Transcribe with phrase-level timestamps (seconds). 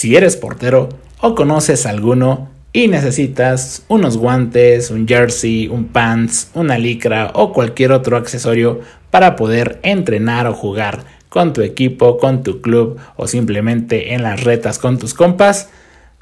[0.00, 0.88] Si eres portero
[1.20, 7.92] o conoces alguno y necesitas unos guantes, un jersey, un pants, una licra o cualquier
[7.92, 14.14] otro accesorio para poder entrenar o jugar con tu equipo, con tu club o simplemente
[14.14, 15.68] en las retas con tus compas,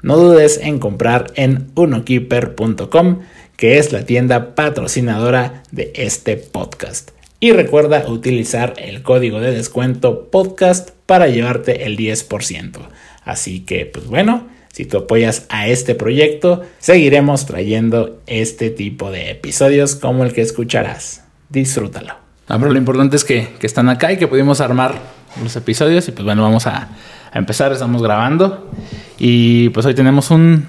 [0.01, 3.19] no dudes en comprar en unokeeper.com,
[3.55, 7.11] que es la tienda patrocinadora de este podcast.
[7.39, 12.89] Y recuerda utilizar el código de descuento podcast para llevarte el 10%.
[13.29, 19.29] Así que, pues bueno, si tú apoyas a este proyecto, seguiremos trayendo este tipo de
[19.29, 21.23] episodios como el que escucharás.
[21.49, 22.15] Disfrútalo.
[22.47, 24.95] Ah, lo importante es que, están acá y que pudimos armar
[25.43, 26.07] los episodios.
[26.07, 26.89] Y pues bueno, vamos a,
[27.33, 27.71] empezar.
[27.71, 28.71] Estamos grabando.
[29.19, 30.65] Y pues hoy tenemos un,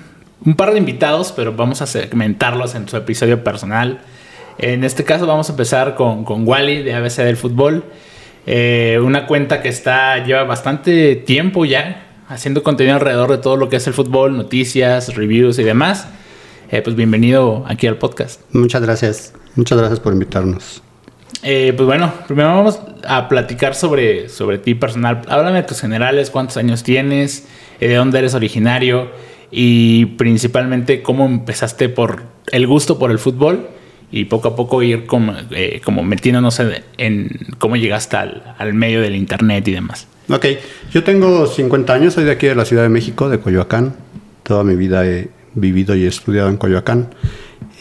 [0.55, 4.01] par de invitados, pero vamos a segmentarlos en su episodio personal.
[4.59, 7.85] En este caso vamos a empezar con, con Wally de ABC del Fútbol.
[8.47, 13.69] Eh, una cuenta que está lleva bastante tiempo ya haciendo contenido alrededor de todo lo
[13.69, 16.07] que es el fútbol, noticias, reviews y demás.
[16.71, 18.41] Eh, pues bienvenido aquí al podcast.
[18.53, 19.35] Muchas gracias.
[19.57, 20.81] Muchas gracias por invitarnos.
[21.43, 25.23] Eh, pues bueno, primero vamos a platicar sobre, sobre ti personal.
[25.29, 27.49] Háblame de tus generales, cuántos años tienes,
[27.81, 29.11] eh, de dónde eres originario
[29.51, 33.69] y principalmente cómo empezaste por el gusto por el fútbol
[34.13, 35.35] y poco a poco ir como,
[35.83, 36.61] como metiéndonos
[36.97, 40.07] en, cómo llegaste al, al medio del internet y demás.
[40.31, 40.47] Ok,
[40.93, 43.95] yo tengo 50 años, soy de aquí de la Ciudad de México, de Coyoacán.
[44.45, 47.09] Toda mi vida he vivido y he estudiado en Coyoacán.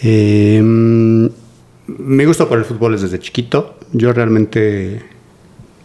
[0.02, 3.78] Eh, mi gusto por el fútbol es desde chiquito.
[3.92, 5.04] Yo realmente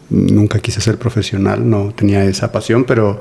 [0.09, 3.21] nunca quise ser profesional, no tenía esa pasión, pero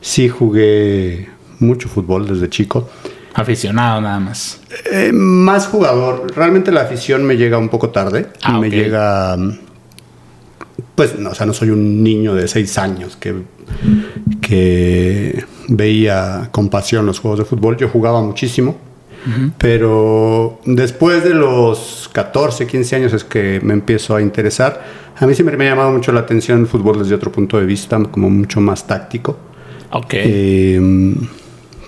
[0.00, 1.28] sí jugué
[1.60, 2.90] mucho fútbol desde chico.
[3.34, 4.60] Aficionado nada más.
[4.90, 6.26] Eh, más jugador.
[6.34, 8.26] Realmente la afición me llega un poco tarde.
[8.42, 9.36] Ah, me llega
[11.02, 13.34] pues, no, o sea, no soy un niño de seis años que,
[14.40, 17.76] que veía con pasión los juegos de fútbol.
[17.76, 18.76] Yo jugaba muchísimo,
[19.58, 24.80] pero después de los 14, 15 años es que me empiezo a interesar.
[25.18, 27.66] A mí siempre me ha llamado mucho la atención el fútbol desde otro punto de
[27.66, 29.36] vista, como mucho más táctico.
[29.90, 30.14] Ok.
[30.14, 31.16] Em,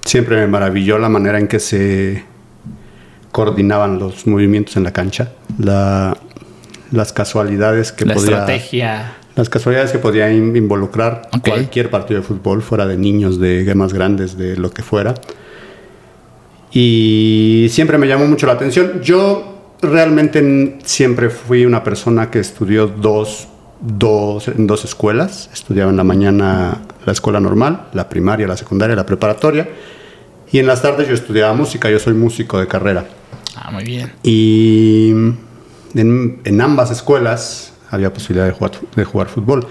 [0.04, 2.24] siempre me maravilló la manera en que se
[3.30, 5.34] coordinaban los movimientos en la cancha.
[5.60, 6.16] La,
[6.94, 9.14] las casualidades que la estrategia.
[9.36, 14.38] las casualidades que podía involucrar cualquier partido de fútbol fuera de niños de más grandes
[14.38, 15.14] de lo que fuera.
[16.74, 19.00] Y siempre me llamó mucho la atención.
[19.00, 23.46] Yo realmente siempre fui una persona que estudió dos,
[23.80, 25.48] dos en dos escuelas.
[25.52, 29.68] Estudiaba en la mañana la escuela normal la primaria la secundaria la preparatoria.
[30.50, 31.88] Y en las tardes yo estudiaba música.
[31.88, 33.06] Yo soy músico de carrera.
[33.54, 34.12] Ah muy bien.
[34.24, 35.12] Y
[35.94, 39.66] en, ambas escuelas había posibilidad de jugar, de jugar fútbol.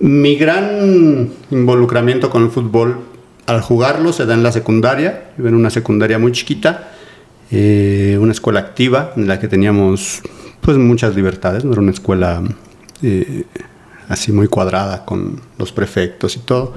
[0.00, 3.00] Mi gran involucramiento con el fútbol
[3.46, 6.90] al jugarlo se da en la secundaria, yo en una secundaria muy chiquita,
[7.50, 10.22] eh, una escuela activa en la que teníamos
[10.60, 12.42] pues muchas libertades, no era una escuela
[13.02, 13.44] eh,
[14.08, 16.74] así muy cuadrada con los prefectos y todo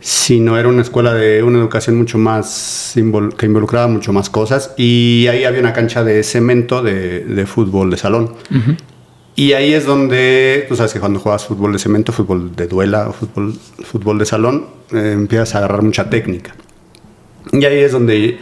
[0.00, 4.74] sino era una escuela de una educación mucho más que involucraba mucho más cosas.
[4.76, 8.34] Y ahí había una cancha de cemento de, fútbol de salón.
[9.34, 13.08] Y ahí es donde tú sabes que cuando juegas fútbol de cemento fútbol de duela
[13.08, 13.54] o fútbol,
[13.84, 16.56] fútbol de salón eh, empiezas a agarrar mucha técnica.
[17.52, 18.38] Y ahí es donde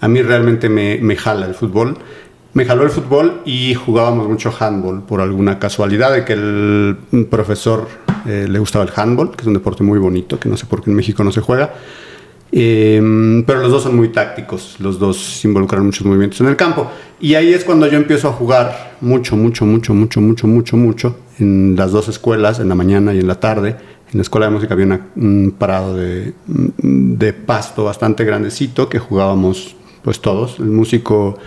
[0.00, 1.96] a mí realmente me, me jala el fútbol.
[2.54, 6.96] Me jaló el fútbol y jugábamos mucho handball por alguna casualidad de que el
[7.30, 7.88] profesor
[8.26, 10.82] eh, le gustaba el handball, que es un deporte muy bonito, que no sé por
[10.82, 11.74] qué en México no se juega.
[12.54, 16.90] Em, pero los dos son muy tácticos, los dos involucran muchos movimientos en el campo.
[17.18, 21.16] Y ahí es cuando yo empiezo a jugar mucho, mucho, mucho, mucho, mucho, mucho, mucho,
[21.38, 23.76] en las dos escuelas, en la mañana y en la tarde.
[24.12, 29.74] En la escuela de música había un parado de, de pasto bastante grandecito que jugábamos
[30.02, 30.58] pues todos.
[30.58, 31.38] El músico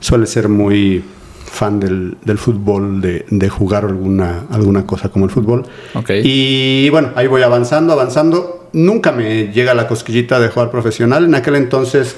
[0.00, 1.04] suele ser muy
[1.54, 5.64] fan del, del fútbol, de, de, jugar alguna, alguna cosa como el fútbol.
[5.94, 6.22] Okay.
[6.24, 8.68] Y bueno, ahí voy avanzando, avanzando.
[8.72, 11.24] Nunca me llega la cosquillita de jugar profesional.
[11.24, 12.16] En aquel entonces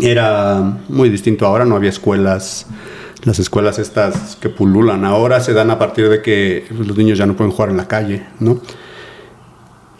[0.00, 2.66] era muy distinto ahora, no había escuelas.
[3.24, 7.26] Las escuelas estas que pululan ahora se dan a partir de que los niños ya
[7.26, 8.60] no pueden jugar en la calle, ¿no?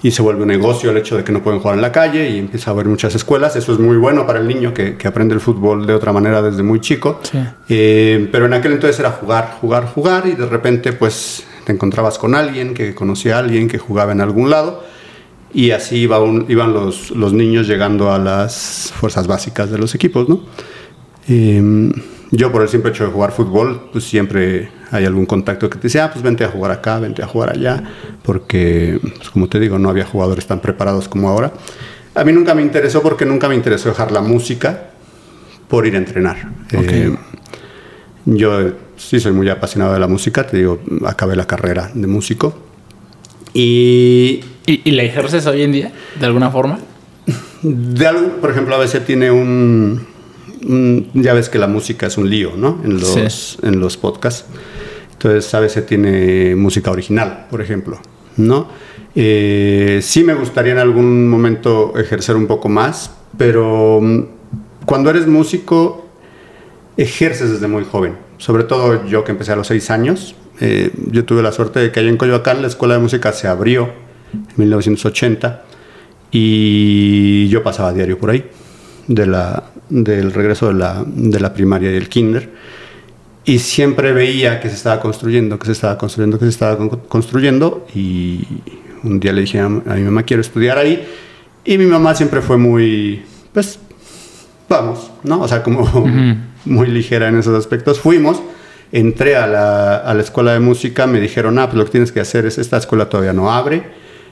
[0.03, 2.29] Y se vuelve un negocio el hecho de que no pueden jugar en la calle
[2.31, 3.55] y empieza a haber muchas escuelas.
[3.55, 6.43] Eso es muy bueno para el niño que, que aprende el fútbol de otra manera
[6.43, 7.21] desde muy chico.
[7.69, 12.19] Eh, pero en aquel entonces era jugar, jugar, jugar y de repente pues te encontrabas
[12.19, 14.83] con alguien que conocía a alguien que jugaba en algún lado
[15.55, 16.19] y así iba
[16.49, 20.41] iban los, los, niños llegando a las fuerzas básicas de los equipos, ¿no?
[21.29, 21.93] Em,
[22.33, 25.89] yo por el simple hecho de jugar fútbol, pues siempre hay algún contacto que te
[25.89, 27.85] dice, ah, pues vente a jugar acá, vente a jugar allá,
[28.23, 31.53] porque, pues como te digo, no había jugadores tan preparados como ahora.
[32.15, 34.93] A mí nunca me interesó porque nunca me interesó dejar la música
[35.69, 36.49] por ir a entrenar.
[36.73, 37.15] Eh,
[38.25, 42.59] yo sí soy muy apasionado de la música, te digo, acabé la carrera de músico.
[43.53, 46.79] ¿Y, ¿Y, la ejerces hoy en día, de alguna forma?
[47.63, 50.07] De algo, por ejemplo, a veces tiene un,
[51.15, 52.81] Ya ves que la música es un lío, ¿no?
[52.85, 54.47] En los, en los podcasts.
[55.13, 58.01] Entonces, a veces tiene música original, por ejemplo,
[58.37, 58.69] ¿no?
[59.15, 64.25] Eh, sí me gustaría en algún momento ejercer un poco más, pero mm,
[64.87, 66.07] cuando eres músico,
[66.97, 68.17] ejerces desde muy joven.
[68.39, 70.35] Sobre todo yo que empecé a los seis años.
[70.61, 73.49] Eh, yo tuve la suerte de que allá en Coyoacán la escuela de música se
[73.49, 73.91] abrió
[74.33, 75.65] en 1980
[76.31, 78.45] y yo pasaba a diario por ahí,
[79.07, 82.49] de la, del regreso de la, de la primaria y el kinder.
[83.45, 86.79] Y siempre veía que se estaba construyendo, que se estaba construyendo, que se estaba
[87.09, 87.87] construyendo.
[87.95, 88.47] Y
[89.03, 91.07] un día le dije a, mi mamá, quiero estudiar ahí.
[91.65, 93.23] Y mi mamá siempre fue muy,
[93.53, 93.79] pues,
[94.69, 95.43] vamos, ¿no?
[95.43, 95.85] O sea, como
[96.65, 98.01] muy ligera en esos aspectos.
[98.01, 98.41] Fuimos,
[98.93, 102.13] entré a la, a la, escuela de música, me dijeron, ah, pues lo que tienes
[102.13, 103.83] que hacer es, esta escuela todavía no abre,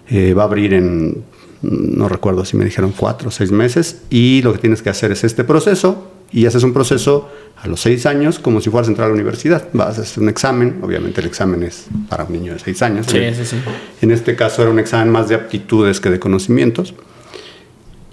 [0.08, 1.24] eh, va a abrir en,
[1.62, 5.12] no recuerdo si me dijeron cuatro o seis meses, y lo que tienes que hacer
[5.12, 8.90] es este proceso, y haces un proceso a los seis años como si fueras a
[8.90, 9.68] entrar a la universidad.
[9.72, 13.06] Vas a hacer un examen, obviamente el examen es para un niño de seis años.
[13.08, 13.56] Sí, sí, sí.
[14.00, 16.94] En este caso era un examen más de aptitudes que de conocimientos.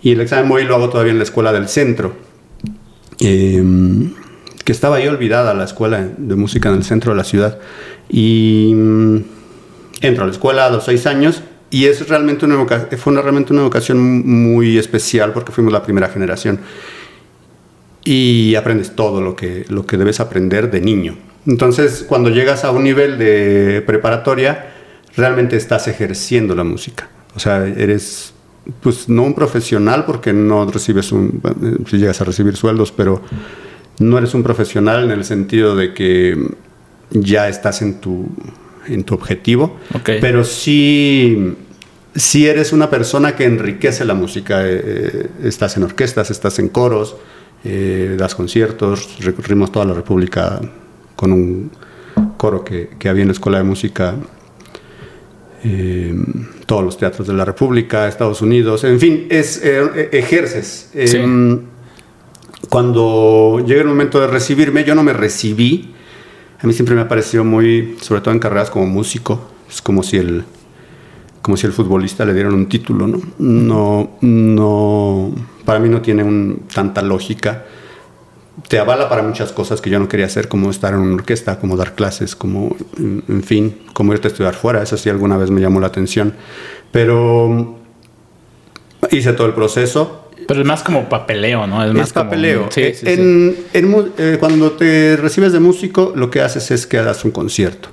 [0.02, 2.14] Y el examen voy lo hago todavía en la escuela del centro,
[3.20, 4.14] em,
[4.64, 7.60] que estaba ahí olvidada la escuela de música en el centro de la ciudad.
[8.10, 9.18] Y mm,
[10.02, 13.54] entro a la escuela a los seis años y es realmente una fue una, realmente
[13.54, 16.60] una educación muy especial porque fuimos la primera generación
[18.04, 21.18] y aprendes todo lo que, lo que debes aprender de niño.
[21.46, 24.68] Entonces, cuando llegas a un nivel de preparatoria,
[25.18, 27.10] realmente estás ejerciendo la música.
[27.36, 28.34] O sea, eres,
[28.82, 31.42] pues no un profesional porque no recibes un,
[31.90, 33.22] si llegas a recibir sueldos, pero
[34.00, 36.38] no eres un profesional en el sentido de que
[37.12, 38.30] ya estás en tu,
[38.90, 41.56] en tu objetivo, pero sí,
[42.16, 44.66] sí eres una persona que enriquece la música.
[44.68, 47.16] Eh, eh, estás en orquestas, estás en coros,
[47.64, 50.60] eh, das conciertos, recorrimos toda la República
[51.16, 51.72] con un
[52.38, 54.16] coro que, que había en la Escuela de Música,
[55.64, 56.16] eh,
[56.66, 60.92] todos los teatros de la República, Estados Unidos, en fin, es, ejerces.
[62.70, 65.94] Cuando llega el momento de recibirme, yo no me recibí.
[66.62, 70.02] A mí siempre me ha parecido muy, sobre todo en carreras como músico, es como
[70.02, 70.44] si el,
[71.42, 73.22] como si el futbolista le dieran un título, ¿no?
[73.38, 75.32] No, no
[75.68, 77.66] para mí no tiene un, tanta lógica.
[78.70, 81.60] Te avala para muchas cosas que yo no quería hacer, como estar en una orquesta,
[81.60, 84.82] como dar clases, como, en, fin, como irte a estudiar fuera.
[84.82, 86.34] Eso sí alguna vez me llamó la atención.
[86.92, 87.77] Pero
[89.12, 90.30] hice todo el proceso.
[90.48, 91.84] Pero es más como papeleo, ¿no?
[91.84, 92.70] Es, más papeleo.
[92.72, 97.32] sí, sí, eh, cuando te recibes de músico, lo que haces es que hagas un
[97.32, 97.90] concierto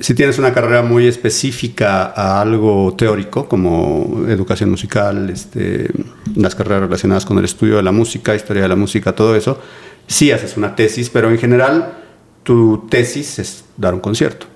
[0.00, 5.90] si tienes una carrera muy específica a algo teórico, como educación musical, este,
[6.36, 9.60] las carreras relacionadas con el estudio de la música, historia de la música, todo eso,
[10.06, 11.98] sí haces una tesis, pero en general
[12.44, 14.46] tu tesis es dar un concierto.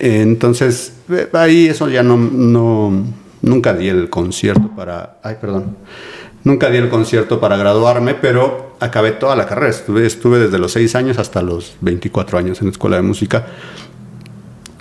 [0.00, 3.04] Entonces, eh, ahí eso ya no, no,
[3.42, 5.76] nunca di el concierto para, ay, perdón,
[6.44, 9.70] nunca di el concierto para graduarme, pero acabé toda la carrera.
[9.70, 13.46] Estuve, estuve desde los 6 años hasta los 24 años en la escuela de música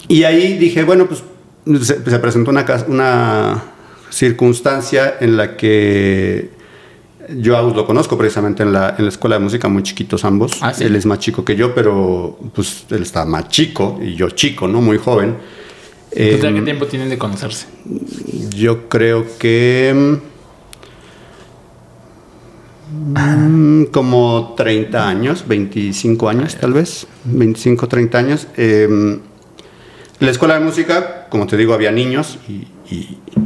[0.07, 1.23] y ahí dije, bueno, pues
[1.85, 3.63] se, presentó una, una
[4.09, 6.49] circunstancia en la que
[7.35, 10.59] yo a lo conozco precisamente en la, en la, escuela de música, muy chiquitos ambos.
[10.61, 14.29] Ah, él es más chico que yo, pero pues él está más chico y yo
[14.29, 14.79] chico, ¿no?
[14.79, 15.35] Muy joven.
[16.17, 17.67] ¿Qué em, tiempo tienen de conocerse?
[18.55, 20.17] Yo creo que...
[23.13, 28.47] Mm, como 30 años, 25 años tal vez, 25, 30 años.
[28.57, 29.19] Eh,
[30.19, 32.67] la escuela de música, como te digo, había niños y,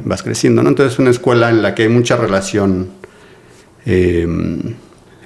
[0.05, 0.69] vas creciendo, ¿no?
[0.69, 2.89] Entonces es una escuela en la que hay mucha relación
[3.85, 4.75] em,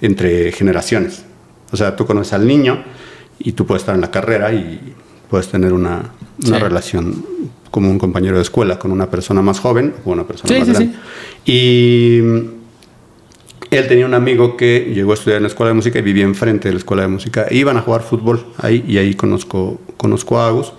[0.02, 1.26] entre generaciones.
[1.72, 2.84] O sea, tú conoces al niño
[3.38, 4.96] y tú puedes estar en la carrera y
[5.36, 7.26] puedes tener una, relación
[7.70, 10.96] como un compañero de escuela con una persona más joven o una persona más grande.
[11.44, 12.20] Y
[13.70, 16.24] él tenía un amigo que llegó a estudiar en la escuela de música y vivía
[16.24, 17.48] enfrente de la escuela de música.
[17.50, 20.72] E iban a jugar fútbol ahí y ahí conozco, conozco a Agus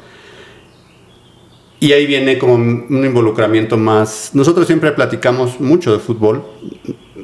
[1.79, 4.31] y ahí viene como un involucramiento más.
[4.33, 6.43] Nosotros siempre platicamos mucho de fútbol.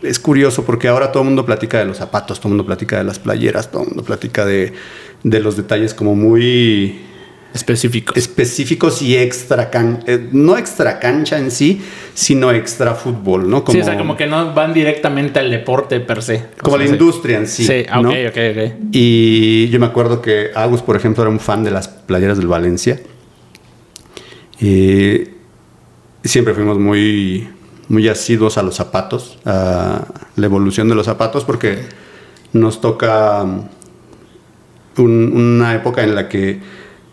[0.02, 2.98] Es curioso porque ahora todo el mundo platica de los zapatos, todo el mundo platica
[2.98, 4.74] de las playeras, todo el mundo platica de,
[5.22, 7.08] de los detalles como muy
[7.54, 8.16] específicos.
[8.16, 11.80] Específicos y extra cancha, eh, no extra cancha en sí,
[12.14, 13.64] sino extra fútbol, ¿no?
[13.64, 16.46] Como, sí, o sea, como que no van directamente al deporte per se.
[16.60, 17.64] Como la industria en sí.
[17.64, 18.72] Sí, ok, ok, ok.
[18.92, 22.46] Y yo me acuerdo que Agus, por ejemplo, era un fan de las playeras del
[22.46, 23.00] Valencia.
[24.60, 25.24] Y
[26.24, 27.48] siempre fuimos muy,
[27.88, 30.06] muy asiduos a los zapatos, a
[30.36, 31.80] la evolución de los zapatos, porque
[32.52, 33.44] nos toca
[34.98, 36.60] una época en la que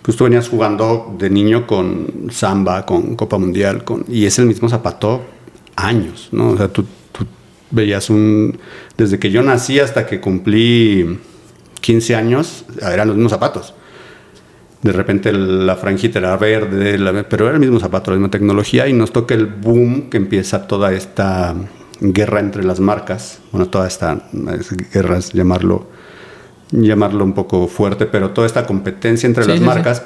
[0.09, 4.47] pues, tú venías jugando de niño con samba, con Copa Mundial, con, y es el
[4.47, 5.21] mismo zapato
[5.75, 6.49] años, ¿no?
[6.49, 6.83] O sea, tú,
[7.69, 8.57] veías un...
[8.97, 11.19] Desde que yo nací hasta que cumplí
[11.81, 13.75] 15 años, eran los mismos zapatos
[14.81, 18.93] de repente la franjita era verde, pero era el mismo zapato, la misma tecnología, y
[18.93, 21.53] nos toca el boom que empieza toda esta
[21.99, 24.23] guerra entre las marcas, bueno, toda esta
[24.91, 25.87] guerra llamarlo,
[26.71, 30.03] llamarlo un poco fuerte, pero toda esta competencia entre las marcas,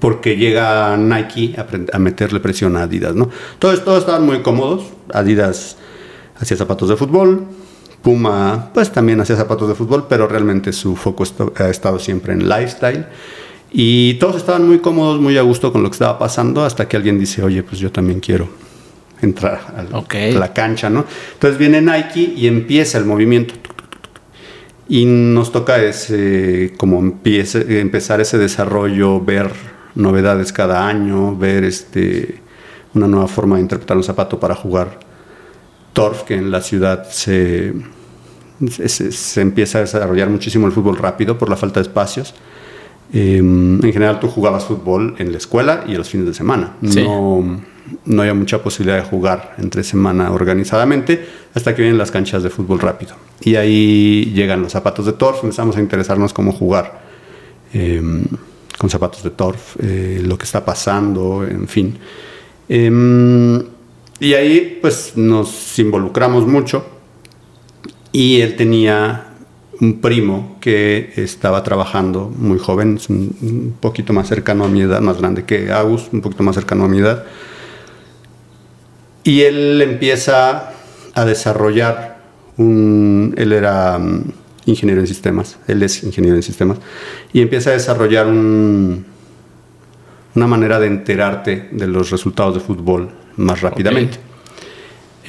[0.00, 1.54] porque llega Nike
[1.92, 3.28] a, meterle presión a Adidas, ¿no?
[3.58, 5.76] Todos, todos estaban muy cómodos, Adidas
[6.38, 7.46] hacía zapatos de fútbol,
[8.02, 11.24] Puma, pues también hacía zapatos de fútbol, pero realmente su foco
[11.56, 13.06] ha estado siempre en lifestyle.
[13.72, 16.96] Y todos estaban muy cómodos, muy a gusto con lo que estaba pasando, hasta que
[16.96, 18.48] alguien dice, oye, pues yo también quiero
[19.22, 21.04] entrar a la cancha, ¿no?
[21.32, 23.54] Entonces viene Nike y empieza el movimiento.
[24.88, 29.50] Y nos toca ese, como empiece, empezar ese desarrollo, ver
[29.96, 32.40] novedades cada año, ver este,
[32.94, 35.00] una nueva forma de interpretar un zapato para jugar
[35.92, 37.72] Torf, que en la ciudad se,
[38.68, 42.34] se, empieza a desarrollar muchísimo el fútbol rápido por la falta de espacios.
[43.12, 46.74] Em, en general tú jugabas fútbol en la escuela y los fines de semana.
[46.80, 47.60] No,
[48.04, 52.50] no había mucha posibilidad de jugar entre semana organizadamente hasta que vienen las canchas de
[52.50, 53.14] fútbol rápido.
[53.40, 57.00] Y ahí llegan los zapatos de Torf, empezamos a interesarnos cómo jugar
[57.72, 58.24] em,
[58.78, 61.98] con zapatos de Torf, eh, lo que está pasando, en fin.
[62.68, 63.62] Em,
[64.18, 66.84] y ahí pues nos involucramos mucho
[68.12, 69.25] y él tenía
[69.80, 75.18] un primo que estaba trabajando muy joven, un, poquito más cercano a mi edad, más
[75.18, 77.24] grande que Agus, un poquito más cercano a mi edad.
[79.24, 80.72] Y él empieza
[81.14, 82.18] a desarrollar
[82.56, 83.34] un...
[83.36, 84.32] Él era mm,
[84.66, 86.78] ingeniero en sistemas, él es ingeniero en sistemas,
[87.32, 89.04] y empieza a desarrollar un,
[90.34, 94.25] una manera de enterarte de los resultados de fútbol más rápidamente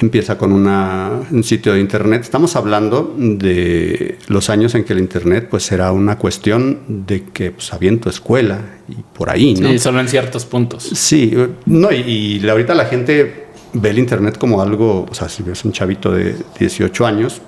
[0.00, 2.22] empieza con un sitio de internet.
[2.22, 7.50] Estamos hablando de los años en que el internet pues era una cuestión de que
[7.50, 9.68] pues había tu escuela y por ahí, ¿no?
[9.68, 10.84] Sí, solo en ciertos puntos.
[10.84, 11.32] Sí,
[11.66, 15.72] no, y, ahorita la gente ve el internet como algo, o sea, si ves un
[15.72, 17.40] chavito de 18 años,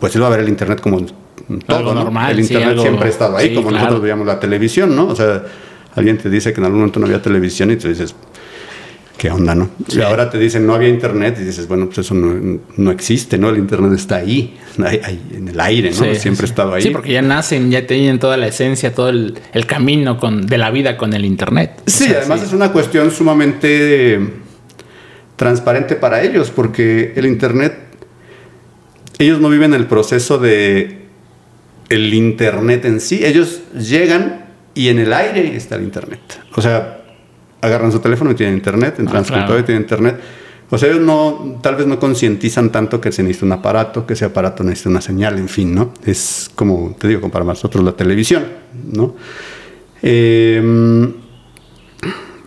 [0.00, 1.04] pues él va a ver el internet como
[1.66, 2.32] todo, normal.
[2.32, 5.06] El internet siempre ha estado ahí, como nosotros veíamos la televisión, ¿no?
[5.08, 5.42] O sea,
[5.94, 8.14] alguien te dice que en algún momento no había televisión y tú dices,
[9.18, 9.68] ¿qué onda, no?
[9.88, 13.50] Y ahora te dicen, no había internet, y dices, bueno, pues eso no, existe, ¿no?
[13.50, 16.14] El internet está ahí, en el aire, ¿no?
[16.14, 16.82] Siempre ha estado ahí.
[16.82, 20.70] Sí, porque ya nacen, ya tienen toda la esencia, todo el, camino con, de la
[20.70, 21.82] vida con el internet.
[21.86, 24.20] Sí, además es una cuestión sumamente
[25.34, 27.76] transparente para ellos, porque el internet,
[29.18, 31.08] ellos no viven el proceso de
[31.88, 36.20] el internet en sí, ellos llegan y en el aire está el internet.
[36.54, 36.97] O sea,
[37.60, 40.20] agarran su teléfono y tienen internet, entran ah, su y tienen internet.
[40.70, 44.12] O sea, ellos no, tal vez no concientizan tanto que se necesita un aparato, que
[44.12, 45.94] ese aparato necesita una señal, en fin, ¿no?
[46.04, 48.44] Es como, te digo, como para nosotros la televisión,
[48.92, 49.14] ¿no?
[50.02, 51.10] Em,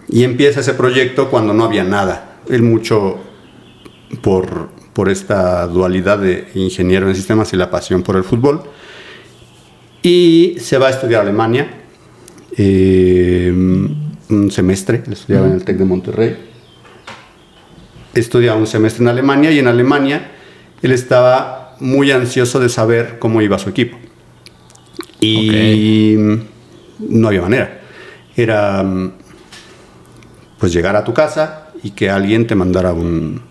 [0.08, 2.38] y empieza ese proyecto cuando no había nada.
[2.48, 3.18] Él mucho
[4.22, 8.62] por, por esta dualidad de ingeniero en sistemas y la pasión por el fútbol.
[10.04, 11.86] Y se va a estudiar a Alemania.
[12.56, 13.52] Eh,
[14.32, 16.38] un semestre, estudiaba en el TEC de Monterrey.
[18.14, 20.32] Estudiaba un semestre en Alemania y en Alemania
[20.82, 23.98] él estaba muy ansioso de saber cómo iba su equipo.
[25.20, 26.16] Y
[27.00, 27.82] no había manera.
[28.36, 28.84] Era
[30.58, 33.42] pues llegar a tu casa y que alguien te mandara un,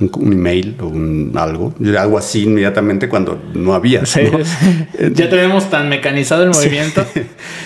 [0.00, 4.02] un, email o un algo, algo así inmediatamente cuando no había.
[4.04, 7.04] ya tenemos tan mecanizado el movimiento.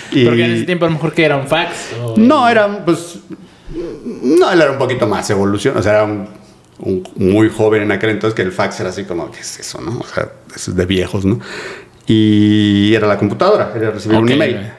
[0.09, 1.91] Porque en ese tiempo a lo mejor que era un fax.
[2.17, 3.19] No, era pues.
[4.21, 5.77] No, él era un poquito más evolución.
[5.77, 6.27] O sea, era un,
[7.15, 9.99] muy joven en aquel entonces que el fax era así como, ¿qué es eso, no?
[9.99, 11.39] O sea, eso es de viejos, ¿no?
[12.07, 14.71] Y era la computadora, era recibir un email.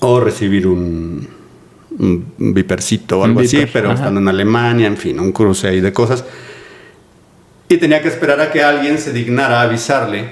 [0.00, 1.28] O recibir un,
[1.98, 3.96] un vipercito o algo así, pero ajá.
[3.96, 6.24] estando en Alemania, en fin, un cruce ahí de cosas.
[7.70, 10.30] Y tenía que esperar a que alguien se dignara a avisarle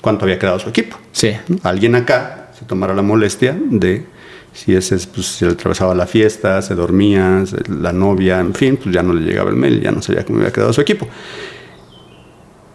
[0.00, 0.98] cuánto había quedado su equipo.
[1.12, 1.32] Sí.
[1.46, 1.58] ¿no?
[1.62, 4.04] Alguien acá se tomara la molestia de
[4.52, 8.54] si ese es, pues, si le atravesaba la fiesta, se dormía, se- la novia, en
[8.54, 10.80] fin, pues ya no le llegaba el mail, ya no sabía cómo había quedado su
[10.80, 11.06] equipo.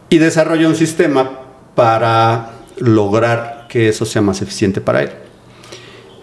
[0.09, 1.29] Y desarrolló un sistema
[1.75, 5.09] para lograr que eso sea más eficiente para él.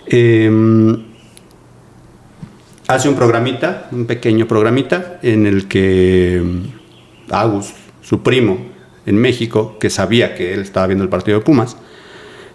[0.07, 1.05] Em,
[2.89, 6.80] hace un programita, un pequeño programita, en el que mm,
[7.33, 7.73] Agus,
[8.03, 8.59] su primo
[9.07, 11.77] en México, que sabía que él estaba viendo el partido de Pumas,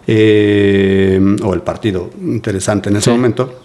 [0.06, 3.10] eh, o el partido interesante en ese Sí.
[3.10, 3.60] momento,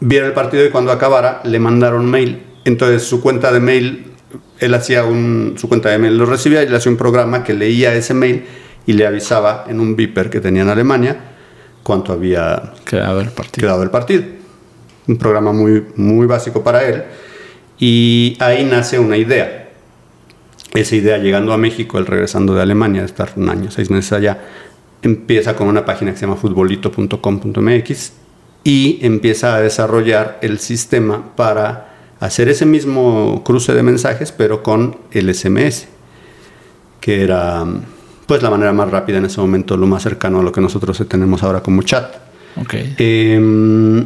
[0.00, 2.42] viera el partido y cuando acabara le mandaron mail.
[2.64, 4.12] Entonces su cuenta de mail,
[4.58, 7.54] él hacía un, su cuenta de mail lo recibía y le hacía un programa que
[7.54, 8.44] leía ese mail
[8.86, 11.16] y le avisaba en un beeper que tenía en Alemania
[11.82, 13.66] cuánto había Quedado el partido.
[13.66, 14.22] quedado el partido.
[15.06, 17.04] Un programa muy, muy básico para él.
[17.78, 19.68] Y ahí nace una idea.
[20.74, 24.12] Esa idea, llegando a México, él regresando de Alemania, de estar un año, seis meses
[24.12, 24.38] allá,
[25.02, 28.12] empieza con una página que se llama futbolito.com.mx
[28.64, 34.96] y empieza a desarrollar el sistema para hacer ese mismo cruce de mensajes, pero con
[35.12, 35.86] el SMS,
[37.00, 37.64] que era
[38.26, 41.02] pues la manera más rápida en ese momento, lo más cercano a lo que nosotros
[41.08, 42.14] tenemos ahora como chat.
[42.56, 42.74] Ok.
[42.98, 44.04] Eh,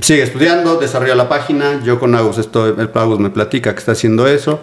[0.00, 1.82] sigue estudiando, desarrolla la página.
[1.84, 4.60] Yo con Agus estoy, el Agus me platica que está haciendo eso.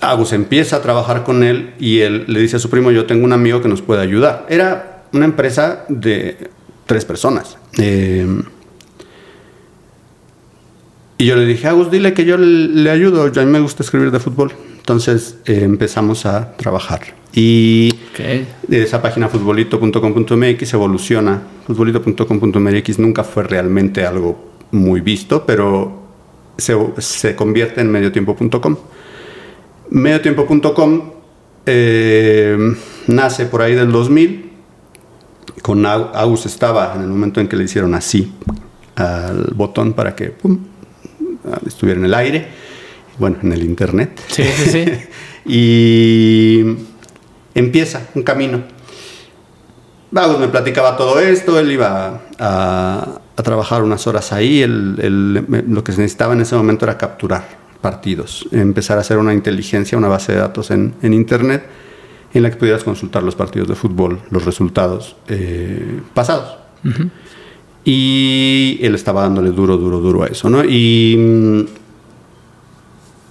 [0.00, 3.24] Agus empieza a trabajar con él y él le dice a su primo, yo tengo
[3.24, 4.46] un amigo que nos puede ayudar.
[4.48, 6.50] Era una empresa de
[6.86, 7.56] tres personas.
[7.78, 8.26] Eh,
[11.18, 13.82] y yo le dije, Agus, dile que yo le, le ayudo, a mí me gusta
[13.82, 14.52] escribir de fútbol.
[14.78, 17.14] Entonces eh, empezamos a trabajar.
[17.34, 18.20] Y Ok.
[18.66, 21.42] de esa página futbolito.com.mx evoluciona.
[21.66, 26.02] Futbolito.com.mx nunca fue realmente algo muy visto, pero
[26.56, 28.76] se, se convierte en mediotiempo.com.
[29.90, 31.12] Mediotiempo.com
[31.66, 32.56] eh,
[33.06, 34.50] nace por ahí del 2000.
[35.62, 38.32] Con Agus estaba en el momento en que le hicieron así
[38.96, 40.58] al botón para que pum,
[41.66, 42.48] estuviera en el aire,
[43.18, 44.20] bueno, en el internet.
[44.28, 44.84] Sí, sí, sí.
[45.44, 46.76] y
[47.60, 48.62] empieza un camino.
[50.10, 55.44] Vagos me platicaba todo esto, él iba a, a trabajar unas horas ahí, él- él-
[55.46, 59.32] me- lo que se necesitaba en ese momento era capturar partidos, empezar a hacer una
[59.32, 61.64] inteligencia, una base de datos en, en Internet
[62.34, 66.56] en la que pudieras consultar los partidos de fútbol, los resultados eh, pasados.
[67.84, 70.62] Y él estaba dándole duro, duro, duro a eso, ¿no?
[70.64, 71.60] Y mm,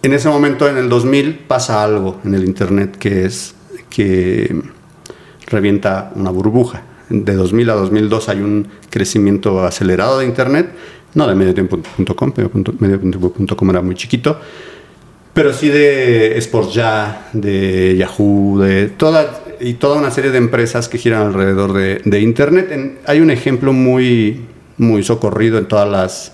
[0.03, 3.53] en ese momento, en el 2000, pasa algo en el Internet que es
[3.89, 4.55] que
[5.47, 6.83] revienta una burbuja.
[7.09, 10.69] De 2000 a 2002 hay un crecimiento acelerado de Internet,
[11.15, 12.33] no de mediotiempo.com,
[12.79, 14.39] mediotiempo.com era muy chiquito,
[15.33, 20.87] pero sí de Sports Ya, de Yahoo, de toda, y toda una serie de empresas
[20.87, 22.99] que giran alrededor de, de Internet.
[23.05, 24.45] Hay un ejemplo muy,
[24.77, 26.33] muy socorrido en todas las...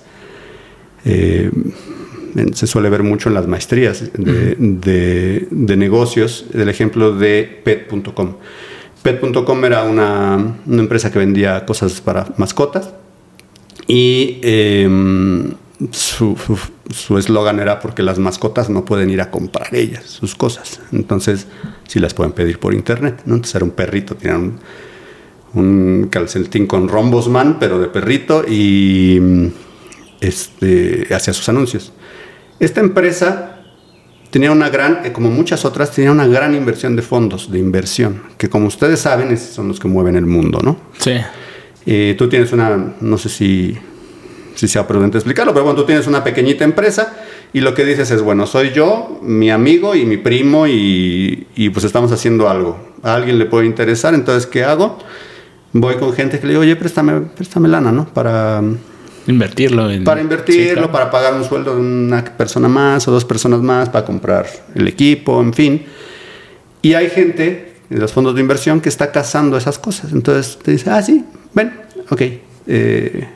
[1.06, 1.52] eh,
[2.54, 8.36] se suele ver mucho en las maestrías de, de- de negocios, el ejemplo de pet.com.
[9.04, 12.94] Pet.com era una, una empresa que vendía cosas para mascotas
[13.88, 15.54] y em,
[15.92, 20.80] su eslogan era porque las mascotas no pueden ir a comprar ellas sus cosas.
[20.92, 21.48] Entonces,
[21.88, 23.22] sí las pueden pedir por internet.
[23.26, 23.36] ¿no?
[23.36, 24.60] Entonces era un perrito, tenía un,
[25.54, 29.52] un calcetín con rombosman, pero de perrito, y
[30.22, 31.92] este, hacía sus anuncios.
[32.60, 33.56] Esta empresa
[34.30, 38.50] tenía una gran, como muchas otras, tenía una gran inversión de fondos de inversión, que
[38.50, 40.78] como ustedes saben, esos son los que mueven el mundo, ¿no?
[40.98, 41.14] Sí.
[41.86, 43.78] Eh, tú tienes una, no sé si,
[44.56, 47.16] si sea prudente explicarlo, pero bueno, tú tienes una pequeñita empresa
[47.54, 51.70] y lo que dices es, bueno, soy yo, mi amigo y mi primo y, y
[51.70, 52.78] pues estamos haciendo algo.
[53.04, 54.98] A alguien le puede interesar, entonces, ¿qué hago?
[55.72, 58.06] Voy con gente que le digo, oye, préstame, préstame lana, ¿no?
[58.06, 58.62] Para,
[59.28, 60.04] Invertirlo en.
[60.04, 60.92] para invertirlo, Sí, claro.
[60.92, 64.88] para pagar un sueldo de una persona más o dos personas más, para comprar el
[64.88, 65.84] equipo, en fin.
[66.82, 70.12] Y hay gente en los fondos de inversión que está cazando esas cosas.
[70.14, 71.74] Entonces te dice, ah, sí, ven,
[72.10, 72.22] ok,
[72.68, 73.28] eh,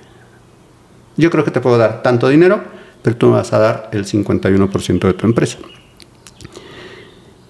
[1.18, 2.62] yo creo que te puedo dar tanto dinero,
[3.02, 5.58] pero tú me vas a dar el 51% de tu empresa.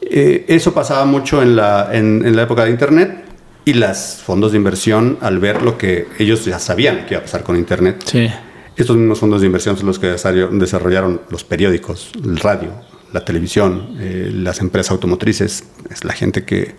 [0.01, 3.25] Eh, eso pasaba mucho en la, en, en la época de Internet
[3.69, 7.23] y los fondos de inversión, al ver lo que ellos ya sabían que iba a
[7.23, 8.27] pasar con Internet, Sí.
[8.75, 12.71] estos mismos fondos de inversión son los que desarroll- desarrollaron los periódicos, el radio,
[13.13, 16.75] la televisión, eh, las empresas automotrices, es la gente que,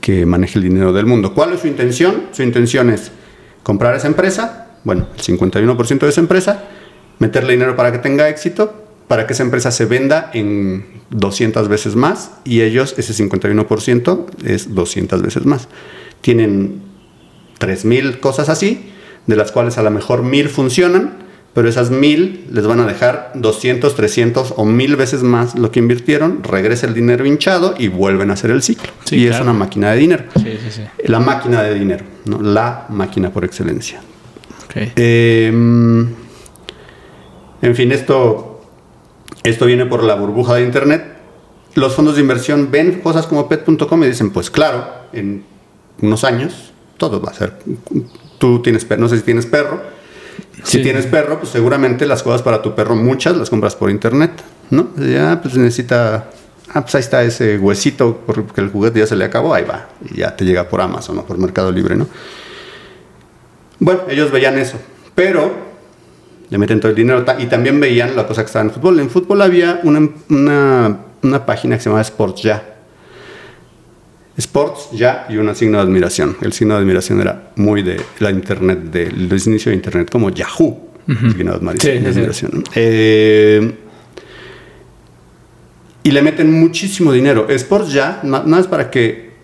[0.00, 1.32] que maneja el dinero del mundo.
[1.34, 2.24] ¿Cuál es su intención?
[2.32, 3.10] Su intención es
[3.62, 6.64] comprar esa empresa, bueno, el 51% de esa empresa,
[7.18, 11.94] meterle dinero para que tenga éxito, para que esa empresa se venda en 200 veces
[11.96, 15.68] más y ellos ese 51% es 200 veces más.
[16.24, 16.80] Tienen
[17.60, 18.90] 3.000 cosas así,
[19.26, 21.18] de las cuales a lo mejor 1.000 funcionan,
[21.52, 25.80] pero esas 1.000 les van a dejar 200, 300 o 1.000 veces más lo que
[25.80, 28.90] invirtieron, regresa el dinero hinchado y vuelven a hacer el ciclo.
[29.10, 30.24] y es una máquina de dinero.
[31.04, 32.40] La máquina de dinero, ¿no?
[32.40, 34.00] la máquina por excelencia.
[34.74, 36.08] Em,
[37.60, 38.62] en fin, esto,
[39.42, 41.04] esto viene por la burbuja de Internet.
[41.74, 45.44] Los fondos de inversión ven cosas como pet.com y dicen, pues claro, en
[46.00, 47.54] unos años todo va a ser.
[48.38, 49.80] Tú tienes perro, no sé si tienes perro.
[50.62, 54.32] Si tienes perro, pues seguramente las cosas para tu perro, muchas las compras por internet,
[54.70, 54.88] ¿no?
[54.96, 56.30] Ya, pues necesita.
[56.72, 59.88] Ah, pues ahí está ese huesito, porque el juguete ya se le acabó, ahí va.
[60.10, 62.08] Y ya te llega por Amazon o por Mercado Libre, ¿no?
[63.78, 64.78] Bueno, ellos veían eso,
[65.14, 65.52] pero
[66.48, 68.98] le meten todo el dinero y también veían la cosa que estaba en fútbol.
[69.00, 72.73] En fútbol había una, una, una página que se llamaba Sports Ya
[74.36, 76.36] Sports ya y un signo de admiración.
[76.40, 80.90] El signo de admiración era muy de la internet, del inicio de internet, como Yahoo.
[81.06, 81.70] Signo de
[82.08, 82.64] admiración.
[82.74, 83.74] Eh,
[86.02, 87.46] y le meten muchísimo dinero.
[87.48, 89.34] Sports ya, nada más para que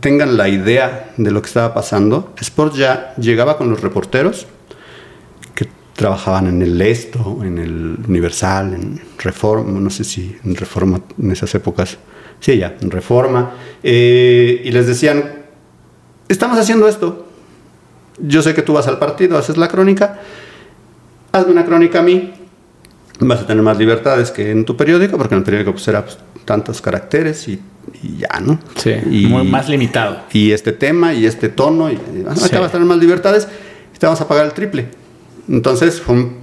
[0.00, 2.32] tengan la idea de lo que estaba pasando.
[2.40, 4.46] Sports ya llegaba con los reporteros
[5.54, 11.00] que trabajaban en el Esto, en el Universal, en Reforma, no sé si en Reforma
[11.20, 11.98] en esas épocas
[12.40, 13.52] Sí, ya, en reforma.
[13.82, 15.44] Eh, y les decían,
[16.28, 17.26] estamos haciendo esto.
[18.18, 20.20] Yo sé que tú vas al partido, haces la crónica.
[21.32, 22.32] Hazme una crónica a mí.
[23.20, 26.04] Vas a tener más libertades que en tu periódico, porque en el periódico pues era
[26.04, 27.60] pues, tantos caracteres y,
[28.18, 28.58] ya, ¿no?
[28.76, 30.22] Sí, y, más limitado.
[30.32, 31.90] Y este tema y este tono.
[31.90, 33.46] Y, acá vas a tener más libertades
[33.94, 34.88] y te vamos a pagar el triple.
[35.48, 36.36] Entonces fue un,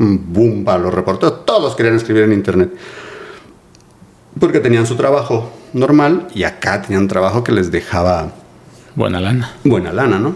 [0.00, 1.44] un boom para los reporteros.
[1.44, 2.72] Todos querían escribir en internet
[4.38, 8.32] porque tenían su trabajo normal y acá tenían un trabajo que les dejaba
[8.94, 9.54] buena lana.
[9.64, 10.34] Buena lana, ¿no?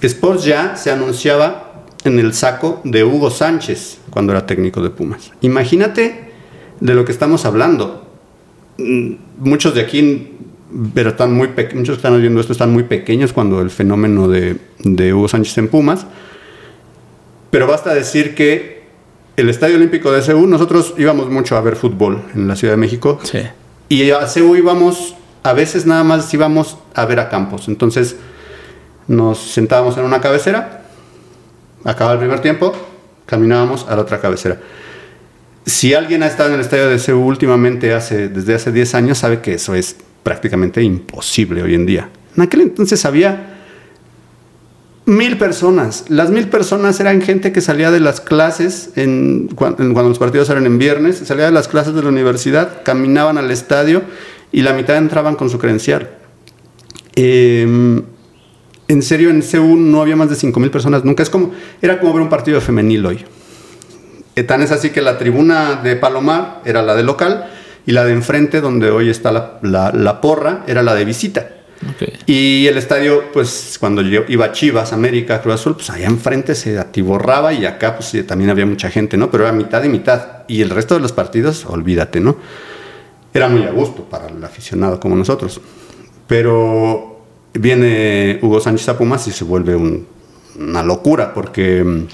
[0.00, 5.32] Sports ya se anunciaba en el saco de Hugo Sánchez cuando era técnico de Pumas.
[5.42, 6.30] Imagínate
[6.80, 8.06] de lo que estamos hablando.
[8.78, 10.36] Mm, muchos de aquí,
[10.94, 14.56] pero están muy muchos que están oyendo esto están muy pequeños cuando el fenómeno de,
[14.78, 16.06] de Hugo Sánchez en Pumas.
[17.50, 18.79] Pero basta decir que
[19.40, 22.78] el Estadio Olímpico de Seúl, nosotros íbamos mucho a ver fútbol en la Ciudad de
[22.78, 23.18] México.
[23.22, 23.40] Sí.
[23.88, 27.68] Y a Seúl íbamos, a veces nada más íbamos a ver a campos.
[27.68, 28.16] Entonces
[29.08, 30.84] nos sentábamos en una cabecera,
[31.84, 32.72] acaba el primer tiempo,
[33.26, 34.58] caminábamos a la otra cabecera.
[35.66, 39.18] Si alguien ha estado en el estadio de Seúl últimamente, hace, desde hace 10 años,
[39.18, 42.08] sabe que eso es prácticamente imposible hoy en día.
[42.36, 43.59] En aquel entonces había
[45.10, 46.04] Mil personas.
[46.06, 50.66] Las mil personas eran gente que salía de las clases, en, cuando, los partidos eran
[50.66, 54.02] en viernes, salía de las clases de la universidad, caminaban al estadio
[54.52, 56.10] y la mitad entraban con su credencial.
[57.16, 58.04] Em,
[58.86, 61.24] en serio, en CEU no había más de cinco mil personas nunca.
[61.24, 61.50] Es como,
[61.82, 63.24] era como ver un partido femenil hoy.
[64.36, 67.50] Eh, tan es así que la tribuna de Palomar era la de local
[67.84, 71.48] y la de enfrente, donde hoy está la porra, era la de visita.
[72.26, 77.52] Y el estadio, pues cuando iba Chivas, América, Cruz Azul, pues allá enfrente se atiborraba
[77.52, 79.30] y acá pues también había mucha gente, ¿no?
[79.30, 80.44] Pero era mitad y mitad.
[80.46, 82.36] Y el resto de los partidos, olvídate, ¿no?
[83.32, 85.60] Era muy a gusto para el aficionado como nosotros.
[86.26, 87.20] Pero
[87.54, 89.76] viene Hugo Sánchez a Pumas y se vuelve
[90.58, 92.06] una locura porque mm,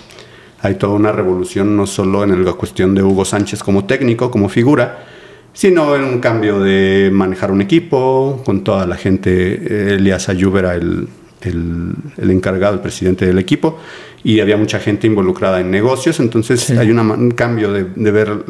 [0.63, 4.49] hay toda una revolución no solo en la cuestión de Hugo Sánchez como técnico, como
[4.49, 5.07] figura,
[5.57, 10.75] sino en un cambio de manejar un equipo, con toda la gente, Elias Ayub era
[10.75, 11.09] el,
[11.41, 13.79] el, encargado, el presidente del equipo,
[14.23, 18.45] y había mucha gente involucrada en negocios, entonces hay un cambio de, ver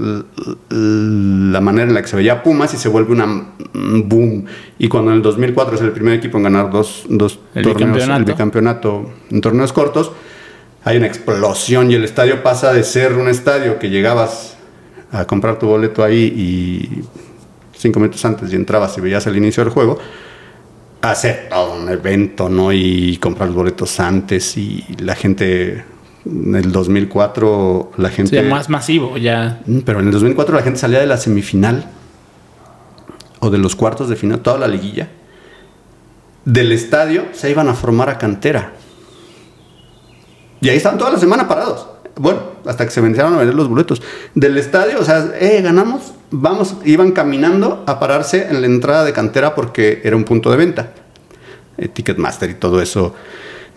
[0.69, 3.25] la manera en la que se veía Pumas y se vuelve una,
[3.73, 4.45] un boom.
[4.81, 8.25] Y cuando en el 2004 es el primer equipo en ganar dos, dos torneos, el
[8.25, 10.11] bicampeonato en torneos cortos,
[10.83, 14.56] hay una explosión y el estadio pasa de ser un estadio que llegabas
[15.17, 17.03] a comprar tu boleto ahí y
[17.77, 19.99] cinco minutos antes y entrabas y veías el inicio del juego,
[21.03, 22.73] hacer todo un evento, ¿no?
[22.73, 25.85] Y comprar los boletos antes y la gente
[26.25, 28.43] en el 2004 la gente...
[28.43, 29.61] más masivo ya.
[29.67, 31.91] Mm, pero en el 2004 la gente salía de la semifinal
[33.41, 35.09] o de los cuartos de final, toda la liguilla.
[36.45, 38.73] Del estadio se iban a formar a cantera.
[40.61, 43.69] Y ahí estaban toda la semana parados bueno, hasta que se vencieron a vender los
[43.69, 44.03] boletos
[44.35, 49.13] del estadio, o sea, eh, ganamos, vamos, iban caminando a pararse en la entrada de
[49.13, 50.93] cantera porque era un punto de venta,
[51.79, 53.15] eh, Ticketmaster y todo eso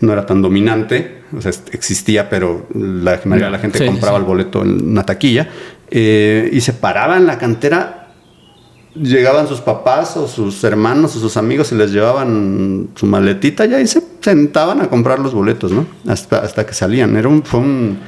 [0.00, 4.16] no era tan dominante, o sea, existía, pero la mayoría de la gente Sí, compraba
[4.16, 4.22] sí.
[4.22, 5.48] el boleto en una taquilla,
[5.90, 8.00] eh, y se paraba en la cantera
[8.94, 13.74] llegaban sus papás o sus hermanos o sus amigos y les llevaban su maletita y
[13.74, 15.86] ahí se sentaban a comprar los boletos, ¿no?
[16.08, 17.16] Hasta, hasta que salían.
[17.16, 17.98] Era un, fue un,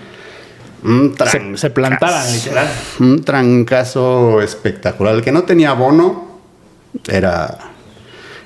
[0.84, 2.68] un Se, se plantaban, literal.
[3.00, 5.14] un trancazo espectacular.
[5.14, 6.40] El que no tenía bono
[7.08, 7.58] era,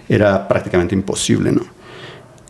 [0.08, 1.62] era prácticamente imposible, ¿no?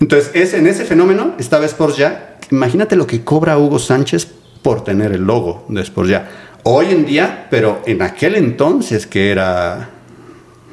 [0.00, 2.38] Entonces, es, en ese fenómeno estaba Sports Ya.
[2.50, 4.28] Imagínate lo que cobra Hugo Sánchez
[4.62, 6.30] por tener el logo de Sports Ya.
[6.64, 9.88] Hoy en día, pero en aquel entonces que era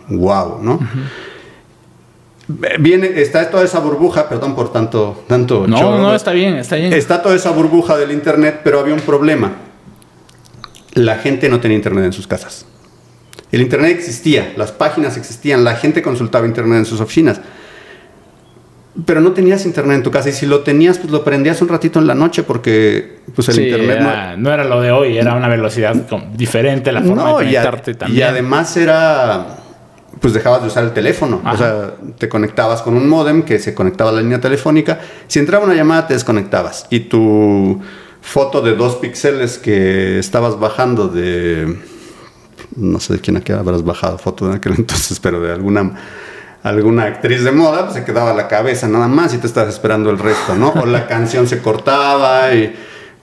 [0.09, 0.79] wow, ¿no?
[2.79, 6.75] Viene, está toda esa burbuja, perdón por tanto, tanto No, choro, no, está bien, está
[6.75, 6.91] bien.
[6.93, 9.51] Está toda esa burbuja del internet, pero había un problema.
[10.93, 12.65] La gente no tenía internet en sus casas.
[13.51, 17.39] El internet existía, las páginas existían, la gente consultaba internet en sus oficinas.
[19.05, 21.67] Pero no tenías internet en tu casa y si lo tenías, pues lo prendías un
[21.69, 24.91] ratito en la noche porque pues el Sí, internet no- era- no, era lo de
[24.91, 25.95] hoy, era una velocidad
[26.35, 28.27] diferente, la forma no, de y, a- conectarte y también.
[28.27, 29.47] además era,
[30.19, 31.41] pues dejabas de usar el teléfono.
[31.43, 31.53] Ajá.
[31.53, 34.99] O sea, te conectabas con un modem que se conectaba a la línea telefónica.
[35.27, 36.87] Si entraba una llamada, te desconectabas.
[36.89, 37.81] Y tu
[38.21, 41.77] foto de dos píxeles que estabas bajando de...
[42.75, 45.95] No sé de quién aquí habrás bajado foto de aquel entonces, pero de alguna
[46.63, 50.09] alguna actriz de moda, pues se quedaba la cabeza nada más y te estabas esperando
[50.09, 50.69] el resto, ¿no?
[50.69, 52.73] O la canción se cortaba y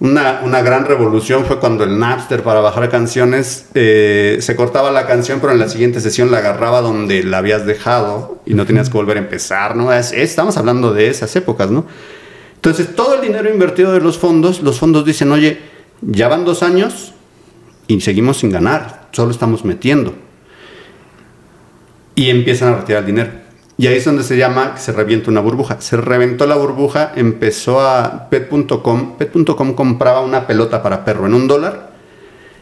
[0.01, 5.07] una, una gran revolución fue cuando el Napster para bajar canciones eh, se cortaba la
[5.07, 8.89] canción, pero en la siguiente sesión la agarraba donde la habías dejado y no tenías
[8.89, 9.93] que volver a empezar, ¿no?
[9.93, 11.85] Es- estamos hablando de esas épocas, ¿no?
[12.55, 15.61] Entonces, todo el dinero invertido de los fondos, los fondos dicen, oye,
[16.03, 17.13] ya van dos años
[17.87, 20.15] y seguimos sin ganar, solo estamos metiendo
[22.15, 23.31] y empiezan a retirar el dinero.
[23.81, 25.81] Y ahí es donde se llama que se revienta una burbuja.
[25.81, 29.17] Se reventó la burbuja, empezó a pet.com.
[29.17, 31.89] Pet.com compraba una pelota para perro en un dólar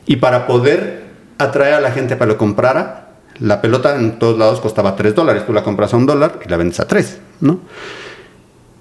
[0.06, 3.08] y para poder atraer a la gente para que lo comprara,
[3.40, 5.44] la pelota en todos lados costaba 3 dólares.
[5.44, 7.62] Tú la compras a un dólar y la vendes a 3, ¿no?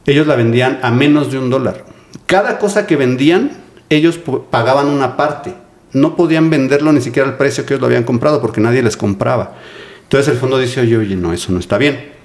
[0.06, 1.86] Ellos la vendían a menos de un dólar.
[2.28, 3.50] Cada cosa que vendían,
[3.90, 4.20] ellos
[4.52, 5.56] pagaban una parte.
[5.92, 8.96] No podían venderlo ni siquiera al precio que ellos lo habían comprado porque nadie les
[8.96, 9.56] compraba.
[10.04, 12.17] Entonces el fondo dice, oye, oye, no, eso no está bien.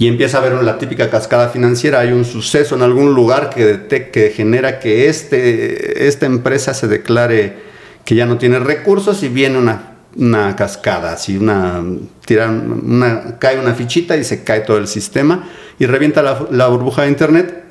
[0.00, 2.00] Y empieza a ver la típica cascada financiera.
[2.00, 6.88] Hay un suceso en algún lugar que, dete- que genera que este, esta empresa se
[6.88, 7.58] declare
[8.06, 11.84] que ya no tiene recursos y viene una, una cascada, así una,
[12.24, 16.68] tira una, cae una fichita y se cae todo el sistema y revienta la, la
[16.68, 17.64] burbuja de Internet.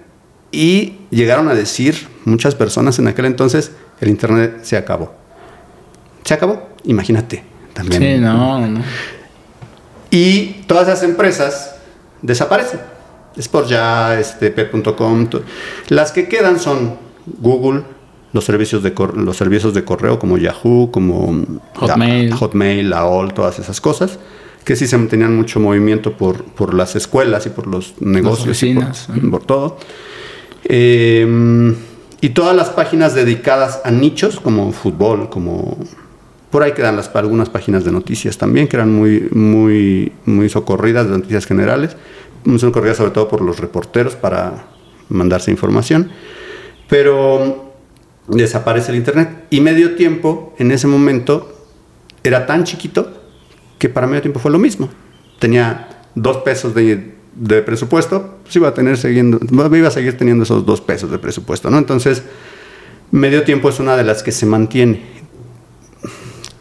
[0.51, 5.15] Y llegaron a decir muchas personas en aquel entonces, el Internet se acabó.
[6.23, 7.43] Se acabó, imagínate.
[7.73, 8.01] También.
[8.01, 8.83] Sí, no, no.
[10.11, 11.75] Y todas esas empresas
[12.21, 12.79] desaparecen.
[13.37, 15.27] Sport ya, este, pet.com.
[15.27, 15.43] to-
[15.89, 16.95] Las que quedan son
[17.39, 17.83] Google,
[18.33, 22.29] los servicios de, cor- los servicios de correo como Yahoo, como Hotmail.
[22.31, 24.19] la- Hotmail, AOL, todas esas cosas.
[24.65, 28.75] Que sí se tenían mucho movimiento por, por las escuelas y por los negocios y
[29.31, 29.77] por, todo.
[30.65, 31.75] Eh,
[32.21, 35.77] y todas las páginas dedicadas a nichos como fútbol, como
[36.49, 41.05] por ahí quedan las, algunas páginas de noticias también, que eran muy, muy, muy socorridas,
[41.07, 41.95] de noticias generales,
[42.43, 44.65] muy socorridas sobre todo por los reporteros para
[45.09, 46.09] mandarse información.
[46.87, 47.73] Pero
[48.27, 49.45] desaparece el Internet.
[49.49, 51.53] Y medio tiempo, en ese momento,
[52.23, 53.13] era tan chiquito
[53.77, 54.89] que para medio tiempo fue lo mismo.
[55.39, 60.43] Tenía dos pesos de, de presupuesto, pues iba a tener siguiendo, iba a seguir teniendo
[60.43, 61.77] esos dos pesos de presupuesto, ¿no?
[61.77, 62.23] Entonces,
[63.11, 65.18] medio tiempo es una de las que se mantiene.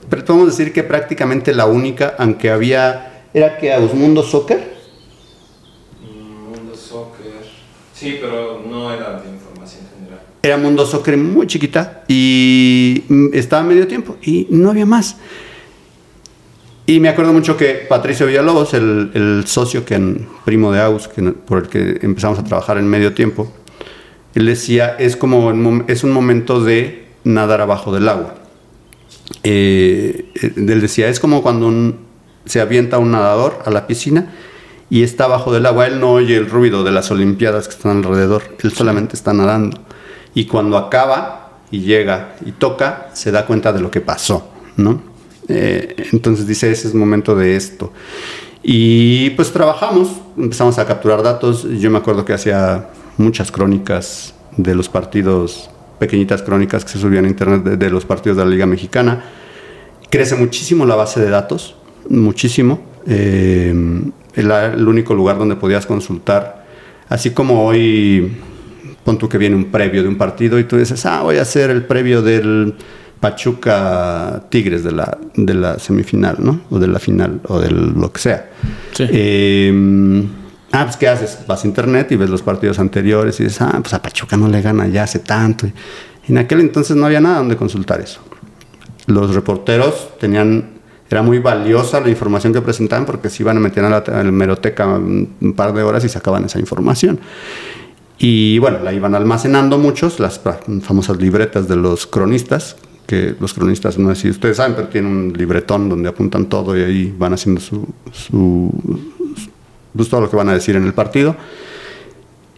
[0.08, 4.76] Pero podemos decir que prácticamente la única, aunque había, era que Ausmundo Soccer,
[6.02, 7.32] Mundo Soccer.
[7.92, 10.20] Sí, pero no era de información general.
[10.42, 15.16] era Mundo Soccer muy chiquita y mm, estaba a medio tiempo y no había más.
[16.86, 21.06] Y me acuerdo mucho que Patricio Villalobos, el, el socio que en- primo de Aus,
[21.08, 23.52] que, por el que empezamos a trabajar en medio tiempo,
[24.34, 25.52] él decía, es como
[25.86, 28.36] es un momento de nadar abajo del agua.
[29.50, 31.72] Eh, él decía, es como cuando
[32.44, 34.30] se avienta un nadador a la piscina
[34.90, 37.98] y está abajo del agua, él no oye el ruido de las olimpiadas que están
[37.98, 39.80] alrededor, él solamente está nadando.
[40.34, 45.00] Y cuando acaba y llega y toca, se da cuenta de lo que pasó, ¿no?
[45.48, 47.90] Eh, entonces dice, ese es el momento de esto.
[48.62, 51.66] Y pues trabajamos, empezamos a capturar datos.
[51.78, 57.24] Yo me acuerdo que hacía muchas crónicas de los partidos, pequeñitas crónicas que se subían
[57.24, 59.24] a internet de los partidos de la Liga Mexicana.
[60.10, 61.76] Crece muchísimo la base de datos,
[62.08, 62.80] muchísimo.
[63.06, 63.74] Eh,
[64.34, 66.58] el, el único lugar donde podías consultar
[67.08, 68.36] Así como hoy,
[69.04, 71.42] pon tú que viene un previo de un partido y tú dices, ah, voy a
[71.42, 72.74] hacer el previo del
[73.18, 76.60] Pachuca Tigres de la, de la semifinal, ¿no?
[76.70, 78.50] O de la final, o de lo que sea.
[78.92, 79.06] Sí.
[79.08, 80.24] Eh,
[80.72, 81.38] ah, pues ¿qué haces?
[81.46, 84.48] Vas a internet y ves los partidos anteriores y dices, ah, pues a Pachuca no
[84.48, 85.66] le gana ya hace tanto.
[85.66, 85.72] Y
[86.30, 88.20] en aquel entonces no había nada donde consultar eso.
[89.08, 90.70] Los reporteros tenían,
[91.10, 94.22] era muy valiosa la información que presentaban porque se iban a meter a la, a
[94.22, 97.18] la hemeroteca un, par de horas y sacaban esa información.
[98.18, 100.40] Y bueno, la iban almacenando muchos, las
[100.82, 105.10] famosas libretas de los cronistas, que los cronistas, no sé si ustedes saben, pero tienen
[105.10, 108.70] un libretón donde apuntan todo y ahí van haciendo su, su,
[109.96, 111.34] pues todo lo que van a decir en el partido.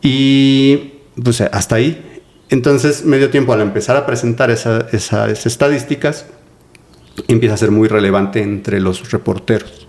[0.03, 2.21] Y pues hasta ahí.
[2.49, 6.27] Entonces, medio tiempo al empezar a presentar esa- esas estadísticas,
[7.29, 9.87] empieza a ser muy relevante entre los reporteros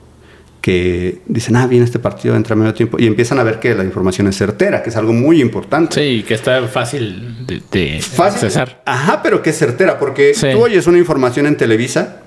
[0.62, 3.84] que dicen, ah, viene este partido, entra medio tiempo, y empiezan a ver que la
[3.84, 5.96] información es certera, que es algo muy importante.
[5.96, 8.46] Sí, que está fácil de, de Fácil.
[8.46, 8.84] accesar.
[8.86, 10.50] Ajá, pero que es certera, porque Sí.
[10.52, 12.22] tú oyes una información en Televisa,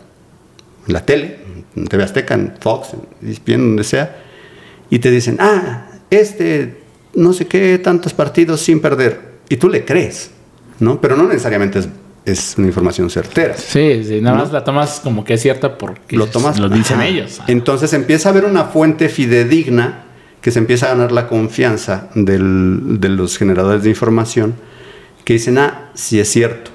[0.88, 1.36] en la tele,
[1.76, 2.88] en TV Azteca, en Fox,
[3.22, 4.16] en ESPN, donde sea,
[4.90, 6.78] y te dicen, ah, este,
[7.14, 10.32] no sé qué, tantos partidos sin perder, y tú le crees,
[10.80, 11.00] ¿no?
[11.00, 11.88] Pero no necesariamente es,
[12.24, 13.54] es una información certera.
[13.56, 14.42] Sí, sí, nada ¿No?
[14.44, 16.58] más la tomas como que es cierta porque Lo tomas.
[16.58, 17.06] lo dicen ajá.
[17.06, 17.40] ellos.
[17.48, 20.04] Entonces empieza a haber una fuente fidedigna
[20.40, 24.54] que se empieza a ganar la confianza del- de los generadores de información
[25.24, 26.70] que dicen, ah, sí es cierto.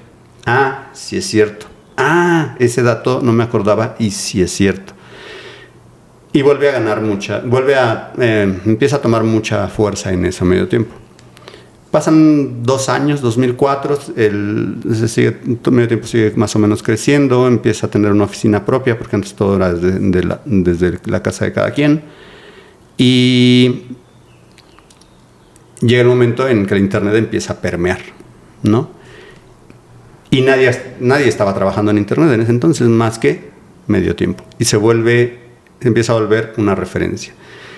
[0.46, 1.68] Ah, sí es cierto.
[1.98, 4.94] Ah, ese dato no me acordaba y sí es cierto.
[6.32, 10.46] Y vuelve a ganar mucha, vuelve a, eh, empieza a tomar mucha fuerza en ese
[10.46, 10.94] medio tiempo.
[11.92, 15.38] Pasan dos años, 2004, el, se sigue,
[15.72, 19.34] medio tiempo sigue más o menos creciendo, empieza a tener una oficina propia, porque antes
[19.34, 22.04] todo era desde, de la, desde la casa de cada quien.
[22.98, 23.86] Y
[25.82, 28.00] llega el momento en que el Internet empieza a permear,
[28.64, 28.92] ¿no?
[30.30, 33.50] Y nadie, nadie estaba trabajando en Internet en ese entonces más que
[33.88, 34.44] medio tiempo.
[34.60, 35.40] Y se vuelve,
[35.82, 37.34] empieza a volver una referencia.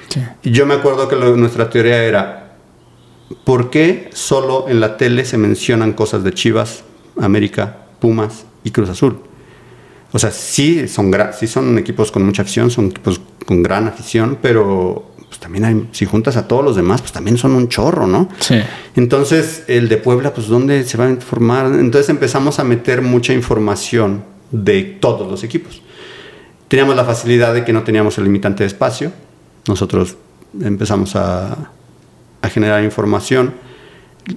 [0.09, 0.21] Sí.
[0.43, 2.50] Y yo me acuerdo que lo- nuestra teoría era,
[3.43, 6.83] ¿por qué solo en la tele se mencionan cosas de Chivas,
[7.19, 9.19] América, Pumas y Cruz Azul?
[10.13, 14.37] O sea, sí son, sí son equipos con mucha afición, son equipos con gran afición,
[14.41, 18.07] pero pues, también hay, si juntas a todos los demás, pues también son un chorro,
[18.07, 18.27] ¿no?
[18.39, 18.59] Sí.
[18.95, 21.67] Entonces, el de Puebla, pues, ¿dónde se va a informar?
[21.67, 25.81] Entonces empezamos a meter mucha información de todos los equipos.
[26.67, 29.13] Teníamos la facilidad de que no teníamos el limitante de espacio.
[29.67, 30.17] Nosotros
[30.59, 31.71] empezamos a,
[32.41, 33.53] a generar información.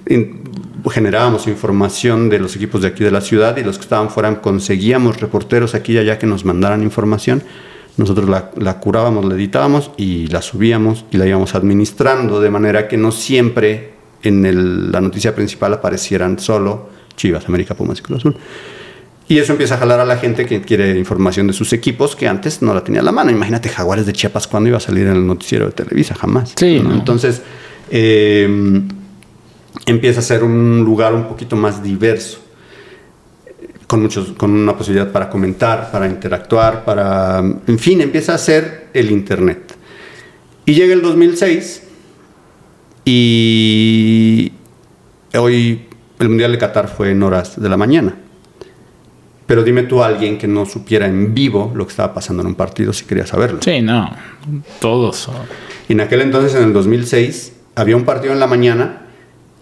[0.07, 0.43] In-
[0.91, 4.41] generábamos información de los equipos de aquí de la ciudad y los que estaban fuera
[4.41, 7.41] conseguíamos reporteros aquí y allá que nos mandaran información.
[7.97, 12.87] Nosotros la, la curábamos, la editábamos y la subíamos y la íbamos administrando de manera
[12.87, 18.19] que no siempre en el- la noticia principal aparecieran solo Chivas, América, Pumas y Cruz
[18.19, 18.35] Azul.
[19.27, 22.27] Y eso empieza a jalar a la gente que quiere información de sus equipos que
[22.27, 23.31] antes no la tenía a la mano.
[23.31, 26.53] Imagínate Jaguares de Chiapas cuando iba a salir en el noticiero de Televisa, jamás.
[26.55, 26.89] Sí, ¿no?
[26.89, 26.95] no.
[26.95, 27.41] Entonces,
[27.89, 28.47] eh,
[29.85, 32.39] empieza a ser un lugar un poquito más diverso,
[33.87, 37.39] con, muchos, con una posibilidad para comentar, para interactuar, para...
[37.39, 39.75] En fin, empieza a ser el Internet.
[40.65, 41.83] Y llega el 2006
[43.05, 44.51] y
[45.37, 45.85] hoy
[46.19, 48.15] el Mundial de Qatar fue en horas de la mañana.
[49.45, 52.47] Pero dime tú a alguien que no supiera en vivo lo que estaba pasando en
[52.47, 53.59] un partido si quería saberlo.
[53.61, 54.09] Sí, no.
[54.79, 55.29] Todos.
[55.87, 59.01] Y en aquel entonces, en el 2006, había un partido en la mañana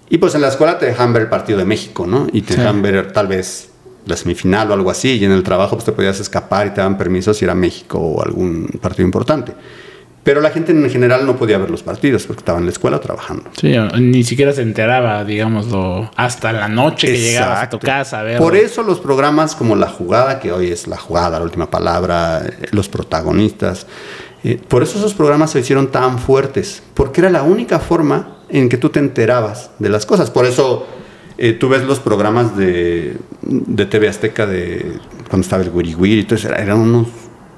[0.09, 2.27] y pues en la escuela te dejan ver el partido de México, ¿no?
[2.31, 2.59] Y te Sí.
[2.59, 3.69] dejan ver tal vez
[4.05, 5.17] la semifinal o algo así.
[5.17, 7.97] Y en el trabajo pues te podías escapar y te daban permiso si era México
[7.99, 9.53] o algún partido importante.
[10.23, 12.99] Pero la gente en general no podía ver los partidos porque estaba en la escuela
[13.01, 13.49] trabajando.
[13.59, 18.23] Sí, ni siquiera se enteraba, digámoslo, hasta la noche que llegabas a tu casa a
[18.23, 18.37] ver.
[18.37, 22.41] Por eso los programas como La Jugada, que hoy es La Jugada, la última palabra,
[22.45, 23.85] eh, los protagonistas,
[24.43, 28.69] eh, por eso esos programas se hicieron tan fuertes, porque era la única forma en
[28.69, 30.29] que tú te enterabas de las cosas.
[30.31, 30.85] Por eso
[31.37, 34.97] eh, tú ves los programas de, de TV Azteca de
[35.29, 37.07] cuando estaba el Wiri Wiri era- eran unos,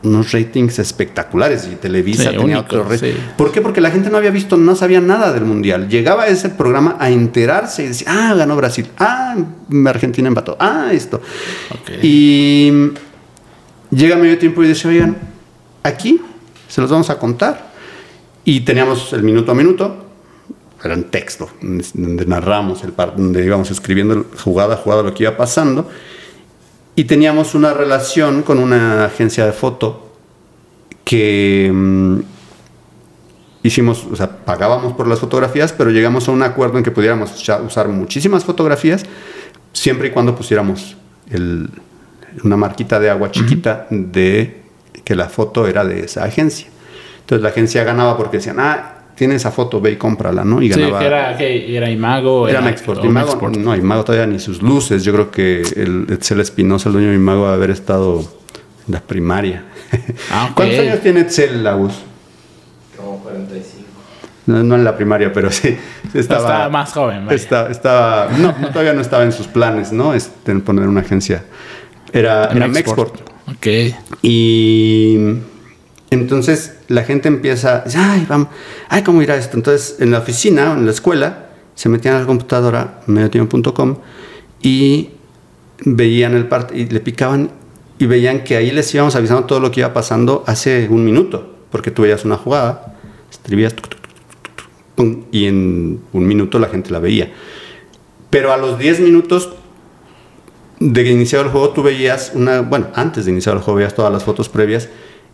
[0.04, 3.14] unos ratings espectaculares y Televisa Sí, tenía otro sí.
[3.36, 3.62] ¿Por qué?
[3.62, 5.90] Porque la gente no había visto, no sabía nada del mundial.
[5.90, 9.36] Llegaba a ese programa a enterarse y decía, ah, ganó Brasil, ah,
[9.88, 11.20] Argentina empató, ah, esto.
[12.02, 12.72] Y
[13.92, 15.18] llega medio tiempo y dice, oigan,
[15.84, 16.22] aquí
[16.76, 17.72] se los vamos a contar.
[18.44, 19.96] Y teníamos el minuto a minuto,
[20.84, 25.24] era en texto, donde narramos, el par- donde íbamos escribiendo jugada a jugada lo que
[25.24, 25.90] iba pasando.
[26.98, 30.12] Y teníamos una relación con una agencia de foto
[31.06, 32.20] que mm,
[33.64, 37.32] hicimos, o sea, pagábamos por las fotografías, pero llegamos a un acuerdo en que pudiéramos
[37.42, 39.04] usa- usar muchísimas fotografías,
[39.74, 40.98] siempre y cuando pusiéramos
[41.32, 41.70] el-
[42.44, 44.65] una marquita de agua chiquita de
[45.06, 46.68] que la foto era de esa agencia.
[47.22, 50.62] Entonces la agencia ganaba porque decían, ah, tiene esa foto, ve y cómprala, ¿no?
[50.62, 51.00] Y Sí, ganaba.
[51.00, 52.50] que era, que era Imago.
[52.50, 53.00] Era Mexport.
[53.02, 55.06] o Imago, no, Imago todavía ni sus luces.
[55.06, 58.20] Yo creo que el Etzel Espinosa, el dueño de Imago, va a haber estado
[58.88, 59.64] en la primaria.
[60.32, 60.52] Ah.
[60.56, 61.94] ¿Cuántos años tiene Etzel, Lagos?
[62.98, 63.86] Como 45.
[64.48, 65.76] No, no en la primaria, pero sí.
[66.14, 67.36] Estaba, Estaba más joven, vaya.
[67.36, 70.14] Estaba, estaba- no, no, todavía no estaba en sus planes, ¿no?
[70.14, 71.44] Este, poner una agencia.
[72.16, 73.14] Era, era Mexport.
[73.46, 73.68] Ok.
[74.22, 75.18] Y
[76.10, 78.48] entonces la gente empieza, ay, vamos,
[78.88, 79.58] ay, ¿cómo irá esto?
[79.58, 83.98] Entonces en la oficina, en la escuela, se metían a la computadora, mediotiempo.com,
[84.62, 85.10] y
[85.84, 87.52] veían el partido, y le picaban,
[88.00, 91.54] y veían que ahí les íbamos avisando todo lo que iba pasando hace un minuto,
[91.70, 92.96] porque tú veías una jugada,
[93.30, 97.34] escribías, tuc, tuc, tuc, tuc, tuc, pum, y en un minuto la gente la veía.
[98.30, 99.50] Pero a los 10 minutos
[100.80, 104.12] de que el juego, tú veías una, bueno, antes de iniciar el juego veías todas
[104.12, 104.90] las fotos previas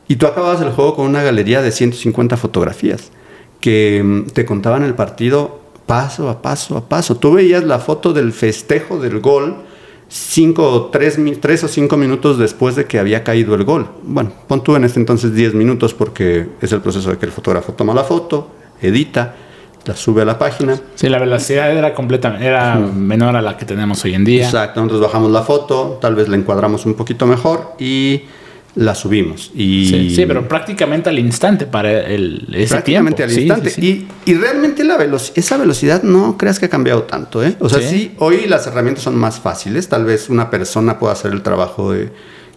[0.07, 3.11] y tú acababas el juego con una galería de 150 fotografías
[3.59, 7.17] que mm, te contaban el partido paso a paso a paso.
[7.17, 9.63] Tú veías la foto del festejo del gol
[10.11, 13.87] cinco o tres, tres o cinco minutos después de que había caído el gol.
[14.03, 17.31] Bueno, pon tú en este entonces 10 minutos porque es el proceso de que el
[17.31, 18.49] fotógrafo toma la foto,
[18.81, 19.35] edita,
[19.85, 20.79] la sube a la página.
[20.95, 24.45] Sí, la velocidad era completamente, era menor a la que tenemos hoy en día.
[24.45, 28.21] Exacto, nosotros bajamos la foto, tal vez la encuadramos un poquito mejor y
[28.75, 29.51] la subimos.
[29.55, 33.53] Y Sí, sí, pero prácticamente al instante para el, ese prácticamente tiempo.
[33.55, 33.69] al instante.
[33.71, 34.07] sí, sí.
[34.25, 37.43] Y, y realmente la veloci- esa velocidad no creas que ha cambiado tanto.
[37.43, 37.55] ¿eh?
[37.59, 38.13] O sea, Sí.
[38.19, 39.89] hoy las herramientas son más fáciles.
[39.89, 42.11] Tal vez una persona pueda hacer el trabajo de-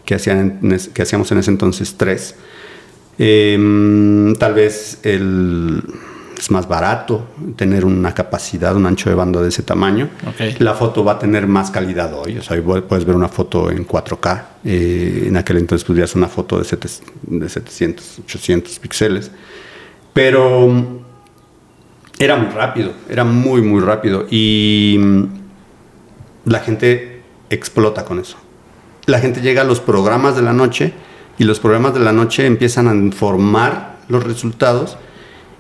[0.05, 2.37] que, hacían en que hacíamos en ese entonces tres.
[3.19, 5.83] Em, tal vez el,
[6.45, 7.27] es más barato
[7.57, 10.11] tener una capacidad, un ancho de banda de ese tamaño.
[10.27, 10.61] Ok.
[10.61, 12.37] La foto va a tener más calidad hoy.
[12.37, 14.43] O sea, hoy puedes ver una foto en 4K.
[14.65, 16.89] eh, en aquel entonces podrías una foto de, sete-
[17.23, 19.31] de 700, 800 píxeles.
[20.13, 20.85] Pero mm,
[22.19, 24.27] era muy rápido, era muy, muy rápido.
[24.31, 25.25] Y mm,
[26.51, 28.37] la gente explota con eso.
[29.07, 30.93] La gente llega a los programas de la noche
[31.39, 34.99] y los programas de la noche empiezan a informar los resultados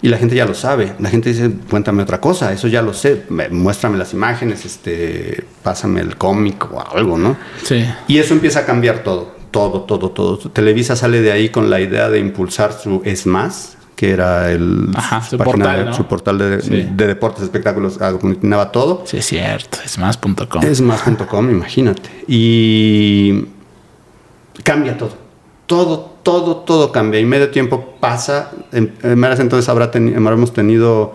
[0.02, 0.92] y la gente ya lo sabe.
[0.98, 5.44] La gente dice, cuéntame otra cosa, eso ya lo sé, Me- muéstrame las imágenes, este,
[5.62, 7.36] pásame el cómic o algo, ¿no?
[7.62, 7.84] Sí.
[8.08, 10.36] Y eso empieza a cambiar todo, todo, todo, todo.
[10.50, 14.88] Televisa sale de ahí con la idea de impulsar su Es Más, que era el,
[14.94, 16.88] Ajá, su página portal, su portal de, Sí.
[16.92, 19.04] de deportes, espectáculos, aglutinaba todo.
[19.06, 19.78] Sí, es cierto.
[19.84, 20.62] Es más.com.
[20.64, 22.10] Esmas.com, imagínate.
[22.26, 23.46] Y
[24.64, 25.16] cambia todo.
[25.66, 27.20] Todo, todo, todo cambia.
[27.20, 28.50] Y medio tiempo pasa.
[28.72, 31.14] En, en Meras entonces habrá teni- habremos tenido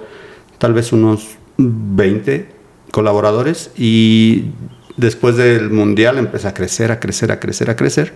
[0.58, 2.48] tal vez unos 20
[2.92, 3.72] colaboradores.
[3.78, 4.46] Y
[4.96, 8.14] después del mundial empieza a crecer, a crecer, a crecer, a crecer.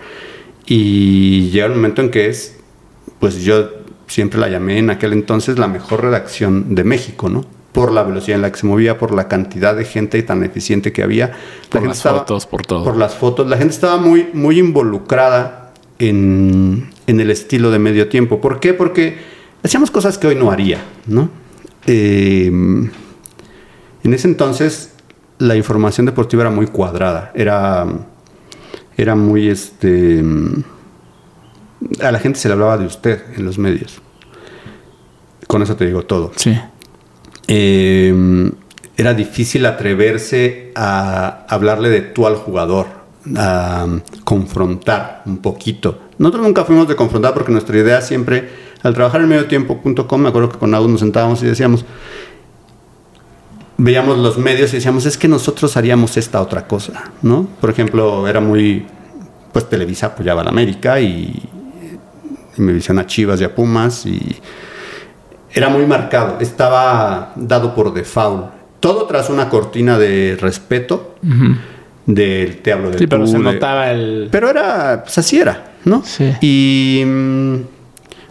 [0.65, 2.55] Y llega el momento en que es,
[3.19, 3.69] pues yo
[4.07, 7.45] siempre la llamé en aquel entonces la mejor redacción de México, ¿no?
[7.73, 10.91] Por la velocidad en la que se movía, por la cantidad de gente tan eficiente
[10.93, 11.27] que había.
[11.29, 11.33] La
[11.69, 12.83] Por gente las fotos, por todo.
[12.83, 13.47] Por las fotos.
[13.47, 15.62] La gente estaba muy, muy involucrada
[15.99, 18.41] en, en el estilo de medio tiempo.
[18.41, 18.73] ¿Por qué?
[18.73, 19.17] Porque
[19.63, 21.29] hacíamos cosas que hoy no haría, ¿no?
[21.85, 24.93] Eh, en ese entonces
[25.39, 27.85] la información deportiva era muy cuadrada, era,
[28.95, 30.23] era muy, este,
[32.01, 34.01] a la gente se le hablaba de usted en los medios.
[35.47, 36.31] Con eso te digo todo.
[36.35, 36.57] Sí.
[37.47, 38.51] Eh,
[38.95, 42.87] era difícil atreverse a hablarle de tú al jugador,
[43.35, 43.87] a
[44.23, 45.99] confrontar un poquito.
[46.17, 48.49] Nosotros nunca fuimos de confrontar porque nuestra idea siempre,
[48.81, 51.85] al trabajar en mediotiempo.com, me acuerdo que con Agus nos sentábamos y decíamos,
[53.77, 57.47] veíamos los medios y decíamos, es que nosotros haríamos esta otra cosa, ¿no?
[57.59, 58.85] Por ejemplo, era muy,
[59.51, 61.49] pues Televisa apoyaba a la América y,
[62.57, 64.35] me visión a Chivas y a Pumas y
[65.51, 68.51] era muy marcado, estaba dado por default.
[68.79, 71.15] Todo tras una cortina de respeto,
[72.05, 74.27] del te hablo de Sí, pero tú, se de- notaba el.
[74.31, 76.03] pero era, pues así era, ¿no?
[76.05, 76.31] Sí.
[76.41, 77.55] Y mm,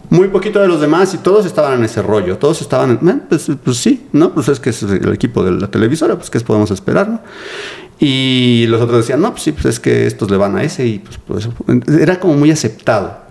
[0.09, 3.19] muy poquito de los demás y todos estaban en ese rollo, todos estaban, en, "Eh,
[3.29, 4.31] pues, pues sí, ¿no?
[4.33, 7.21] Pues es que es el equipo de la televisora, pues ¿qué podemos esperar, no?
[7.99, 10.85] Y los otros decían, no, pues sí, pues es que estos le van a ese
[10.85, 11.53] y pues, por eso.
[11.99, 13.23] Era como muy aceptado.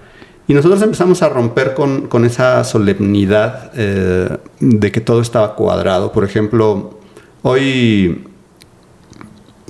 [0.49, 6.11] Y nosotros empezamos a romper con, con esa solemnidad eh, de que todo estaba cuadrado.
[6.13, 6.99] Por ejemplo,
[7.43, 8.25] hoy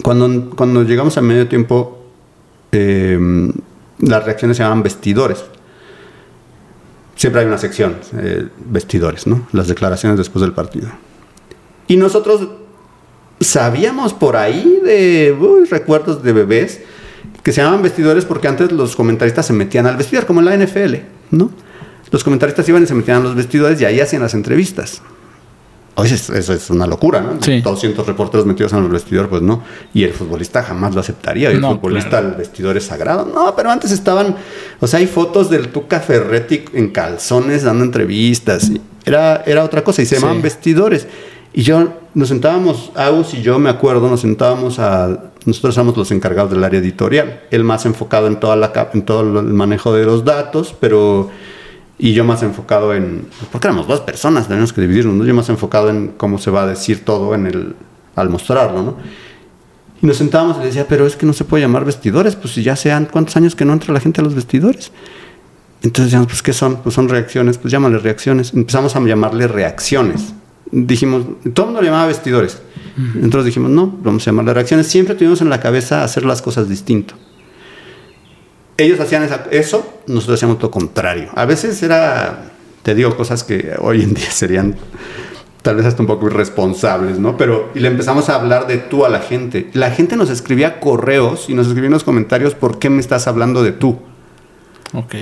[0.02, 2.02] cuando, cuando llegamos a medio tiempo,
[2.72, 3.18] eh,
[4.00, 5.44] las reacciones se llamaban vestidores.
[7.14, 9.46] siempre hay una sección, eh, vestidores, ¿no?
[9.52, 10.88] Las declaraciones después del partido.
[11.86, 12.48] Y nosotros
[13.40, 15.36] sabíamos por ahí de
[15.70, 16.80] recuerdos de bebés
[17.42, 20.56] que se llamaban vestidores porque antes los comentaristas se metían al vestidor, como en la
[20.56, 20.96] NFL,
[21.30, 21.50] ¿no?
[22.10, 25.02] Los comentaristas iban y se metían a los vestidores y ahí hacían las entrevistas.
[25.94, 27.36] Oye, eso, es una locura, ¿no?
[27.42, 27.60] Sí.
[27.60, 29.62] 200 reporteros metidos en el vestidor, pues no.
[29.92, 31.50] Y el futbolista jamás lo aceptaría.
[31.50, 32.28] Y el No, futbolista, claro.
[32.28, 33.26] el vestidor es sagrado.
[33.32, 34.34] No, pero antes estaban,
[34.80, 38.70] o sea, hay fotos del Tuca Ferretti en calzones dando entrevistas.
[39.04, 40.20] Era, era otra cosa y se Sí.
[40.22, 41.06] llamaban vestidores.
[41.52, 46.10] Y yo, nos sentábamos, Agus y yo me acuerdo, nos sentábamos a, nosotros éramos los
[46.10, 47.42] encargados del área editorial.
[47.50, 51.28] Él más enfocado en, toda la, en todo el manejo de los datos, pero
[52.02, 55.24] y yo más enfocado en porque éramos dos personas tenemos que dividirnos ¿no?
[55.24, 57.76] yo más enfocado en cómo se va a decir todo en el
[58.16, 58.96] al mostrarlo no
[60.02, 62.54] y nos sentábamos y le decía pero es que no se puede llamar vestidores pues
[62.54, 64.90] si ya sean cuántos años que no entra la gente a los vestidores
[65.82, 68.54] entonces decíamos pues qué son pues son reacciones pues llámale reacciones.
[68.54, 70.32] Empezamos a llamarle reacciones.
[70.70, 72.62] Dijimos todo el mundo le llamaba vestidores.
[73.16, 74.86] Entonces dijimos no vamos a llamarle reacciones.
[74.86, 77.14] Siempre tuvimos en la cabeza hacer las cosas distinto
[78.76, 81.28] ellos hacían esa- eso, nosotros hacíamos lo contrario.
[81.34, 82.50] A veces era,
[82.82, 84.76] te digo, cosas que hoy en día serían
[85.62, 87.36] tal vez hasta un poco irresponsables, ¿no?
[87.36, 89.70] Pero y le empezamos a hablar de tú a la gente.
[89.74, 93.28] La gente nos escribía correos y nos escribía en los comentarios, ¿por qué me estás
[93.28, 93.98] hablando de tú?
[94.92, 95.14] Ok.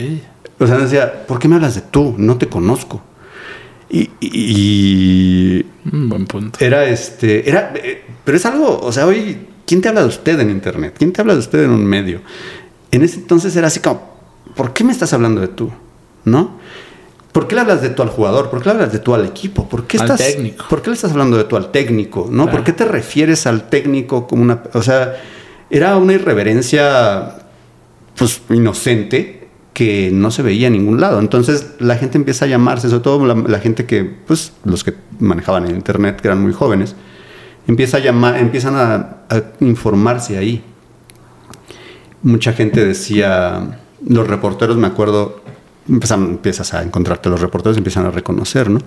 [0.58, 2.14] O sea, decía, ¿por qué me hablas de tú?
[2.16, 3.02] No te conozco.
[3.90, 6.58] Y, y- Un buen punto.
[6.64, 10.38] era este, era, eh, pero es algo, o sea, hoy, ¿quién te habla de usted
[10.40, 10.94] en internet?
[10.96, 12.20] ¿Quién te habla de usted en un medio?
[12.90, 14.02] En ese entonces era así como,
[14.56, 15.70] ¿por qué me estás hablando de tú?
[16.24, 16.58] ¿No?
[17.32, 18.50] ¿Por qué le hablas de tú al jugador?
[18.50, 19.68] ¿Por qué le hablas de tú al equipo?
[19.68, 20.64] ¿Por qué Al estás, técnico.
[20.68, 22.26] ¿Por qué le estás hablando de tú al técnico?
[22.30, 22.44] ¿No?
[22.44, 22.58] Claro.
[22.58, 25.14] ¿Por qué te refieres al técnico como una, o sea,
[25.70, 27.36] era una irreverencia,
[28.16, 31.20] pues, inocente que no se veía en ningún lado.
[31.20, 34.94] Entonces la gente empieza a llamarse, sobre todo la, la gente que, pues, los que
[35.20, 36.96] manejaban el internet, que eran muy jóvenes,
[37.68, 38.94] empieza a llamar, empiezan a,
[39.28, 40.64] a informarse ahí.
[42.22, 45.40] Mucha gente decía, los reporteros, me acuerdo,
[45.88, 48.80] empiezan, empiezas a encontrarte los reporteros, empiezan a reconocer, ¿no?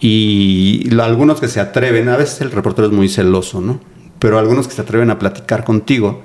[0.00, 3.80] Y lo- algunos que se atreven, a veces el reportero es muy celoso, ¿no?
[4.18, 6.22] Pero algunos que se atreven a platicar contigo,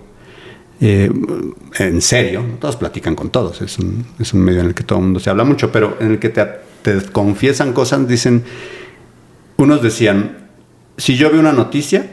[0.81, 1.11] eh,
[1.79, 4.99] en serio, todos platican con todos, es un, es un medio en el que todo
[4.99, 6.45] el mundo se habla mucho, pero en el que te,
[6.81, 8.43] te confiesan cosas, dicen,
[9.57, 10.49] unos decían,
[10.97, 12.09] si yo veo una noticia,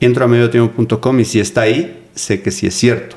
[0.00, 3.16] entro a mediotiempo.com y si está ahí, sé que sí es cierto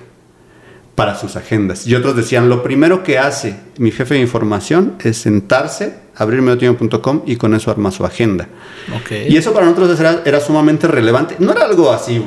[0.96, 1.88] para sus agendas.
[1.88, 7.24] Y otros decían, lo primero que hace mi jefe de información es sentarse, abrir mediotiempo.com
[7.26, 8.48] y con eso arma su agenda.
[8.96, 9.12] Ok.
[9.30, 11.36] Y eso para nosotros era, era sumamente relevante.
[11.40, 12.22] No era algo así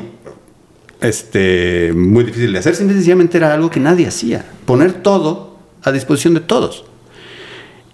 [1.05, 4.45] este, muy difícil de hacer, simple y sencillamente era algo que nadie hacía.
[4.65, 6.85] Poner todo a disposición de todos.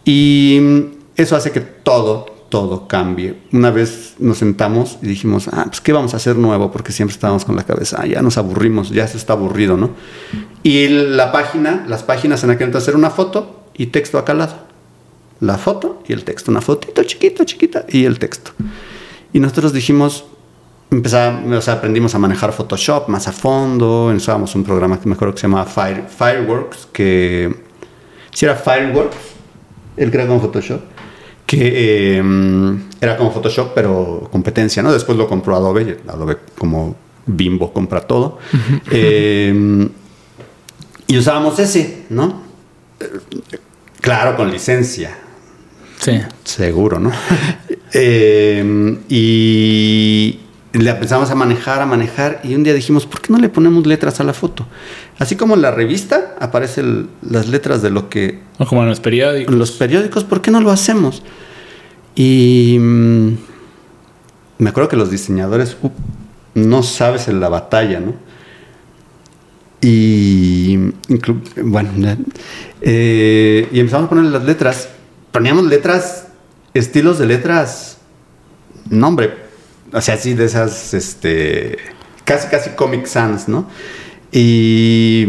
[0.05, 0.61] Y
[1.17, 3.37] eso hace que todo, todo cambie.
[3.53, 6.71] Una vez nos sentamos y dijimos, ah, pues ¿qué vamos a hacer nuevo?
[6.71, 9.91] Porque siempre estábamos con la cabeza, ah, ya nos aburrimos, ya se está aburrido, ¿no?
[10.63, 14.39] Y la página, las páginas en aquel entonces era una foto y texto acá al
[14.39, 14.57] lado.
[15.41, 18.51] La foto y el texto, una fotito chiquita, chiquita y el texto.
[19.33, 20.25] Y nosotros dijimos,
[20.91, 25.15] empezamos, o sea, aprendimos a manejar Photoshop más a fondo, usábamos un programa que me
[25.15, 27.55] acuerdo que se llamaba Fire, Fireworks, que
[28.35, 29.17] si era Fireworks,
[29.97, 30.81] el que era como Photoshop,
[31.51, 32.23] que eh,
[33.01, 34.93] era como Photoshop, pero competencia, ¿no?
[34.93, 36.95] Después lo compró Adobe, Adobe como
[37.27, 38.39] Bimbo compra todo.
[38.93, 39.89] Eh,
[41.09, 42.43] y usábamos ese, ¿no?
[44.01, 45.11] Claro, con licencia,
[45.99, 46.13] Sí.
[46.45, 47.11] Seguro, ¿no?
[47.93, 50.39] Eh, y
[50.73, 53.87] la empezamos a manejar, a manejar, y un día dijimos, ¿por qué no le ponemos
[53.87, 54.67] letras a la foto?
[55.19, 59.01] Así como en la revista aparecen las letras de lo que O como en los
[59.01, 59.55] periódicos.
[59.55, 61.23] los periódicos, ¿por qué no lo hacemos?
[62.15, 63.29] Y mm,
[64.59, 65.91] me acuerdo que los diseñadores, uh,
[66.55, 68.15] no sabes en la batalla, ¿no?
[69.83, 70.77] Y,
[71.63, 71.91] bueno,
[72.83, 74.91] eh, y empezamos a poner las letras,
[75.33, 76.29] poníamos letras,
[76.75, 77.97] estilos de letras,
[78.91, 79.50] no hombre,
[79.93, 81.79] o sea, así de esas, este,
[82.25, 83.69] casi, casi Comic Sans, ¿no?
[84.33, 85.27] Y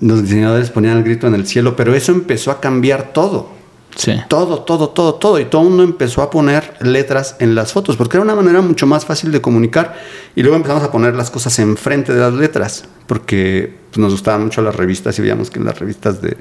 [0.00, 3.52] los diseñadores ponían el grito en el cielo, pero eso empezó a cambiar todo.
[3.96, 4.12] Sí.
[4.28, 5.38] Todo, todo, todo, todo.
[5.38, 8.60] Y todo el mundo empezó a poner letras en las fotos, porque era una manera
[8.60, 9.94] mucho más fácil de comunicar.
[10.34, 14.44] Y luego empezamos a poner las cosas enfrente de las letras, porque pues, nos gustaban
[14.44, 16.36] mucho las revistas y veíamos que en las revistas de,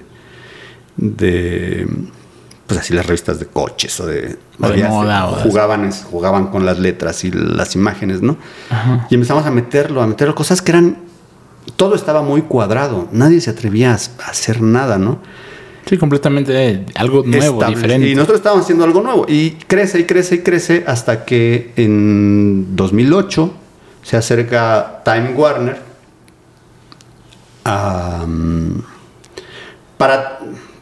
[0.98, 1.88] de
[2.74, 6.48] pues así las revistas de coches o de, O de había- moda, o jugaban, jugaban
[6.48, 8.38] con las letras y las imágenes, ¿no?
[8.70, 9.08] Ajá.
[9.10, 10.98] Y empezamos a meterlo, a meterlo, cosas que eran,
[11.76, 13.96] todo estaba muy cuadrado, nadie se atrevía a
[14.30, 15.20] hacer nada, ¿no?
[15.86, 17.76] Sí, completamente algo nuevo, estable.
[17.76, 18.08] diferente.
[18.10, 19.26] Y nosotros estábamos haciendo algo nuevo.
[19.28, 23.54] Y crece y crece y crece hasta que en 2008
[24.02, 25.82] se acerca Time Warner
[27.66, 28.82] a, mm,
[29.98, 30.33] para,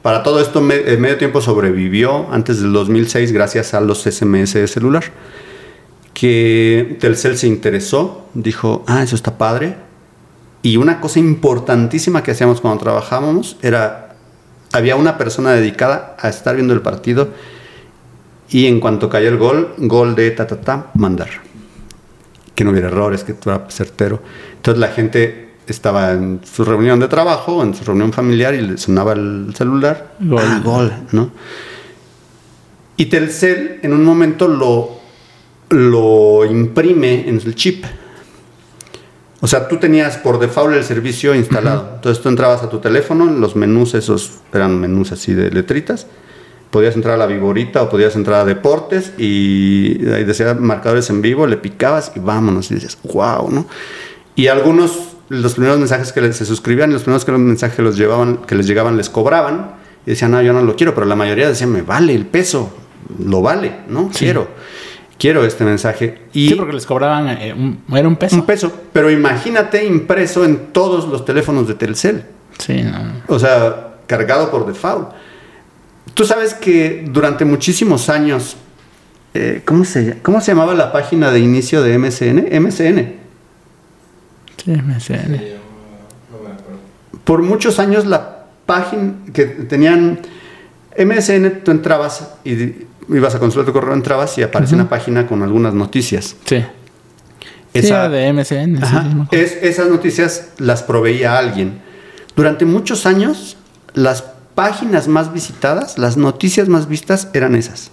[0.01, 4.53] para todo esto, me- eh, medio tiempo sobrevivió antes del 2006 gracias a los SMS
[4.59, 5.03] de celular.
[6.13, 9.75] Que Telcel se interesó, dijo, ah, eso está padre.
[10.61, 14.15] Y una cosa importantísima que hacíamos cuando trabajábamos era,
[14.73, 17.29] había una persona dedicada a estar viendo el partido
[18.49, 21.29] y en cuanto cayó el gol, gol de ta, ta, ta, mandar.
[22.53, 24.21] Que no hubiera errores, que fuera certero.
[24.57, 28.77] Entonces la gente estaba en su reunión de trabajo, en su reunión familiar y le
[28.77, 30.15] sonaba el celular.
[30.19, 30.41] Gol.
[30.43, 31.31] Ah, gol, ¿no?
[32.97, 34.99] Y Telcel en un momento lo,
[35.69, 37.85] lo imprime en el chip.
[39.43, 41.93] O sea, tú tenías por default el servicio instalado.
[41.95, 46.05] Entonces tú entrabas a tu teléfono, los menús esos eran menús así de letritas.
[46.69, 51.21] Podías entrar a la viborita o podías entrar a deportes y ahí decía marcadores en
[51.21, 52.69] vivo, le picabas y vámonos.
[52.69, 53.65] Y dices, wow, ¿no?
[54.35, 57.75] Y algunos, los primeros mensajes que les- se suscribían y los primeros que los mensajes
[57.75, 59.71] que los llevaban, que les llegaban les cobraban
[60.05, 62.73] y decían, no, yo no lo quiero, pero la mayoría decían, me vale el peso,
[63.23, 64.09] lo vale, ¿no?
[64.11, 64.25] Sí.
[64.25, 64.47] Quiero,
[65.17, 66.23] quiero este mensaje.
[66.33, 68.35] Y Sí, porque les cobraban eh, un, era un peso.
[68.35, 72.23] un peso, pero imagínate impreso en todos los teléfonos de Telcel.
[72.57, 72.99] Sí, no.
[73.27, 75.09] O sea, cargado por default.
[76.13, 78.57] Tú sabes que durante muchísimos años,
[79.33, 82.49] eh, ¿cómo, se, ¿cómo se llamaba la página de inicio de MSN?
[82.59, 83.20] MSN.
[84.63, 85.17] Sí, me sé.
[85.17, 86.79] Sí, yo no, no me acuerdo.
[87.23, 90.19] Por muchos años la página que tenían
[90.97, 95.41] MSN, tú entrabas y ibas a consultar tu correo, entrabas y aparecía una página con
[95.43, 96.35] algunas noticias.
[96.45, 96.63] Sí.
[97.73, 98.83] Esa- de MSN.
[98.83, 99.03] Ajá.
[99.31, 99.35] sí.
[99.37, 101.79] Es- esas noticias las proveía alguien.
[102.35, 103.57] Durante muchos años,
[103.93, 104.23] las
[104.55, 107.91] páginas más visitadas, las noticias más vistas eran esas.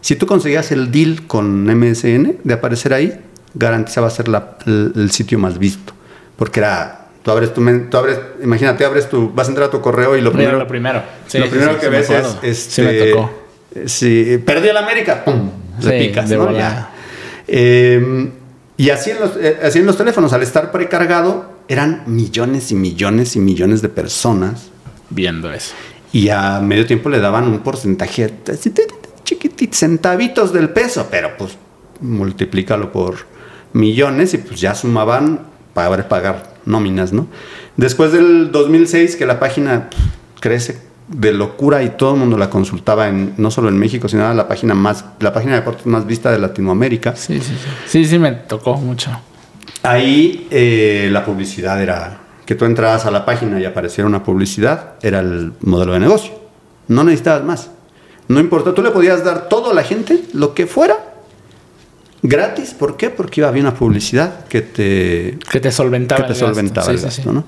[0.00, 3.20] Si tú conseguías el deal con MSN de aparecer ahí,
[3.54, 5.92] garantizaba ser la- el, el sitio más visto.
[6.40, 9.82] Porque era, tú abres tu, tú abres, imagínate, abres tu, vas a entrar a tu
[9.82, 11.02] correo y lo primero, lo primero.
[11.26, 13.30] Sí, lo primero sí, que sí ves es, este, me tocó.
[13.84, 15.50] Si perdí el América, ¡pum!
[15.82, 16.46] Le picas, de ¿no?
[16.46, 16.70] volada.
[16.70, 16.90] Ya.
[17.46, 18.30] Eh,
[18.78, 22.74] y así en, los, eh, así en los teléfonos, al estar precargado, eran millones y
[22.74, 24.70] millones y millones de personas.
[25.10, 25.74] Viendo eso.
[26.14, 28.32] Y a medio tiempo le daban un porcentaje
[29.24, 31.58] chiquitito, centavitos del peso, pero pues
[32.00, 33.26] multiplícalo por
[33.74, 37.26] millones y pues ya sumaban para pagar nóminas, ¿no?
[37.76, 39.98] Después del 2006, que la página pff,
[40.40, 44.22] crece de locura y todo el mundo la consultaba en, no solo en México, sino
[44.22, 47.16] era la página más, la página de deportes más vista de Latinoamérica.
[47.16, 47.68] Sí, sí, sí.
[47.86, 49.10] Sí, sí, me tocó mucho.
[49.82, 54.94] Ahí eh, la publicidad era que tú entrabas a la página y apareciera una publicidad,
[55.02, 56.32] era el modelo de negocio.
[56.88, 57.70] No necesitabas más.
[58.28, 61.09] No importa, tú le podías dar todo a la gente, lo que fuera,
[62.22, 62.74] gratis.
[62.74, 63.10] ¿Por qué?
[63.10, 66.46] Porque iba a haber una publicidad que te, Que te solventaba que te el gasto.
[66.54, 67.28] solventaba Sí, el sí, gasto, sí.
[67.32, 67.44] ¿no?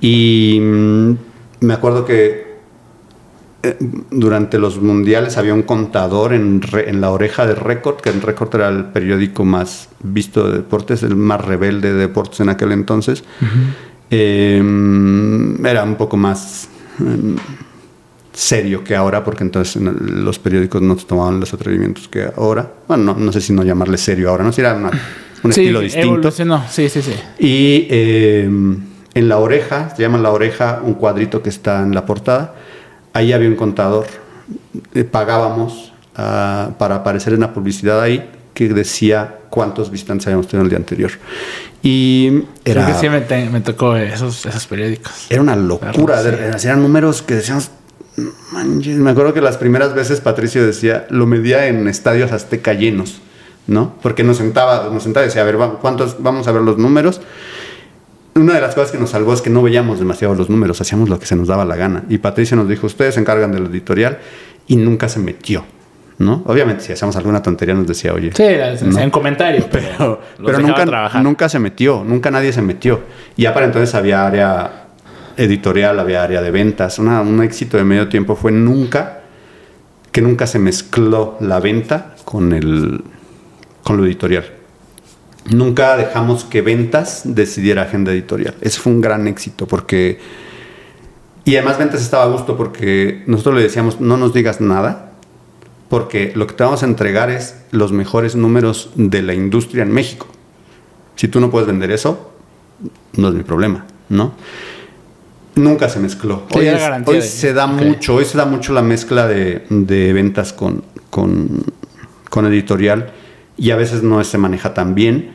[0.00, 1.12] Y mm,
[1.66, 2.48] me acuerdo que
[3.64, 3.76] eh,
[4.10, 8.22] durante los mundiales había un contador en, re- en la oreja de Record, que el
[8.22, 12.70] Record era el periódico más visto de deportes, el más rebelde de deportes en aquel
[12.72, 13.24] entonces.
[14.10, 14.62] Eh,
[15.64, 16.68] era un poco más
[17.00, 17.36] eh,
[18.38, 22.70] serio que ahora, porque entonces los periódicos no tomaban los atrevimientos que ahora.
[22.86, 24.90] Bueno, no, no sé si no llamarle serio ahora, no si era una-
[25.42, 26.08] un Sí, estilo distinto.
[26.08, 26.64] evolucionó.
[26.70, 27.14] Sí, sí, sí.
[27.40, 28.44] Y eh,
[29.14, 32.54] en la oreja, se llama la oreja, un cuadrito que está en la portada,
[33.12, 34.06] ahí había un contador.
[34.94, 40.62] Eh, pagábamos ah, para aparecer en la publicidad ahí que decía cuántos visitantes habíamos tenido
[40.64, 41.10] el día anterior.
[41.82, 42.30] Y
[42.64, 45.26] Creo era, que sí me, te- me tocó esos, esos periódicos.
[45.30, 45.92] era una locura.
[45.92, 47.70] Claro, de- Eran números que decíamos...
[48.52, 48.96] "Manches".
[48.96, 53.20] Me acuerdo que las primeras veces Patricio decía, lo medía en estadios azteca llenos,
[53.66, 53.94] ¿no?
[54.02, 56.22] Porque nos sentaba, nos sentaba y decía, a ver, ¿cuántos?
[56.22, 57.20] Vamos a ver los números.
[58.34, 61.08] Una de las cosas que nos salvó es que no veíamos demasiado los números, hacíamos
[61.08, 62.04] lo que se nos daba la gana.
[62.08, 64.18] Y Patricio nos dijo, ustedes se encargan del editorial
[64.68, 65.64] y nunca se metió,
[66.18, 66.42] ¿no?
[66.46, 70.84] Obviamente si hacíamos alguna tontería nos decía, oye, Sí, en comentarios, pero, pero, pero nunca,
[70.86, 71.22] trabajar.
[71.22, 73.00] nunca se metió, nunca nadie se metió.
[73.36, 74.87] Y ya para entonces había área
[75.38, 76.98] editorial, había área de ventas.
[76.98, 79.20] Un éxito de medio tiempo fue nunca,
[80.12, 83.02] que nunca se mezcló la venta con, el,
[83.82, 84.44] con lo editorial.
[85.50, 88.54] Nunca dejamos que ventas decidiera agenda editorial.
[88.60, 90.18] Ese fue un gran éxito porque...
[91.44, 95.12] Y además ventas estaba a gusto porque nosotros le decíamos, no nos digas nada,
[95.88, 99.92] porque lo que te vamos a entregar es los mejores números de la industria en
[99.92, 100.26] México.
[101.16, 102.32] Si tú no puedes vender eso,
[103.14, 104.34] no es mi problema, ¿no?
[105.58, 106.44] Nunca se mezcló.
[106.50, 108.82] Sí, hoy era es- garantía hoy de- se da mucho, hoy se da mucho la
[108.82, 111.64] mezcla de, de ventas con, con,
[112.30, 113.12] con editorial
[113.56, 115.32] y a veces no se maneja tan bien.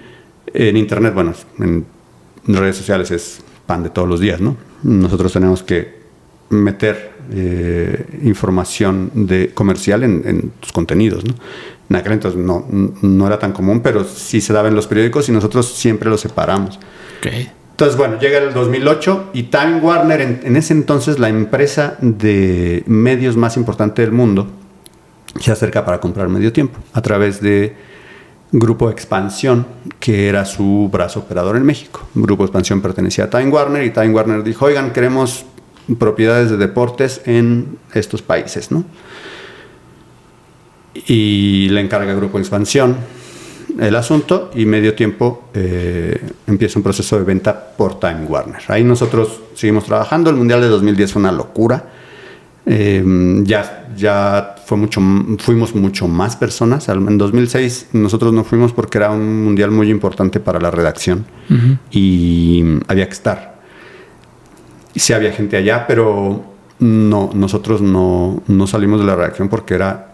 [0.53, 1.85] En internet, bueno, en
[2.47, 4.55] redes sociales es pan de todos los días, ¿no?
[4.83, 6.03] Nosotros tenemos que
[6.49, 11.33] meter eh, información de comercial en, en tus contenidos, ¿no?
[11.89, 12.65] En aquel entonces no,
[13.01, 16.17] no era tan común, pero sí se daba en los periódicos y nosotros siempre lo
[16.17, 16.77] separamos.
[17.19, 17.27] Ok.
[17.73, 23.35] Entonces, bueno, llega el 2008 y Time Warner, en, ese entonces la empresa de medios
[23.35, 24.47] más importante del mundo,
[25.39, 27.75] se acerca para comprar medio tiempo a través de
[28.51, 29.65] Grupo Expansión,
[29.99, 32.07] que era su brazo operador en México.
[32.13, 35.43] Grupo Expansión pertenecía a Time Warner y Time Warner dijo, oigan, queremos
[35.97, 38.83] propiedades de deportes en estos países, ¿no?
[41.07, 42.97] Y le encarga Grupo Expansión
[43.79, 48.61] el asunto y medio tiempo eh, empieza un proceso de venta por Time Warner.
[48.67, 50.29] Ahí nosotros seguimos trabajando.
[50.29, 51.89] El Mundial de 2010 fue una locura.
[52.65, 53.03] Eh,
[53.43, 55.01] ya ya fue mucho,
[55.39, 56.87] fuimos mucho más personas.
[56.89, 61.25] En 2006 nosotros no fuimos porque era un mundial muy importante para la redacción
[61.91, 63.61] y había que estar.
[64.95, 66.43] Sí había gente allá, pero
[66.79, 70.13] no, nosotros no, no salimos de la redacción porque era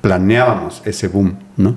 [0.00, 1.76] planeábamos ese boom, ¿no?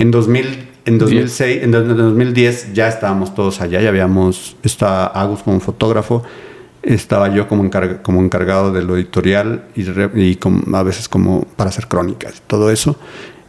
[0.00, 5.60] En 2000, en 2006, en 2010 ya estábamos todos allá, ya habíamos, estaba Agus como
[5.60, 6.22] fotógrafo,
[6.82, 11.08] estaba yo como, encarga- como encargado de lo editorial y, re- y com- a veces
[11.08, 12.96] como para hacer crónicas y todo eso.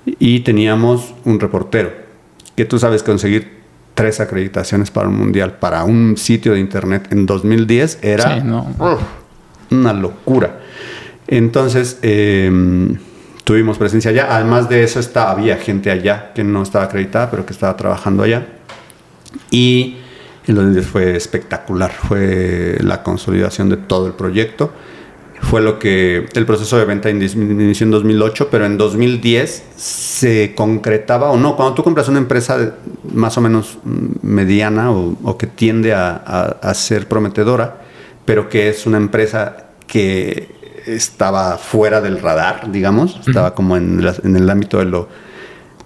[0.06, 1.92] Y teníamos un reportero,
[2.56, 3.62] que tú sabes conseguir
[3.94, 8.68] tres acreditaciones para un mundial, para un sitio de internet en 2010 era Sí, no.
[8.80, 9.00] uf,
[9.72, 10.60] una locura.
[11.28, 12.52] Entonces, eh,
[13.44, 14.28] tuvimos presencia allá.
[14.36, 18.24] Además de eso, está, había gente allá que no estaba acreditada, pero que estaba trabajando
[18.24, 18.48] allá.
[19.50, 19.98] Y
[20.48, 21.92] el 2010 fue espectacular.
[21.92, 24.72] Fue la consolidación de todo el proyecto.
[25.42, 31.32] Fue lo que el proceso de venta inició en 2008, pero en 2010 se concretaba
[31.32, 31.56] o no.
[31.56, 32.76] Cuando tú compras una empresa
[33.12, 37.78] más o menos mm, mediana o, o que tiende a, a- a ser prometedora,
[38.24, 44.16] pero que es una empresa que estaba fuera del radar, digamos, estaba como en, la-
[44.24, 45.08] en el ámbito de lo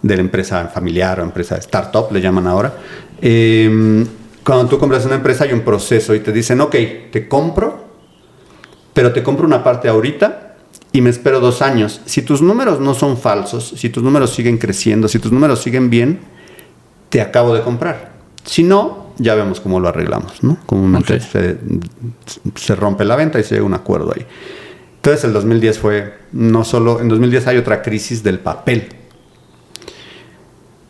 [0.01, 2.75] de la empresa familiar o empresa startup, le llaman ahora.
[3.21, 4.05] Eh,
[4.43, 6.75] cuando tú compras una empresa hay un proceso y te dicen, ok,
[7.11, 7.85] te compro,
[8.93, 10.55] pero te compro una parte ahorita
[10.91, 12.01] y me espero dos años.
[12.05, 15.89] Si tus números no son falsos, si tus números siguen creciendo, si tus números siguen
[15.89, 16.19] bien,
[17.09, 18.11] te acabo de comprar.
[18.43, 20.57] Si no, ya vemos cómo lo arreglamos, ¿no?
[20.67, 21.57] Comúnmente se,
[22.55, 24.25] se rompe la venta y se llega a un acuerdo ahí.
[25.05, 28.87] Entonces el 2010 fue, no solo, en 2010 hay otra crisis del papel.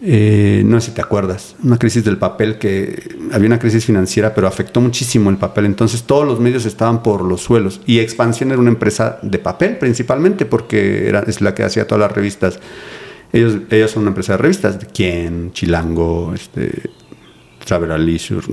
[0.02, 4.34] Eh, no sé si te acuerdas, una crisis del papel que había una crisis financiera,
[4.34, 5.66] pero afectó muchísimo el papel.
[5.66, 9.76] Entonces todos los medios estaban por los suelos y Expansión era una empresa de papel
[9.80, 12.62] principalmente porque era, es la que hacía todas las revistas.
[13.34, 16.72] Ellos, ellos son una empresa de revistas, de Quién, Chilango, este,
[17.66, 18.48] Travel Leisure,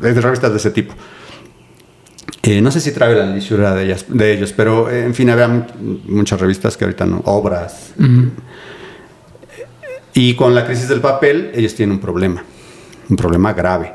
[0.00, 0.94] revistas de ese tipo.
[2.42, 5.14] Eh, no sé si Travel and Leisure era de, ellas, de ellos, pero eh, en
[5.14, 5.64] fin, había mu-
[6.06, 7.92] muchas revistas que ahorita no, obras.
[10.14, 12.42] Y con la crisis del papel, ellos tienen un problema,
[13.08, 13.94] un problema grave.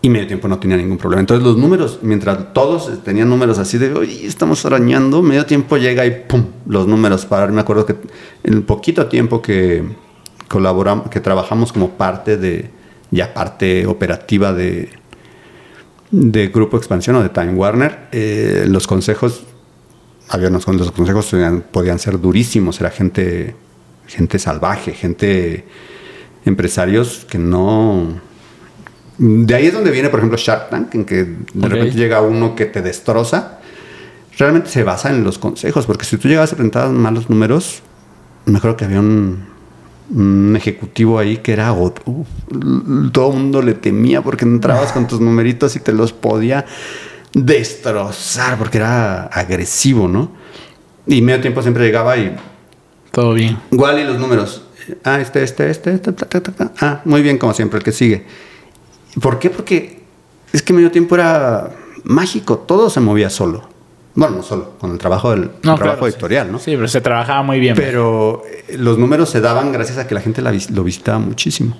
[0.00, 1.20] Y medio tiempo no tenía ningún problema.
[1.20, 6.06] Entonces los números, mientras todos tenían números así de, oye, estamos arañando, medio tiempo llega
[6.06, 7.52] y pum, los números parar.
[7.52, 7.96] Me acuerdo que
[8.44, 9.84] en el poquito tiempo que
[10.48, 12.70] colaboramos, que trabajamos como parte de,
[13.10, 14.90] ya parte operativa de,
[16.12, 19.42] de Grupo Expansión o de Time Warner, eh, los consejos,
[20.28, 23.56] había unos con- los consejos podían, podían ser durísimos, era gente,
[24.06, 25.64] gente salvaje, gente,
[26.44, 28.20] empresarios que no...
[29.18, 32.54] De ahí es donde viene, por ejemplo, Shark Tank, en que de repente llega uno
[32.56, 33.58] que te destroza.
[34.38, 37.82] Realmente se basa en los consejos, porque si tú llegas a presentar malos números,
[38.46, 39.44] me acuerdo que había un,
[40.10, 41.96] un ejecutivo ahí que era uf,
[43.12, 46.66] todo el mundo le temía porque entrabas con tus numeritos y te los podía
[47.32, 50.30] destrozar porque era agresivo, ¿no?
[51.06, 52.36] Y medio tiempo siempre llegaba y
[53.10, 53.58] Todo bien.
[53.70, 54.62] igual y los números.
[55.04, 56.72] Ah, este, este, este, este, ta, ta, ta, ta.
[56.80, 58.26] Ah, muy bien, como siempre, el que sigue.
[59.20, 59.50] ¿Por qué?
[59.50, 60.02] Porque
[60.52, 61.70] es que medio tiempo era
[62.04, 63.68] mágico, todo se movía solo.
[64.14, 66.52] Bueno, no solo, con el trabajo del No, trabajo claro, editorial, sí.
[66.52, 66.58] ¿no?
[66.58, 67.74] Sí, pero se trabajaba muy bien.
[67.74, 71.76] Pero eh, los números se daban gracias a que la gente la lo visitaba muchísimo.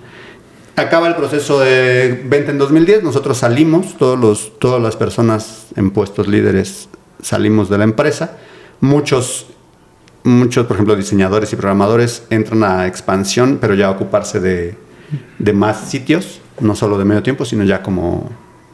[0.76, 5.90] Acaba el proceso de venta en 2010, nosotros salimos, todos los, todas las personas en
[5.90, 6.88] puestos líderes
[7.20, 8.38] salimos de la empresa.
[8.80, 9.48] Muchos,
[10.24, 14.74] muchos, por ejemplo, diseñadores y programadores entran a expansión, pero ya a ocuparse de,
[15.38, 18.30] de más sitios, no solo de medio tiempo, sino ya como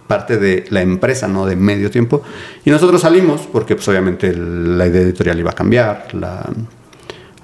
[0.09, 2.23] parte de la empresa, no de medio tiempo.
[2.65, 6.45] Y nosotros salimos porque pues obviamente la idea editorial iba a cambiar, la,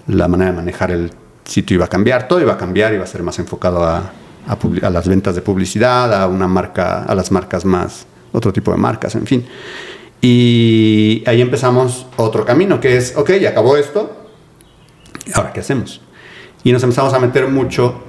[0.08, 1.12] la manera de manejar el
[1.44, 4.10] sitio iba a cambiar, todo iba a cambiar, iba a ser más enfocado a,
[4.46, 8.78] a las ventas de publicidad, a una marca, a las marcas más, otro tipo de
[8.78, 9.46] marcas, en fin.
[10.20, 14.26] Y ahí empezamos otro camino, que es, ok, ya acabó esto,
[15.34, 16.00] ahora qué hacemos.
[16.62, 18.02] Y nos empezamos a meter mucho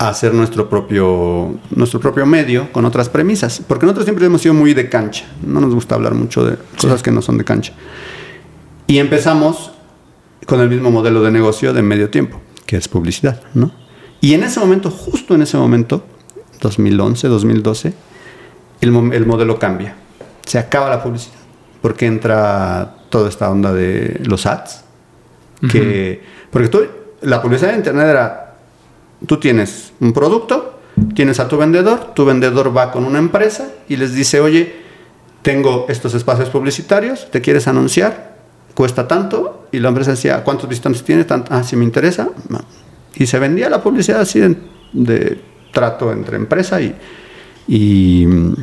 [0.00, 4.54] a hacer nuestro propio, nuestro propio medio con otras premisas, porque nosotros siempre hemos sido
[4.54, 7.74] muy de cancha, no nos gusta hablar mucho de cosas que no son de cancha.
[8.86, 9.72] Y empezamos
[10.46, 13.72] con el mismo modelo de negocio de medio tiempo, que es publicidad, ¿no?
[14.22, 16.02] Y en ese momento, justo en ese momento,
[16.62, 17.92] 2011, 2012,
[18.80, 19.96] el, mo- el modelo cambia.
[20.46, 21.36] Se acaba la publicidad,
[21.82, 24.84] porque entra toda esta onda de los ads,
[25.70, 26.80] que, porque tú,
[27.20, 28.49] la publicidad de internet era,
[29.26, 30.80] tú tienes un producto,
[31.14, 34.80] tienes a tu vendedor, tu vendedor va con una empresa y les dice, oye,
[35.42, 38.38] tengo estos espacios publicitarios, ¿te quieres anunciar?
[38.74, 39.68] Cuesta tanto.
[39.72, 41.26] Y la empresa decía, ¿cuántos visitantes tiene?
[41.48, 42.28] Ah, si me interesa.
[43.14, 44.40] Y se vendía la publicidad así
[44.92, 45.40] de,
[45.72, 48.54] trato entre empresa y, mm,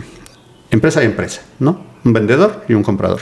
[0.71, 1.85] empresa y empresa, ¿no?
[2.03, 3.21] Un vendedor y un comprador.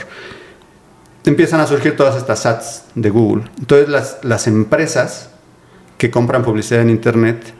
[1.24, 3.44] Empiezan a surgir todas estas ads de Google.
[3.58, 5.30] Entonces las empresas
[5.98, 7.54] que compran publicidad en Internet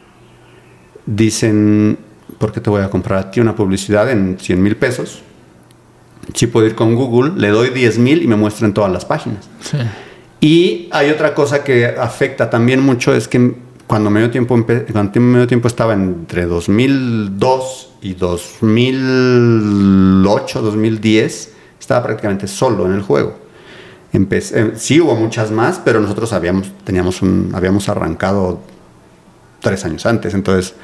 [1.07, 1.99] dicen,
[2.39, 5.23] ¿por qué te voy a comprar a ti una publicidad en 100 mil pesos?
[6.35, 9.49] Si puedo ir con Google, le doy 10 mil y me muestran todas las páginas.
[9.61, 9.79] Sí.
[10.41, 13.55] Y hay otra cosa que afecta también mucho, es que
[13.87, 14.59] cuando medio tiempo,
[14.93, 23.46] cuando medio tiempo estaba entre 2002 y 2008, 2010, estaba prácticamente solo en el juego.
[24.17, 28.61] Empecé, eh, sí hubo muchas más, pero nosotros habíamos, teníamos un, habíamos arrancado
[29.61, 30.75] tres años antes, entonces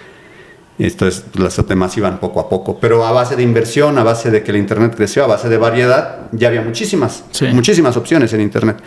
[0.78, 4.42] entonces los demás iban poco a poco, pero a base de inversión, a base de
[4.42, 7.46] que el Internet creció, a base de variedad, ya había muchísimas, Sí.
[7.54, 8.78] muchísimas opciones en Internet.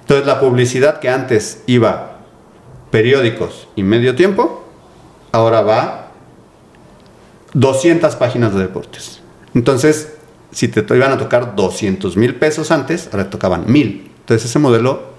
[0.00, 2.20] Entonces la publicidad que antes iba
[2.90, 4.64] periódicos y medio tiempo,
[5.32, 6.08] ahora va
[7.52, 9.20] 200 páginas de deportes.
[9.54, 10.14] Entonces,
[10.52, 14.10] si te iban a tocar 200 mil pesos antes, ahora te tocaban mil.
[14.20, 15.10] Entonces ese modelo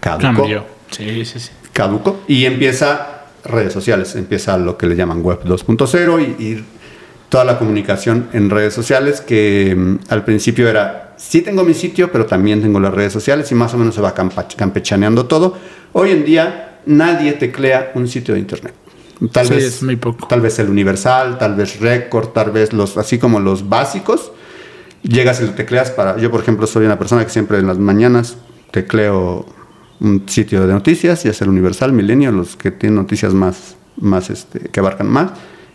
[0.00, 0.64] caducó Cambió.
[0.90, 1.50] Sí, sí, sí.
[1.72, 6.64] caduco y empieza redes sociales, empieza lo que le llaman web 2.0 y, y
[7.28, 12.10] toda la comunicación en redes sociales que mm, al principio era, sí tengo mi sitio,
[12.10, 15.56] pero también tengo las redes sociales y más o menos se va campechaneando todo.
[15.92, 18.74] Hoy en día nadie teclea un sitio de internet.
[19.32, 20.26] Tal Sí, vez es muy poco.
[20.28, 24.32] Tal vez el universal, tal vez Record, tal vez los así como los básicos.
[25.02, 26.18] Llegas y lo tecleas para.
[26.18, 28.36] Yo, por ejemplo, soy una persona que siempre en las mañanas
[28.70, 29.46] tecleo
[30.00, 34.30] un sitio de noticias, ya sea el Universal, Milenio, los que tienen noticias más, más
[34.30, 35.32] este, que abarcan más,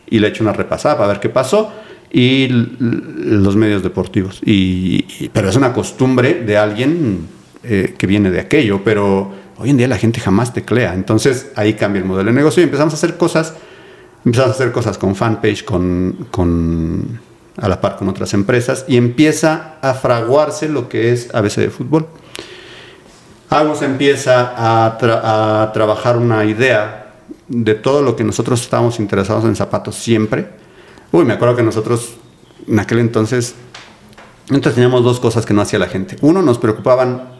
[0.10, 1.72] y le echo una repasada para ver qué pasó,
[2.12, 4.42] y los medios deportivos.
[4.46, 7.28] Y- pero es una costumbre de alguien
[7.64, 10.94] eh, que viene de aquello, pero hoy en día la gente jamás teclea.
[10.94, 13.56] Entonces ahí cambia el modelo de negocio y empezamos a hacer cosas,
[14.24, 17.20] empezamos a hacer cosas con fanpage, con, con
[17.58, 21.70] a la par con otras empresas, y empieza a fraguarse lo que es ABC de
[21.70, 22.08] fútbol.
[23.50, 24.54] Agus empieza
[24.86, 27.14] a, tra- a trabajar una idea
[27.48, 30.50] de todo lo que nosotros estábamos interesados en zapatos siempre.
[31.12, 32.16] Uy, me acuerdo que nosotros
[32.68, 33.54] en aquel entonces,
[34.50, 36.18] entonces teníamos dos cosas que no hacía la gente.
[36.22, 37.36] Uno, nos preocupaban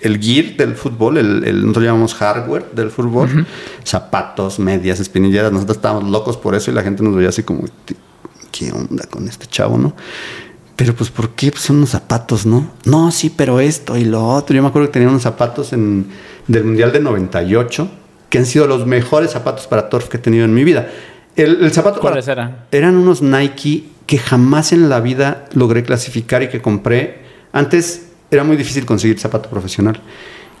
[0.00, 3.46] el gear del fútbol, el, el- nosotros llamamos hardware del fútbol,
[3.82, 7.64] zapatos, medias, espinilleras, nosotros estábamos locos por eso y la gente nos veía así como,
[8.50, 9.94] ¿qué onda con este chavo, no?
[10.76, 11.50] Pero pues, ¿por qué?
[11.50, 12.70] Pues son unos zapatos, ¿no?
[12.84, 14.56] No, sí, pero esto y lo otro.
[14.56, 16.06] Yo me acuerdo que tenía unos zapatos en,
[16.48, 17.88] del Mundial de 98
[18.30, 20.88] que han sido los mejores zapatos para turf que he tenido en mi vida.
[21.36, 22.56] El, el zapato ¿Cuáles para- eran?
[22.70, 27.18] eran unos Nike que jamás en la vida logré clasificar y que compré.
[27.52, 30.00] Antes era muy difícil conseguir zapato profesional.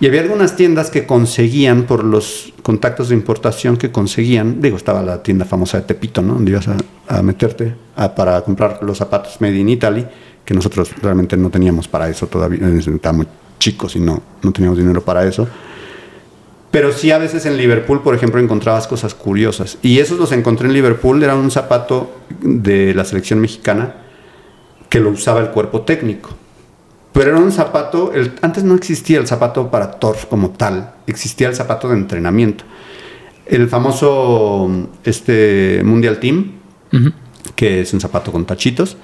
[0.00, 4.60] Y había algunas tiendas que conseguían por los contactos de importación que conseguían.
[4.60, 6.34] Digo, estaba la tienda famosa de Tepito, ¿no?
[6.34, 6.76] Donde ibas a,
[7.18, 10.06] a meterte a- para comprar los zapatos made in Italy,
[10.44, 12.60] que nosotros realmente no teníamos para eso todavía.
[12.68, 13.26] eh, Estábamos
[13.58, 15.46] chicos y no, no teníamos dinero para eso.
[16.70, 19.76] Pero sí a veces en Liverpool, por ejemplo, encontrabas cosas curiosas.
[19.82, 21.20] Y esos los encontré en Liverpool.
[21.22, 23.96] Era un zapato de la selección mexicana
[24.88, 26.30] que lo usaba el cuerpo técnico.
[27.12, 31.48] Pero era un zapato, el- antes no existía el zapato para turf como tal, existía
[31.48, 32.62] el zapato de entrenamiento.
[33.46, 34.70] El famoso
[35.04, 36.52] este, Mundial Team,
[37.54, 38.96] Que es un zapato con tachitos,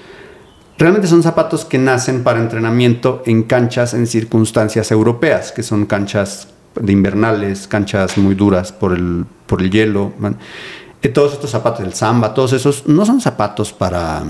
[0.78, 6.49] realmente son zapatos que nacen para entrenamiento en canchas en circunstancias europeas, que son canchas
[6.80, 10.12] de invernales, canchas muy duras por el, por el hielo.
[11.03, 14.22] eh, todos estos zapatos, el samba, todos esos, no son zapatos para,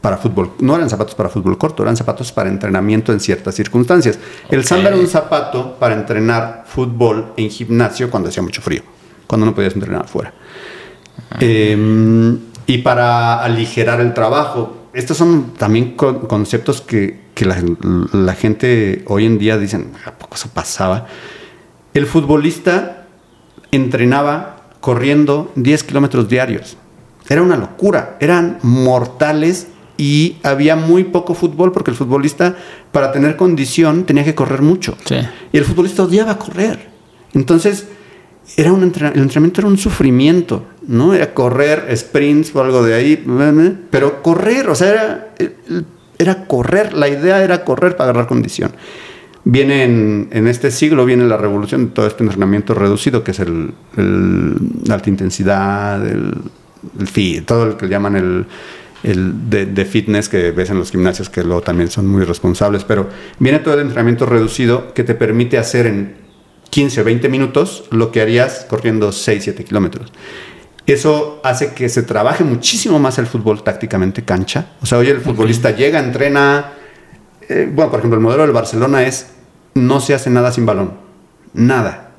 [0.00, 4.18] para fútbol, no eran zapatos para fútbol corto, eran zapatos para entrenamiento en ciertas circunstancias.
[4.48, 8.82] El samba era un zapato para entrenar fútbol en gimnasio cuando hacía mucho frío,
[9.26, 10.32] cuando no podías entrenar afuera.
[11.40, 14.76] Eh, y para aligerar el trabajo.
[14.92, 17.62] Estos son también con- conceptos que, que la,
[18.12, 21.06] la gente hoy en día dicen, ¿a poco eso pasaba?
[21.94, 23.06] El futbolista
[23.72, 26.76] entrenaba corriendo 10 kilómetros diarios.
[27.28, 32.54] Era una locura, eran mortales y había muy poco fútbol porque el futbolista
[32.92, 34.96] para tener condición tenía que correr mucho.
[35.04, 35.16] Sí.
[35.52, 36.88] Y el futbolista odiaba correr.
[37.34, 37.88] Entonces,
[38.56, 41.14] era un el entrenamiento era un sufrimiento, ¿no?
[41.14, 43.24] Era correr, sprints o algo de ahí,
[43.90, 45.34] pero correr, o sea, era,
[46.18, 48.70] era correr, la idea era correr para agarrar condición.
[49.44, 53.40] Viene en, en este siglo, viene la revolución de todo este entrenamiento reducido, que es
[53.40, 53.72] el,
[54.88, 56.34] alta intensidad, el,
[56.98, 58.46] el fi- todo lo que llaman el,
[59.04, 62.82] el de, de fitness que ves en los gimnasios, que luego también son muy responsables,
[62.82, 66.25] pero viene todo el entrenamiento reducido que te permite hacer en
[66.70, 70.12] 15 o 20 minutos lo que harías corriendo 6, 7 kilómetros.
[70.86, 74.68] Eso hace que se trabaje muchísimo más el fútbol tácticamente cancha.
[74.80, 76.72] O sea, hoy el futbolista llega, entrena.
[77.48, 79.28] eh, bueno, por ejemplo, el modelo del Barcelona es
[79.74, 80.92] no se hace nada sin balón.
[81.54, 82.12] Nada.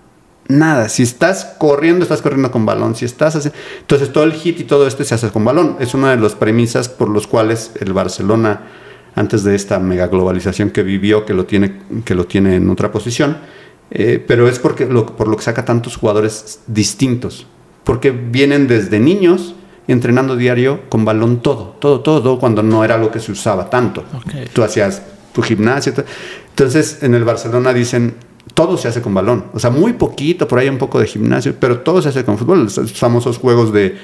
[0.50, 0.90] Nada.
[0.90, 2.96] Si estás corriendo, estás corriendo con balón.
[2.96, 3.50] Si estás así.
[3.80, 5.78] Entonces todo el hit y todo esto se hace con balón.
[5.80, 8.62] Es una de las premisas por los cuales el Barcelona,
[9.16, 12.92] antes de esta mega globalización que vivió, que lo tiene, que lo tiene en otra
[12.92, 13.38] posición,
[13.92, 17.46] eh, pero es porque lo- por lo que saca tantos jugadores distintos.
[17.84, 19.56] Porque vienen desde niños
[19.88, 23.70] entrenando diario con balón todo, todo, todo, todo, cuando no era lo que se usaba
[23.70, 24.04] tanto.
[24.16, 24.50] Ok.
[24.54, 25.02] Tú hacías
[25.34, 25.94] tu gimnasio.
[25.94, 26.04] to-
[26.50, 28.16] Entonces, en el Barcelona dicen,
[28.54, 29.46] todo se hace con balón.
[29.54, 32.38] O sea, muy poquito, por ahí un poco de gimnasio, pero todo se hace con
[32.38, 32.64] fútbol.
[32.66, 33.96] Los famosos juegos de...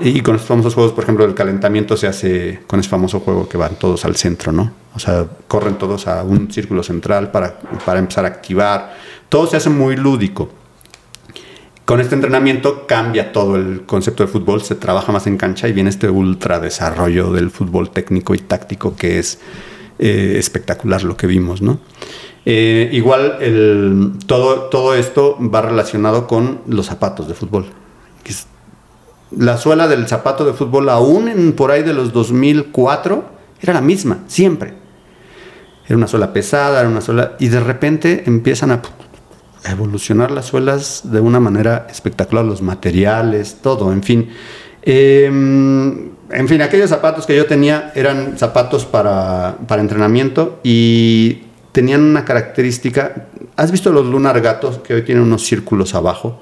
[0.00, 3.48] Y con los famosos juegos, por ejemplo, el calentamiento se hace con ese famoso juego
[3.48, 4.72] que van todos al centro, ¿no?
[4.94, 8.96] O sea, corren todos a un círculo central para, para empezar a activar.
[9.32, 10.50] Todo se hace muy lúdico.
[11.86, 15.72] Con este entrenamiento cambia todo el concepto de fútbol, se trabaja más en cancha y
[15.72, 19.40] viene este ultra desarrollo del fútbol técnico y táctico que es
[19.98, 21.80] eh, espectacular lo que vimos, ¿no?
[22.44, 27.68] Eh, igual todo, todo esto va relacionado con los zapatos de fútbol.
[29.30, 33.24] la suela del zapato de fútbol aún en, por ahí de los 2004
[33.62, 34.74] era la misma, siempre.
[35.86, 37.36] Era una suela pesada, era una suela...
[37.38, 38.82] Y de repente empiezan a
[39.70, 44.30] evolucionar las suelas de una manera espectacular, los materiales, todo, en fin.
[44.82, 51.42] Eh, en fin, aquellos zapatos que yo tenía eran zapatos para, para entrenamiento y
[51.72, 53.28] tenían una característica.
[53.56, 56.40] ¿Has visto los lunar gatos que hoy tienen unos círculos abajo?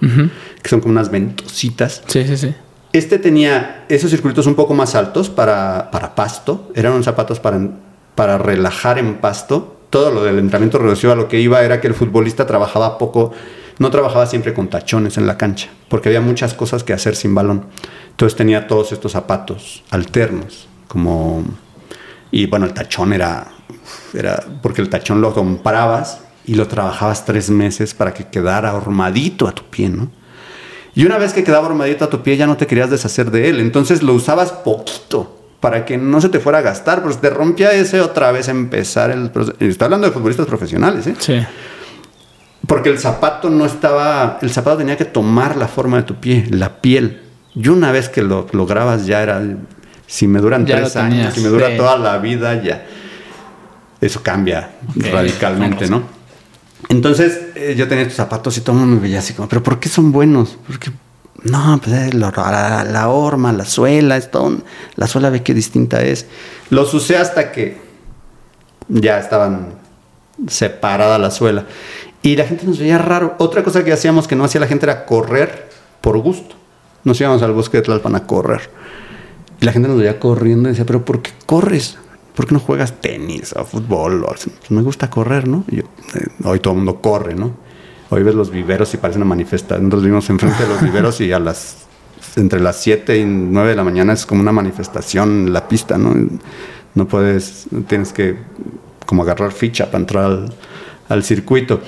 [0.62, 2.02] Que son como unas ventositas.
[2.06, 2.54] Sí, sí, sí.
[2.92, 6.70] Este tenía esos circulitos un poco más altos para, para pasto.
[6.74, 7.60] Eran unos zapatos para,
[8.14, 9.79] para relajar en pasto.
[9.90, 13.32] Todo lo del entrenamiento reducido a lo que iba era que el futbolista trabajaba poco,
[13.78, 17.34] no trabajaba siempre con tachones en la cancha, porque había muchas cosas que hacer sin
[17.34, 17.66] balón.
[18.10, 21.44] Entonces tenía todos estos zapatos alternos, como...
[22.30, 23.48] Y bueno, el tachón era...
[24.14, 29.48] era porque el tachón lo comprabas y lo trabajabas tres meses para que quedara armadito
[29.48, 30.10] a tu pie, ¿no?
[30.94, 33.48] Y una vez que quedaba armadito a tu pie ya no te querías deshacer de
[33.48, 33.60] él.
[33.60, 37.02] Entonces lo usabas poquito para que no se te fuera a gastar.
[37.02, 39.56] Pues te rompía ese otra vez empezar el proceso.
[39.60, 41.14] Estoy hablando de futbolistas profesionales, ¿eh?
[41.18, 41.38] Sí.
[42.66, 44.38] Porque el zapato no estaba...
[44.42, 47.20] El zapato tenía que tomar la forma de tu pie, la piel.
[47.54, 49.42] Y una vez que lo lograbas ya era...
[50.06, 51.76] Si me duran Ya tres años, si me dura Sí.
[51.76, 52.84] toda la vida, ya.
[54.00, 56.02] Eso cambia Ok, radicalmente, ¿no?
[56.88, 59.62] Entonces eh, yo tenía estos zapatos y todo el mundo me veía así como, ¿pero
[59.62, 60.56] por qué son buenos?
[60.66, 60.90] Porque,
[61.44, 64.64] no, pues eh, lo- la, la horma, la suela, esto, un-
[64.96, 66.26] la suela ve qué distinta es.
[66.70, 67.78] Los usé hasta que
[68.88, 69.74] ya estaban
[70.48, 71.66] separada la suela.
[72.22, 73.34] Y la gente nos veía raro.
[73.38, 75.68] Otra cosa que hacíamos que no hacía la gente era correr
[76.00, 76.54] por gusto.
[77.04, 78.68] Nos íbamos al bosque de Tlalpan a correr.
[79.60, 81.96] Y la gente nos veía corriendo y decía, ¿pero por qué corres?
[82.34, 84.22] ¿Por qué no juegas tenis o fútbol?
[84.24, 84.28] O?
[84.28, 85.64] Pues me gusta correr, ¿no?
[85.70, 85.82] Eh,
[86.44, 87.52] hoy todo el mundo corre, ¿no?
[88.10, 89.84] Hoy ves los viveros y parece una manifestación.
[89.84, 91.86] Nosotros vivimos enfrente de los viveros y a las
[92.36, 95.98] entre las 7 y 9 de la mañana es como una manifestación en la pista,
[95.98, 96.14] ¿no?
[96.94, 98.36] No puedes, tienes que
[99.06, 100.48] como agarrar ficha para entrar
[101.08, 101.80] al, circuito.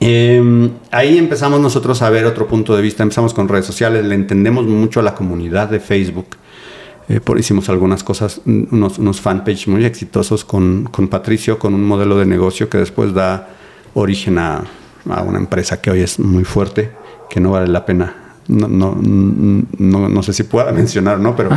[0.00, 4.14] Eh, ahí empezamos nosotros a ver otro punto de vista, empezamos con redes sociales, le
[4.14, 6.26] entendemos mucho a la comunidad de Facebook.
[7.08, 11.84] Eh, por, hicimos algunas cosas, unos, unos fanpage muy exitosos con, con Patricio, con un
[11.84, 13.48] modelo de negocio que después da
[13.94, 14.62] origen a,
[15.10, 16.90] a una empresa que hoy es muy fuerte,
[17.30, 18.14] que no vale la pena
[18.48, 21.36] no, no, no, no sé si pueda mencionar, ¿no?
[21.36, 21.50] Pero...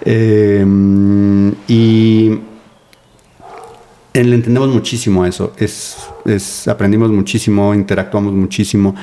[0.00, 0.64] Eh,
[1.68, 2.30] y
[4.14, 5.52] le entendemos muchísimo a eso.
[5.58, 8.94] Es, es- aprendimos muchísimo, interactuamos muchísimo.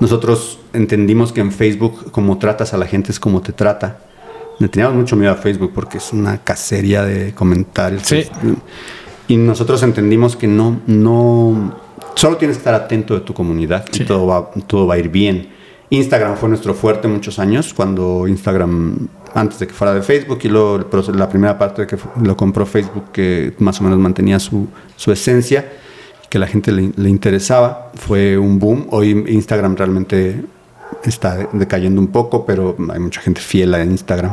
[0.00, 3.98] Nosotros entendimos que en Facebook, como tratas a la gente, es como te trata.
[4.58, 8.02] Le teníamos mucho miedo a Facebook porque es una cacería de comentarios.
[8.04, 8.24] Sí.
[9.28, 11.74] Y nosotros entendimos que no, no,
[12.14, 14.02] solo tienes que estar atento de tu comunidad Sí.
[14.02, 15.48] y todo va, todo va a ir bien.
[15.90, 20.48] Instagram fue nuestro fuerte muchos años, cuando Instagram, antes de que fuera de Facebook, y
[20.48, 24.40] luego el la primera parte de que lo compró Facebook, que más o menos mantenía
[24.40, 25.72] su, su esencia,
[26.28, 28.86] que la gente le, le interesaba, fue un boom.
[28.90, 30.42] Hoy Instagram realmente
[31.04, 34.32] está decayendo un poco, pero hay mucha gente fiel a Instagram.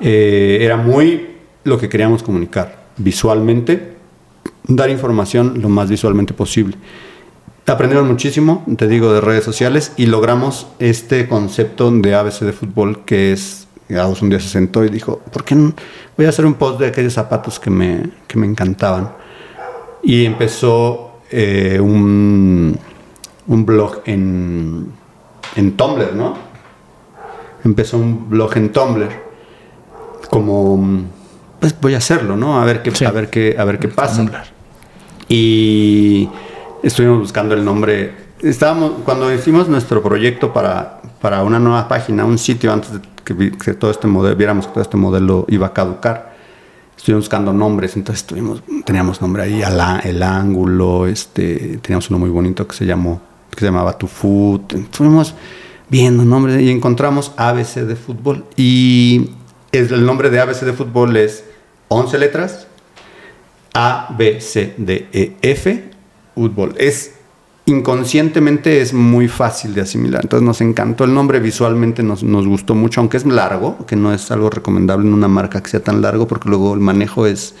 [0.00, 1.28] Eh, era muy
[1.64, 3.95] lo que queríamos comunicar, visualmente,
[4.68, 6.76] dar información lo más visualmente posible.
[7.66, 13.04] Aprendimos muchísimo, te digo, de redes sociales y logramos este concepto de ABC de fútbol
[13.04, 15.72] que es, Gauss un día se sentó y dijo, ¿por qué no?
[16.16, 19.10] voy a hacer un post de aquellos zapatos que me, que me encantaban?
[20.02, 22.78] Y empezó eh, un,
[23.48, 24.92] un blog en,
[25.56, 26.34] en Tumblr, ¿no?
[27.64, 29.08] Empezó un blog en Tumblr
[30.30, 31.02] como,
[31.58, 32.60] pues voy a hacerlo, ¿no?
[32.60, 33.04] A ver qué, Sí.
[33.04, 34.18] a ver qué, a ver qué pasa.
[34.18, 34.55] Tumblr.
[35.28, 36.28] Y
[36.82, 38.14] estuvimos buscando el nombre.
[38.40, 43.00] Estábamos, cuando hicimos nuestro proyecto para, para una nueva página, un sitio antes de
[43.34, 46.36] que, todo este modelo, viéramos que todo este modelo iba a caducar,
[46.96, 48.26] estuvimos buscando nombres, entonces
[48.84, 49.62] teníamos nombre ahí,
[50.04, 53.20] el ángulo, este, teníamos uno muy bonito que se llamó,
[53.50, 55.34] que se llamaba Tu Food, estuvimos
[55.88, 59.30] viendo nombres y encontramos ABC de fútbol y
[59.72, 61.44] el nombre de ABC de fútbol es
[61.88, 62.66] 11 letras,
[63.76, 65.90] a, B, C, D, E, F,
[66.34, 66.74] fútbol.
[66.78, 67.12] Es
[67.66, 70.22] inconscientemente es muy fácil de asimilar.
[70.22, 74.14] Entonces nos encantó el nombre, visualmente nos, nos gustó mucho, aunque es largo, que no
[74.14, 77.54] es algo recomendable en una marca que sea tan largo, porque luego el manejo es,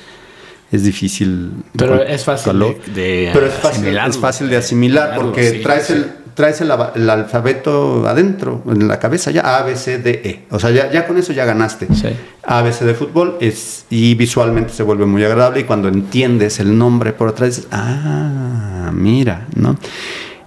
[0.72, 1.52] es difícil.
[1.76, 5.86] Pero es fácil de, de Pero es fácil, es fácil de asimilar porque Sí, traes,
[5.86, 5.92] sí.
[5.92, 10.44] El, traes el, alfabeto adentro, en la cabeza ya, A, B, C, D, E.
[10.50, 11.88] O sea, ya, ya con eso ya ganaste.
[11.92, 12.08] Sí.
[12.44, 16.60] A, B, C de fútbol es, y visualmente se vuelve muy agradable y cuando entiendes
[16.60, 19.76] el nombre por atrás dices, ah, mira, ¿no?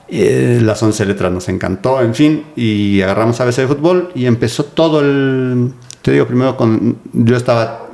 [0.08, 4.66] Eh, las 11 letras nos encantó, en fin, y agarramos ABC de fútbol y empezó
[4.66, 5.74] todo el...
[6.04, 6.98] Te digo, primero con...
[7.14, 7.90] Yo estaba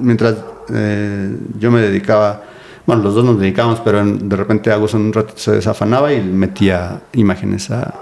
[0.00, 0.36] mientras
[0.72, 2.42] eh, yo me dedicaba,
[2.86, 6.22] bueno, los dos nos dedicábamos, pero en- de repente Agus un rato se desafanaba y
[6.22, 7.94] metía imágenes a,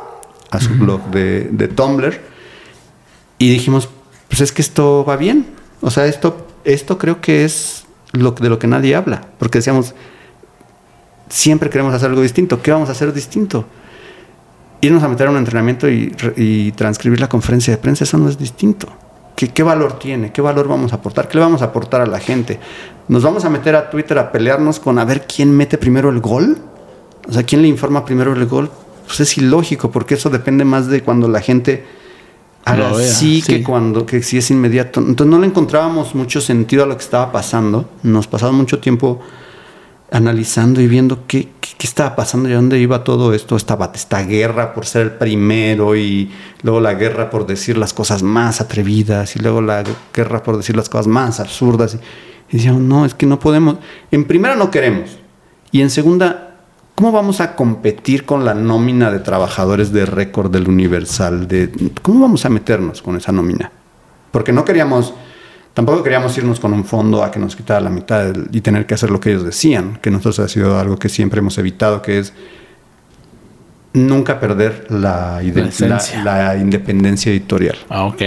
[0.50, 2.20] a su blog de, de Tumblr.
[3.38, 3.88] Y dijimos,
[4.28, 5.46] pues es que esto va bien.
[5.80, 9.22] O sea, esto, esto creo que es lo, de lo que nadie habla.
[9.38, 9.94] Porque decíamos,
[11.28, 12.62] siempre queremos hacer algo distinto.
[12.62, 13.64] ¿Qué vamos a hacer distinto?
[14.80, 18.28] Irnos a meter a un entrenamiento y, y transcribir la conferencia de prensa, eso no
[18.28, 18.88] es distinto.
[19.44, 20.32] ¿Qué, ¿Qué valor tiene?
[20.32, 21.28] ¿Qué valor vamos a aportar?
[21.28, 22.58] ¿Qué le vamos a aportar a la gente?
[23.08, 26.20] ¿Nos vamos a meter a Twitter a pelearnos con a ver quién mete primero el
[26.20, 26.58] gol?
[27.28, 28.70] O sea, ¿quién le informa primero el gol?
[29.06, 31.84] Pues es ilógico, porque eso depende más de cuando la gente
[32.64, 33.42] haga así sí.
[33.42, 35.00] que cuando que si es inmediato.
[35.00, 37.90] Entonces no le encontrábamos mucho sentido a lo que estaba pasando.
[38.02, 39.20] Nos pasaba mucho tiempo
[40.10, 44.22] analizando y viendo qué, qué, estaba pasando y a dónde iba todo esto, esta, esta
[44.22, 46.30] guerra por ser el primero y
[46.62, 50.76] luego la guerra por decir las cosas más atrevidas y luego la guerra por decir
[50.76, 51.98] las cosas más absurdas.
[52.50, 53.76] Y, decíamos, no, es que no podemos.
[54.10, 55.18] En primera no queremos.
[55.70, 56.56] Y en segunda,
[56.94, 61.48] ¿cómo vamos a competir con la nómina de trabajadores de récord del Universal?
[61.48, 63.72] De, ¿Cómo vamos a meternos con esa nómina?
[64.30, 65.14] Porque no queríamos,
[65.74, 68.86] tampoco queríamos irnos con un fondo a que nos quitara la mitad del- y tener
[68.86, 72.00] que hacer lo que ellos decían, que nosotros ha sido algo que siempre hemos evitado,
[72.00, 72.32] que es
[73.92, 77.76] nunca perder la, independencia editorial.
[77.88, 78.22] Ah, ok.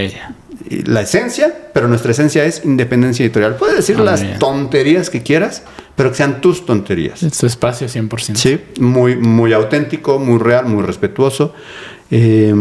[0.85, 3.55] La esencia, pero nuestra esencia es independencia editorial.
[3.55, 5.63] Puedes decir Ah, las tonterías que quieras,
[5.95, 7.21] pero que sean tus tonterías.
[7.23, 8.35] Es tu espacio 100%.
[8.35, 11.53] Sí, muy, muy auténtico, muy real, muy respetuoso.
[12.11, 12.53] Eh,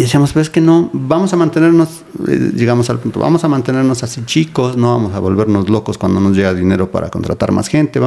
[0.00, 3.48] y decíamos, pues es que no, vamos a mantenernos, eh, llegamos al punto, vamos a
[3.48, 7.68] mantenernos así chicos, no vamos a volvernos locos cuando nos llega dinero para contratar más
[7.68, 8.00] gente.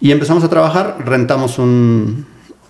[0.00, 2.24] Y empezamos a trabajar, rentamos un,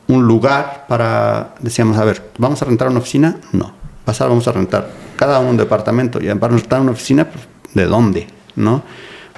[0.09, 3.37] un lugar para, decíamos, a ver, ¿vamos a rentar una oficina?
[3.53, 3.73] No.
[4.05, 6.19] Pasar, vamos a rentar cada un departamento.
[6.21, 8.27] Y para rentar una oficina, pues, ¿de dónde?
[8.57, 8.83] ¿No?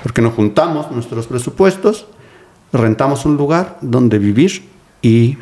[0.02, 2.06] Porque nos juntamos nuestros presupuestos,
[2.72, 4.70] rentamos un lugar donde vivir
[5.02, 5.36] y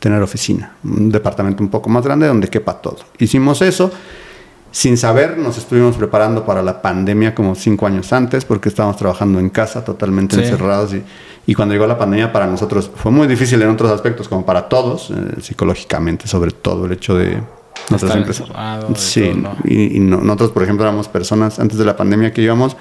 [0.00, 0.72] tener oficina.
[0.84, 2.98] Un departamento un poco más grande donde quepa todo.
[3.18, 3.90] Hicimos eso
[4.70, 9.40] sin saber, nos estuvimos preparando para la pandemia como cinco años antes, porque estábamos trabajando
[9.40, 10.42] en casa, totalmente Sí.
[10.42, 10.92] encerrados.
[10.92, 11.02] Y,
[11.46, 14.68] y cuando llegó la pandemia, para nosotros fue muy difícil en otros aspectos, como para
[14.68, 17.42] todos, eh, psicológicamente, sobre todo el hecho de.
[17.90, 19.56] Nosotros Estar y Sí, todo, ¿no?
[19.64, 22.76] y, y no- nosotros, por ejemplo, éramos personas antes de la pandemia que íbamos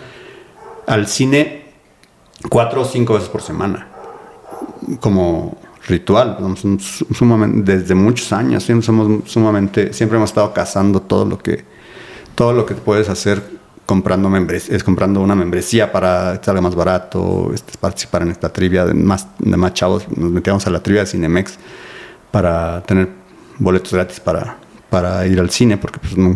[0.88, 1.66] al cine
[2.50, 3.88] cuatro o cinco veces por semana
[5.00, 5.56] como
[5.88, 6.38] ritual.
[7.14, 11.64] Sumamente- desde muchos años siempre somos sumamente, siempre hemos estado cazando todo lo que,
[12.36, 13.42] todo lo que puedes hacer
[13.86, 18.50] comprando membres, es comprando una membresía para que salga más barato, este, participar en esta
[18.50, 20.06] trivia de más, de más chavos.
[20.16, 21.58] Nos metíamos a la trivia de Cinemex
[22.32, 23.08] para tener
[23.60, 24.58] boletos gratis para,
[24.90, 26.32] para ir al cine, porque pues, no-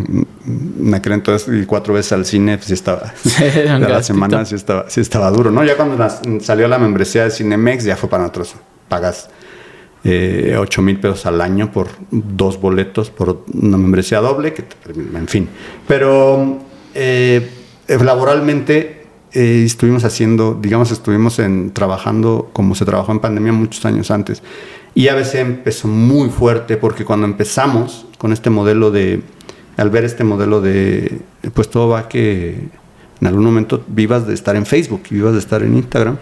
[0.45, 3.11] en aquel entonces ir cuatro veces al cine, pues sí estaba,
[3.79, 5.61] la semana sí estaba, sí estaba duro, ¿no?
[5.65, 6.07] Ya cuando
[6.39, 8.55] salió la membresía de Cinemex, ya fue para nosotros.
[8.91, 9.29] Pagas
[10.03, 14.91] eh, 8 mil pesos al año por dos boletos, por una membresía doble, que te-
[15.17, 15.47] en fin.
[15.87, 16.57] Pero
[16.93, 17.49] eh,
[17.87, 24.11] laboralmente eh, estuvimos haciendo, digamos, estuvimos en, trabajando como se trabajó en pandemia muchos años
[24.11, 24.43] antes.
[24.93, 29.21] Y ABC empezó muy fuerte porque cuando empezamos con este modelo de,
[29.77, 31.21] al ver este modelo de,
[31.53, 32.67] pues todo va que
[33.21, 36.17] en algún momento vivas de estar en Facebook, vivas de estar en Instagram,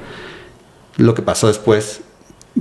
[0.98, 2.02] lo que pasó después,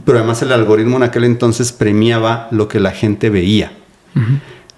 [0.05, 3.73] pero además el algoritmo en aquel entonces premiaba lo que la gente veía.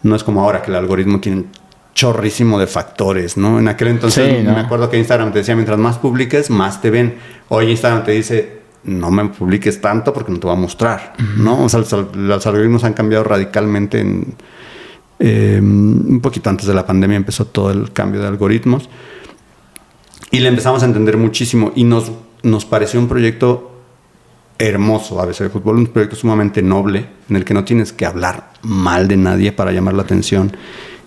[0.02, 1.46] No es como ahora que el algoritmo tiene un
[1.94, 3.58] chorrísimo de factores, ¿no?
[3.58, 4.52] En aquel entonces Sí, ¿no?
[4.54, 7.16] me acuerdo que Instagram te decía, mientras más publiques, más te ven.
[7.48, 11.64] Hoy Instagram te dice, no me publiques tanto porque no te va a mostrar, ¿no?
[11.64, 14.34] O sea, los, al- los algoritmos han cambiado radicalmente en...
[15.18, 18.88] eh, un poquito antes de la pandemia empezó todo el cambio de algoritmos
[20.30, 22.10] y le empezamos a entender muchísimo y nos,
[22.42, 23.69] nos pareció un proyecto
[24.60, 28.52] hermoso ABC de fútbol, un proyecto sumamente noble en el que no tienes que hablar
[28.62, 30.56] mal de nadie para llamar la atención,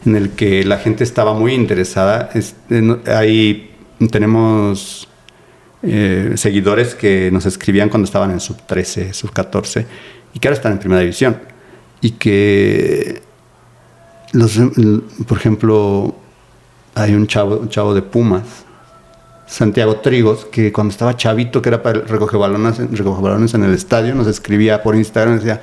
[0.06, 2.30] en el que la gente estaba muy interesada.
[2.34, 3.72] Este, no- ahí
[4.12, 5.08] tenemos
[5.84, 9.86] eh, seguidores que nos escribían cuando estaban en sub 13, sub 14
[10.34, 11.38] y que ahora están en primera división
[12.02, 13.22] y que
[14.32, 14.60] los,
[15.28, 16.16] por ejemplo
[16.96, 18.63] hay un chavo, un chavo de Pumas
[19.46, 23.74] Santiago Trigos, que cuando estaba chavito, que era para recoger balones, recoger balones en el
[23.74, 25.62] estadio, nos escribía por Instagram y decía,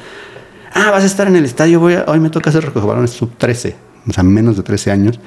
[0.74, 3.11] ah, vas a estar en el estadio, voy a- hoy me toca hacer recoger balones
[3.11, 3.77] sub 13,
[4.09, 5.19] o sea, menos de 13 años.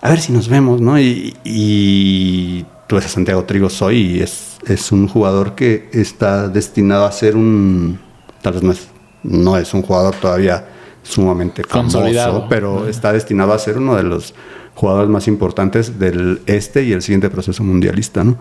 [0.00, 0.98] A ver si nos vemos, ¿no?
[0.98, 6.48] Y, y tú ves a Santiago Trigos hoy y es, es un jugador que está
[6.48, 7.98] destinado a ser un,
[8.42, 8.88] tal vez no es,
[9.22, 10.66] no es un jugador todavía
[11.04, 12.46] sumamente famoso, Consolidado.
[12.48, 14.34] pero está destinado a ser uno de los
[14.74, 18.38] jugadores más importantes del este y el siguiente proceso mundialista, ¿no?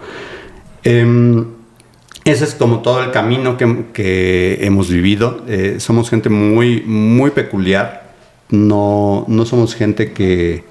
[0.83, 1.45] Em,
[2.23, 5.43] ese es como todo el camino que, que hemos vivido.
[5.47, 8.11] Eh, somos gente muy, muy peculiar.
[8.49, 10.63] No, no somos gente que,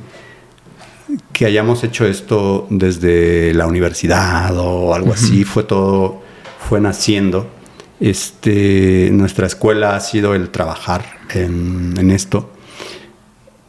[1.32, 5.44] que hayamos hecho esto desde la universidad o algo así.
[5.44, 6.22] Fue todo,
[6.68, 7.48] fue naciendo.
[7.98, 11.04] Este, nuestra escuela ha sido el trabajar
[11.34, 12.50] en, en esto.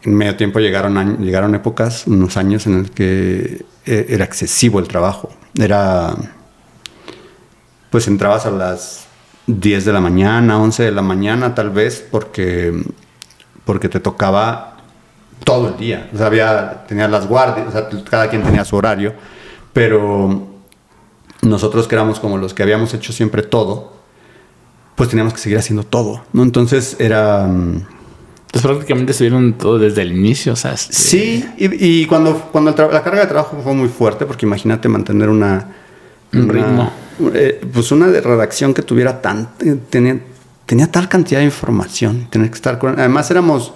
[0.04, 4.88] En medio tiempo llegaron, llegaron épocas, unos años en el que eh, era excesivo el
[4.88, 5.30] trabajo.
[5.60, 6.16] Era,
[7.90, 9.06] pues entrabas a las
[9.48, 12.74] 10 de la mañana, 11 de la mañana tal vez, porque,
[13.66, 14.78] porque te tocaba
[15.44, 16.10] todo el día.
[16.14, 19.14] O sea, había, tenías las guardias, o sea, cada quien tenía su horario,
[19.74, 20.48] pero
[21.42, 23.94] nosotros que éramos como los que habíamos hecho siempre todo,
[24.96, 26.44] pues teníamos que seguir haciendo todo, ¿no?
[26.44, 27.50] Entonces era...
[28.54, 32.72] Entonces prácticamente estuvieron todo desde el inicio, o sea, este, Sí, y, y cuando, cuando
[32.72, 35.70] la carga de trabajo fue muy fuerte, porque imagínate mantener una...
[36.34, 36.94] Un una- ritmo.
[37.34, 39.52] eh, pues una de redacción que tuviera tan...
[39.62, 40.20] eh, Tenía,
[40.66, 43.00] tenía tal cantidad de información, tener que estar con...
[43.00, 43.74] Además éramos,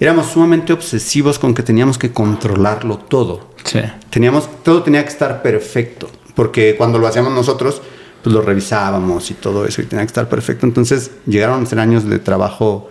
[0.00, 3.50] éramos sumamente obsesivos con que teníamos que controlarlo todo.
[3.64, 3.80] Sí.
[4.08, 7.82] Teníamos, todo tenía que estar perfecto, porque cuando lo hacíamos nosotros,
[8.22, 10.64] pues lo revisábamos y todo eso, y tenía que estar perfecto.
[10.64, 12.90] Entonces llegaron a ser años de trabajo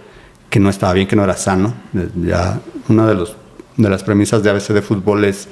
[0.50, 1.74] que no estaba bien, que no era sano.
[1.94, 2.60] De- Ya
[2.90, 3.36] una de, los,
[3.78, 5.48] de las premisas de ABC de fútbol es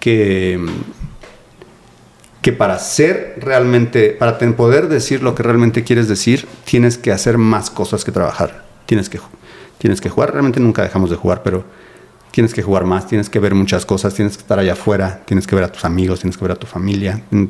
[0.00, 0.58] que,
[2.42, 7.36] que para ser realmente, para poder decir lo que realmente quieres decir, tienes que hacer
[7.38, 8.64] más cosas que trabajar.
[8.86, 9.20] Tienes que,
[9.78, 11.64] tienes que jugar, realmente nunca dejamos de jugar, pero
[12.30, 15.46] tienes que jugar más, tienes que ver muchas cosas, tienes que estar allá afuera, tienes
[15.46, 17.44] que ver a tus amigos, tienes que ver a tu familia, mm,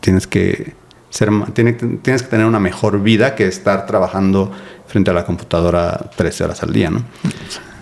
[0.00, 0.74] tienes que
[1.10, 4.52] ser, tienes que tener una mejor vida que estar trabajando
[4.90, 7.02] frente a la computadora 13 horas al día, ¿no?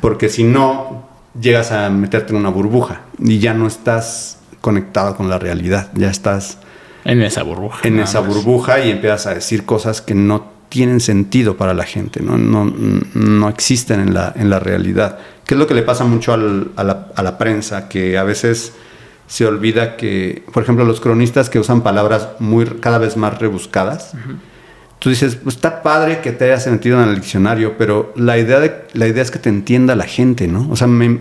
[0.01, 1.09] Porque si no,
[1.41, 6.11] llegas a meterte en una burbuja y ya no estás conectado con la realidad, ya
[6.11, 6.59] estás
[7.05, 7.87] En esa burbuja.
[7.89, 8.29] en esa más.
[8.35, 12.71] burbuja y empiezas a decir cosas que no tienen sentido para la gente, no, no,
[13.15, 15.19] no existen en la, en la realidad.
[15.47, 17.89] ¿Qué es lo que le pasa mucho al, a, la, a, la, prensa?
[17.89, 18.75] Que a veces
[19.27, 24.13] se olvida que, por ejemplo, los cronistas que usan palabras muy, cada vez más rebuscadas,
[24.13, 24.37] uh -huh.
[24.99, 28.61] Tú dices, pues está padre que te hayas metido en el diccionario, pero la idea,
[28.61, 30.69] de, la idea es que te entienda la gente, ¿no?
[30.71, 31.21] O sea, me,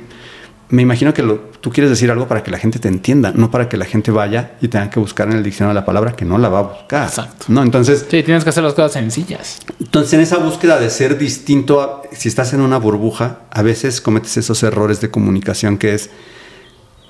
[0.70, 3.52] me imagino que lo, tú quieres decir algo para que la gente te entienda, no
[3.52, 6.26] para que la gente vaya y tenga que buscar en el diccionario la palabra que
[6.26, 7.08] no la va a buscar.
[7.08, 7.46] Exacto.
[7.50, 7.62] ¿no?
[7.62, 9.60] Entonces, sí, tienes que hacer las cosas sencillas.
[9.80, 14.02] Entonces, en esa búsqueda de ser distinto, a, si estás en una burbuja, a veces
[14.02, 16.10] cometes esos errores de comunicación que es,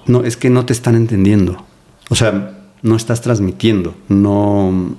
[0.05, 1.65] no, es que no te están entendiendo.
[2.09, 2.53] O sea,
[2.83, 4.95] no estás transmitiendo, no,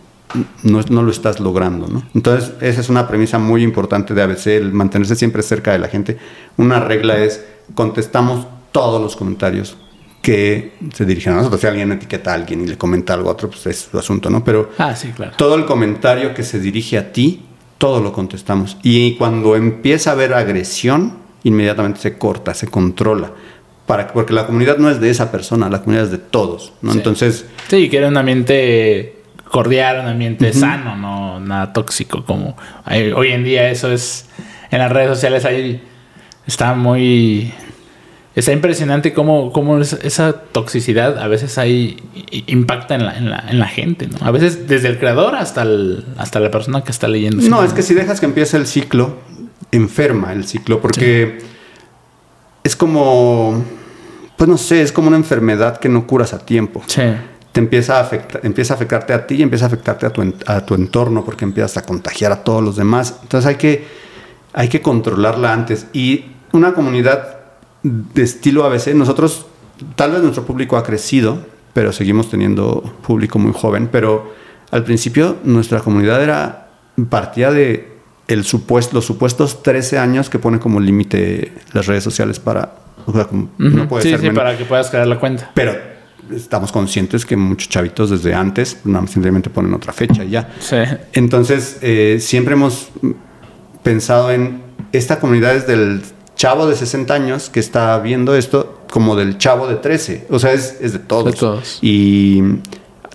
[0.63, 1.87] no, no, lo estás logrando.
[1.89, 2.03] ¿no?
[2.15, 5.89] Entonces, esa es una premisa muy importante de ABC, el mantenerse siempre cerca de la
[5.89, 6.19] gente.
[6.57, 7.45] Una regla es,
[7.75, 9.77] contestamos todos los comentarios
[10.23, 11.61] que se dirigen a nosotros.
[11.61, 14.31] Si alguien etiqueta a alguien y le comenta algo a otro, pues es su asunto,
[14.31, 14.45] ¿no?
[14.45, 15.33] Pero ah, sí, claro.
[15.37, 17.43] todo el comentario que se dirige a ti,
[17.79, 18.77] todo lo contestamos.
[18.83, 23.33] Y cuando empieza a haber agresión, inmediatamente se corta, se controla.
[23.87, 26.93] Para, porque la comunidad no es de esa persona, la comunidad es de todos, ¿no?
[26.93, 26.99] Sí.
[26.99, 27.47] Entonces...
[27.69, 29.18] Sí, quiere un ambiente
[29.51, 30.61] cordial, un ambiente uh -huh.
[30.61, 34.27] sano, no nada tóxico como hay, hoy en día eso es
[34.71, 35.83] en las redes sociales ahí
[36.47, 37.53] está muy
[38.35, 41.97] está impresionante cómo, cómo esa toxicidad a veces ahí
[42.47, 44.25] impacta en la, en la, en la gente, ¿no?
[44.25, 47.43] A veces desde el creador hasta, el, hasta la persona que está leyendo.
[47.49, 49.17] No, es que si dejas que empiece el ciclo,
[49.73, 51.47] enferma el ciclo, porque sí.
[52.63, 53.65] es como,
[54.37, 56.85] pues no sé, es como una enfermedad que no curas a tiempo.
[56.87, 57.03] Sí
[57.53, 60.35] te empieza a, afectar, empieza a afectarte a ti y empieza a afectarte a tu,
[60.47, 63.19] a tu entorno porque empiezas a contagiar a todos los demás.
[63.23, 63.87] Entonces hay que,
[64.53, 65.87] hay que controlarla antes.
[65.93, 67.39] Y una comunidad
[67.83, 69.47] de estilo ABC, nosotros,
[69.97, 71.39] tal vez nuestro público ha crecido,
[71.73, 74.35] pero seguimos teniendo público muy joven, pero
[74.71, 76.69] al principio nuestra comunidad era,
[77.09, 82.39] partía de el supuesto, los supuestos 13 años que pone como límite las redes sociales
[82.39, 82.75] para...
[83.07, 83.73] O sea, como, uh -huh.
[83.73, 84.39] no puede sí, ser sí, menos.
[84.39, 85.51] para que puedas crear la cuenta.
[85.55, 85.98] Pero
[86.35, 88.79] estamos conscientes que muchos chavitos desde antes
[89.09, 90.51] simplemente ponen otra fecha y ya.
[90.61, 90.77] Sí.
[91.13, 92.91] Entonces, eh, siempre hemos
[93.83, 96.03] pensado en esta comunidad es del
[96.37, 100.27] chavo de 60 años que está viendo esto como del chavo de 13.
[100.31, 101.33] O sea, es, es de, todos.
[101.33, 101.79] de todos.
[101.83, 102.43] Y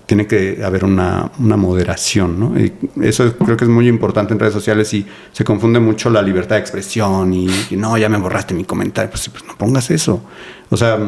[0.06, 2.60] tiene que haber una, una moderación, ¿no?
[2.60, 2.72] Y
[3.02, 6.56] eso creo que es muy importante en redes sociales y se confunde mucho la libertad
[6.56, 9.10] de expresión y, y no, ya me borraste mi comentario.
[9.10, 10.22] Pues, pues no pongas eso.
[10.70, 10.98] O sea,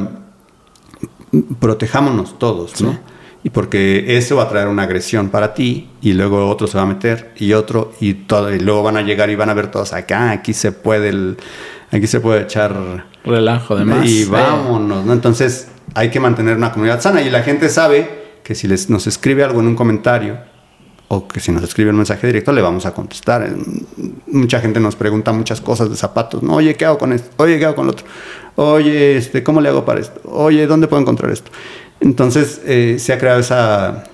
[1.58, 2.92] protejámonos todos, ¿no?
[2.92, 2.98] Sí.
[3.44, 6.82] Y porque eso va a traer una agresión para ti y luego otro se va
[6.82, 9.70] a meter y otro y todo y luego van a llegar y van a ver
[9.70, 11.36] todos acá, aquí se puede el,
[11.92, 15.12] aquí se puede echar relajo de más y vámonos, ¿no?
[15.12, 19.06] Entonces hay que mantener una comunidad sana y la gente sabe que si les, nos
[19.06, 20.38] escribe algo en un comentario
[21.08, 23.48] o que si nos escribe un mensaje directo le vamos a contestar.
[24.26, 27.30] Mucha gente nos pregunta muchas cosas de zapatos, no, oye, ¿qué hago con esto?
[27.36, 28.06] Oye, ¿qué hago con lo otro?
[28.56, 30.20] Oye, este, ¿cómo le hago para esto?
[30.24, 31.50] Oye, ¿dónde puedo encontrar esto?
[32.00, 34.04] Entonces eh, se ha creado esa,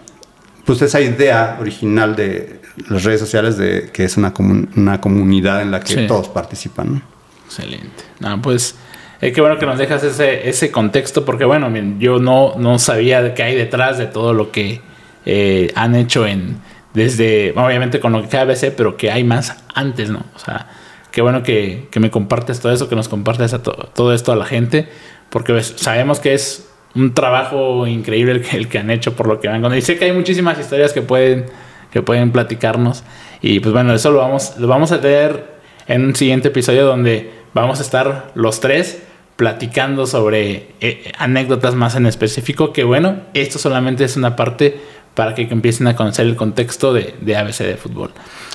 [0.64, 5.62] pues esa idea original de las redes sociales de que es una, comun una comunidad
[5.62, 6.06] en la que sí.
[6.06, 6.94] todos participan.
[6.94, 7.02] ¿no?
[7.46, 8.04] Excelente.
[8.20, 8.76] No, pues
[9.20, 13.34] eh, qué bueno que nos dejas ese, ese contexto porque bueno, yo no, no sabía
[13.34, 14.80] qué hay detrás de todo lo que
[15.24, 16.56] eh, han hecho en
[16.94, 20.24] desde, obviamente con lo que ABC, pero que hay más antes, ¿no?
[20.34, 20.68] O sea,
[21.12, 24.32] qué bueno que, que me compartes todo eso, que nos compartes a to, todo esto
[24.32, 24.88] a la gente,
[25.30, 29.40] porque sabemos que es un trabajo increíble el que, el que han hecho por lo
[29.40, 29.74] que van con.
[29.76, 31.46] Y sé que hay muchísimas historias que pueden,
[31.90, 33.04] que pueden platicarnos.
[33.40, 35.52] Y pues bueno, eso lo vamos, lo vamos a tener
[35.86, 39.02] en un siguiente episodio donde vamos a estar los tres
[39.36, 42.72] platicando sobre eh, anécdotas más en específico.
[42.72, 44.80] Que bueno, esto solamente es una parte
[45.14, 48.12] para que empiecen a conocer el contexto de, de ABC de fútbol.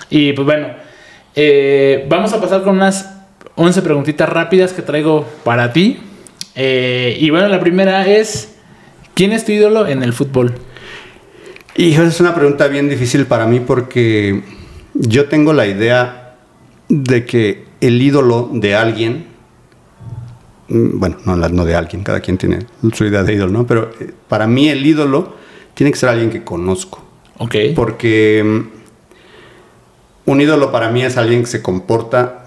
[0.09, 0.69] Y pues bueno,
[1.39, 3.13] eh, vamos a pasar con unas
[3.53, 5.99] 11 preguntitas rápidas que traigo para ti.
[6.55, 8.55] Eh, y bueno, la primera es,
[9.13, 10.55] ¿quién es tu ídolo en el fútbol?
[11.75, 14.41] Hijo, es una pregunta bien difícil para mí porque
[14.95, 16.37] yo tengo la idea
[16.89, 19.27] de que el ídolo de alguien,
[20.69, 23.67] mm, bueno, no, no de alguien, cada quien tiene su idea de ídolo, ¿no?
[23.67, 25.35] Pero eh, para mí el ídolo
[25.75, 27.05] tiene que ser alguien que conozco.
[27.37, 27.55] Ok.
[27.75, 28.76] Porque mm,
[30.27, 32.43] un ídolo para mí es alguien que se comporta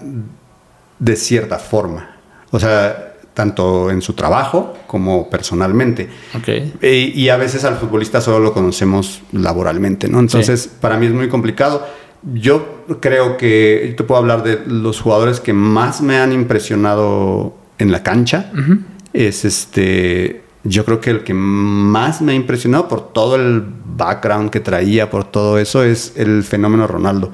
[0.99, 2.15] de cierta forma.
[2.51, 6.07] O sea, tanto en su trabajo como personalmente.
[6.37, 6.73] Okay.
[6.79, 10.19] E, y a veces al futbolista solo lo conocemos laboralmente, ¿no?
[10.19, 10.69] Entonces, sí.
[10.79, 11.87] para mí es muy complicado.
[12.35, 17.55] Yo creo que yo te puedo hablar de los jugadores que más me han impresionado
[17.79, 18.51] en la cancha.
[18.53, 18.79] Uh -huh.
[19.13, 20.43] Es este.
[20.63, 23.63] Yo creo que el que más me ha impresionado por todo el
[23.97, 27.31] background que traía, por todo eso, es el fenómeno Ronaldo.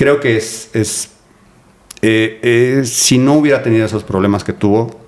[0.00, 1.10] Creo que es, es
[2.00, 4.98] eh, eh, si no hubiera tenido esos problemas que tuvo,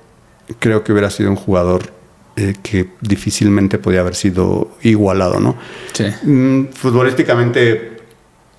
[0.58, 1.94] creo que hubiera sido un jugador
[2.36, 5.56] eh, que difícilmente podía haber sido igualado, ¿no?
[5.94, 6.04] Sí.
[6.24, 8.02] Mm, futbolísticamente,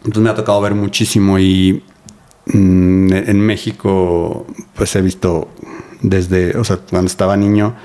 [0.02, 1.84] pues me ha tocado ver muchísimo y
[2.48, 5.50] mm, en México, pues he visto
[6.02, 7.76] desde, o sea, cuando estaba niño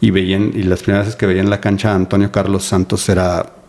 [0.00, 3.06] y veían, y las primeras veces que veía en la cancha a Antonio Carlos Santos
[3.10, 3.59] era,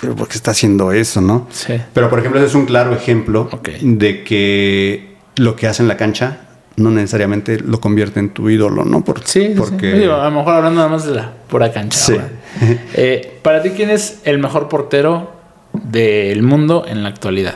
[0.00, 1.46] pero ¿por qué está haciendo eso, no?
[1.50, 1.74] Sí.
[1.92, 3.48] Pero por ejemplo, ese es un claro ejemplo
[3.82, 6.40] de que lo que hace en la cancha
[6.76, 9.04] no necesariamente lo convierte en tu ídolo, ¿no?
[9.04, 9.98] Por- Sí, porque sí.
[9.98, 11.98] Digo, a lo mejor hablando nada más de la pura cancha.
[11.98, 12.16] Sí.
[12.94, 15.30] Eh, para ti, ¿quién es el mejor portero
[15.72, 17.54] del mundo en la actualidad?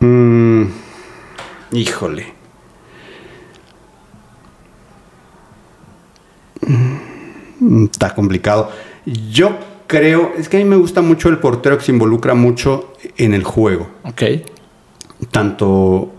[0.00, 0.64] Mm,
[1.72, 2.32] híjole.
[6.66, 8.70] Mm, Está complicado.
[9.30, 9.56] Yo
[9.92, 13.34] creo, es que a mí me gusta mucho el portero que se involucra mucho en
[13.34, 13.90] el juego.
[14.04, 14.22] Ok.
[15.30, 16.10] Tanto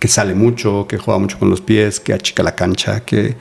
[0.00, 3.36] que sale mucho, que juega mucho con los pies, que achica la cancha, que,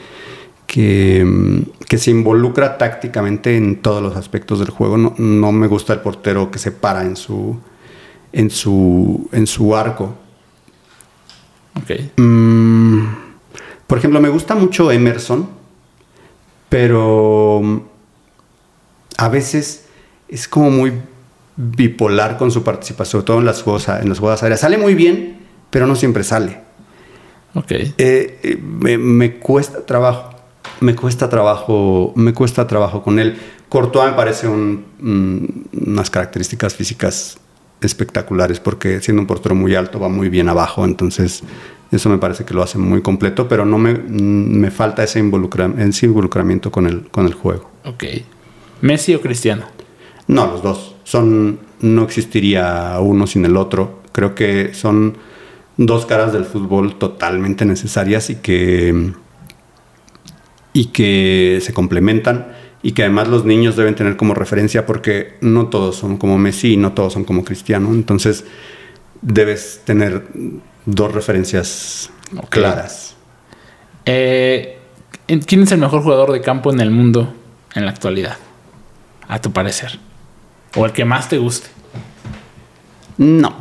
[0.68, 4.98] que, mm, que se involucra tácticamente en todos los aspectos del juego.
[4.98, 7.58] No, no me gusta el portero que se para en su,
[8.34, 10.14] en su, en su arco.
[11.82, 12.18] Ok.
[12.18, 13.06] Mm,
[13.88, 15.48] por ejemplo, me gusta mucho Emerson,
[16.68, 17.93] pero mm,
[19.18, 19.86] a veces
[20.28, 20.94] es como muy
[21.56, 24.62] bipolar con su participación, sobre todo en las jugadas, en las jugadas aéreas.
[24.62, 26.60] Sale muy bien, pero no siempre sale.
[27.54, 27.72] Ok.
[27.72, 30.32] Eh, eh, me, me cuesta trabajo,
[30.80, 33.38] me cuesta trabajo, me cuesta trabajo con él.
[33.70, 37.38] Courtois me parece un- mm, unas características físicas
[37.82, 41.44] espectaculares porque siendo un portero muy alto va muy bien abajo, entonces
[41.92, 45.20] eso me parece que lo hace muy completo, pero no me, mm, me falta ese,
[45.20, 47.70] involucra- ese involucramiento con el, con el juego.
[47.86, 48.04] Ok.
[48.84, 49.64] ¿Messi o Cristiano?
[50.28, 50.96] No, los dos.
[51.06, 54.02] Son, no existiría uno sin el otro.
[54.12, 55.16] Creo que son
[55.78, 59.14] dos caras del fútbol totalmente necesarias y que,
[60.74, 62.48] y que se complementan
[62.82, 66.74] y que además los niños deben tener como referencia porque no todos son como Messi
[66.74, 67.88] y no todos son como Cristiano.
[67.94, 68.44] Entonces
[69.22, 70.28] debes tener
[70.86, 72.12] dos referencias
[72.50, 73.16] claras.
[74.06, 74.78] Eh,
[75.26, 77.34] ¿Quién es el mejor jugador de campo en el mundo
[77.76, 78.38] en la actualidad?
[79.34, 80.00] A tu parecer.
[80.76, 81.68] O el que más te guste.
[83.18, 83.58] No,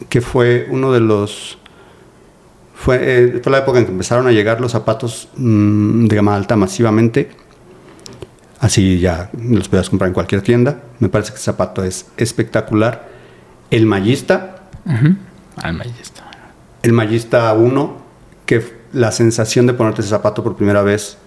[0.09, 1.57] que fue uno de los...
[2.79, 6.33] Fue, eh, fue la época en que empezaron a llegar los zapatos mm, de gama
[6.33, 7.29] alta masivamente.
[8.59, 10.81] Así ya los podías comprar en cualquier tienda.
[10.99, 13.09] Me parece que ese zapato es espectacular.
[13.69, 14.69] El Mallista,
[15.57, 16.21] Alma y esto.
[16.81, 17.97] el Mallista 1,
[18.45, 21.17] que la sensación de ponerte ese zapato por primera vez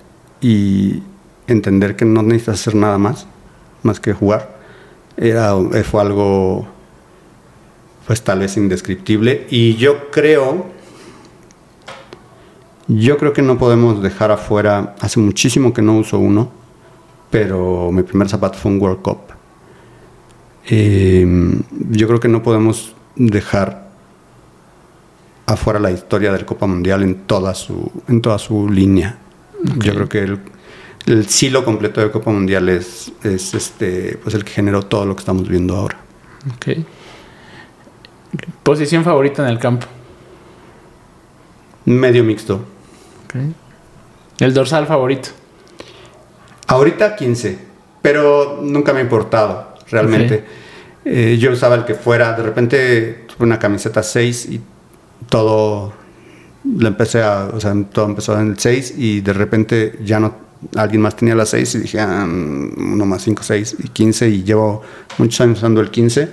[0.41, 1.03] y
[1.47, 3.27] entender que no necesitas hacer nada más,
[3.83, 4.57] más que jugar,
[5.19, 6.67] era, eh, fue algo,
[8.07, 9.47] pues tal vez indescriptible.
[9.51, 10.72] Y yo creo,
[12.99, 16.51] yo creo que no podemos dejar afuera, hace muchísimo que no uso uno,
[17.31, 19.19] pero mi primer zapato fue un World Cup.
[20.69, 21.27] Eh,
[21.91, 23.89] yo creo que no podemos dejar
[25.47, 29.19] afuera la historia del Copa Mundial en toda su, en toda su línea.
[29.79, 30.39] Yo creo que el,
[31.07, 35.15] el silo completo del Copa Mundial es, es este, pues el que generó todo lo
[35.15, 35.99] que estamos viendo ahora.
[36.57, 36.85] Ok.
[38.63, 39.87] Posición favorita en el campo.
[41.85, 42.72] Medio mixto.
[44.39, 45.31] El dorsal favorito.
[46.67, 47.59] Ahorita 15,
[48.01, 50.35] pero nunca me ha importado, realmente.
[50.37, 50.45] Ok.
[51.05, 54.61] Eh, yo usaba el que fuera, de repente tuve una camiseta 6 y
[55.29, 55.93] todo
[56.65, 60.33] lo empecé a, o sea, todo empezó en el 6 y de repente ya no,
[60.77, 64.29] alguien más tenía la 6 y dije, ah, mm, uno más 5, 6 y 15
[64.29, 64.83] y llevo
[65.19, 66.29] muchos años usando el 15,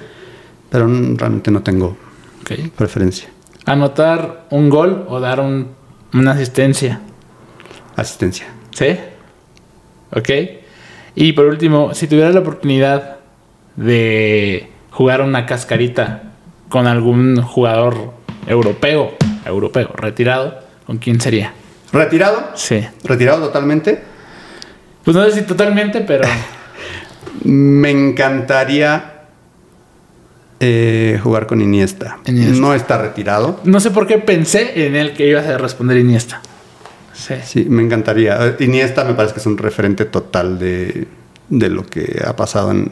[0.70, 1.98] pero realmente no tengo
[2.44, 2.70] Ok.
[2.76, 3.28] preferencia.
[3.66, 5.79] Anotar un gol o dar un-
[6.14, 7.00] una asistencia.
[7.96, 8.48] Asistencia.
[8.72, 8.98] ¿Sí?
[10.12, 10.30] Ok.
[11.16, 13.18] Y por último, si tuvieras la oportunidad
[13.76, 16.24] de jugar una cascarita
[16.70, 18.14] con algún jugador
[18.48, 19.14] europeo,
[19.46, 21.54] europeo, retirado, ¿con quién sería?
[21.92, 22.52] ¿Retirado?
[22.56, 22.86] Sí.
[23.04, 24.04] ¿Retirado totalmente?
[25.04, 26.28] Pues no sé si totalmente, pero
[27.44, 29.19] Me encantaría
[30.60, 32.20] eh, jugar con Iniesta.
[32.26, 32.60] Iniesta.
[32.60, 33.60] No está retirado.
[33.64, 36.42] no sé por qué pensé en el que ibas a responder Iniesta.
[37.14, 37.36] Sí.
[37.44, 38.56] Sí, me encantaría.
[38.60, 41.08] Iniesta me parece que es un referente total de,
[41.50, 42.92] de lo que ha pasado en,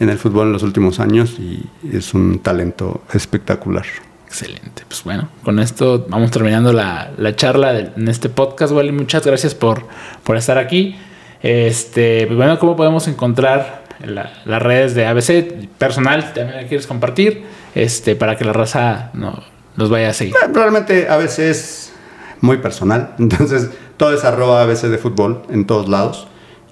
[0.00, 3.84] en el fútbol en los últimos años y es un talento espectacular.
[4.26, 4.82] Excelente.
[4.88, 8.92] Pues bueno, con esto vamos terminando la, la charla de- en este podcast, Wally.
[8.92, 9.84] Muchas gracias por,
[10.24, 10.96] por estar aquí.
[11.42, 16.32] Este, pues bueno, ¿cómo podemos encontrar la- las redes de ABC personal?
[16.32, 17.44] ¿También la quieres compartir?
[17.74, 19.42] Este, para que la raza no,
[19.76, 20.34] los vaya a seguir.
[20.34, 21.92] Eh, Realmente a veces es
[22.40, 23.14] muy personal.
[23.18, 26.26] Entonces, todo es arroba ABC de fútbol en todos lados.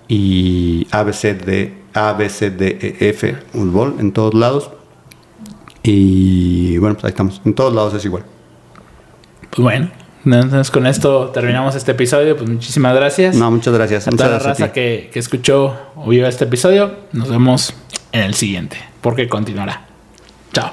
[0.09, 4.71] Y ABC de ABCDEF fútbol en todos lados.
[5.83, 7.41] Y bueno, pues ahí estamos.
[7.45, 8.25] En todos lados es igual.
[9.51, 9.91] Pues bueno,
[10.25, 12.37] entonces con esto terminamos este episodio.
[12.37, 13.37] Pues muchísimas gracias.
[13.37, 14.07] No, muchas gracias.
[14.09, 16.97] a Muchas toda la gracias a raza que, que escuchó o vio este episodio.
[17.13, 17.75] Nos vemos
[18.13, 19.87] en el siguiente, porque continuará.
[20.53, 20.73] Chao.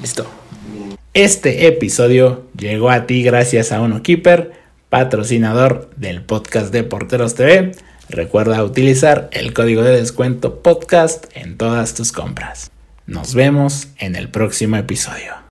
[0.00, 0.26] Listo.
[1.14, 4.52] Este episodio llegó a ti gracias a Uno Keeper,
[4.90, 7.72] patrocinador del podcast de Porteros TV.
[8.08, 12.70] Recuerda utilizar el código de descuento podcast en todas tus compras.
[13.06, 15.45] Nos vemos en el próximo episodio.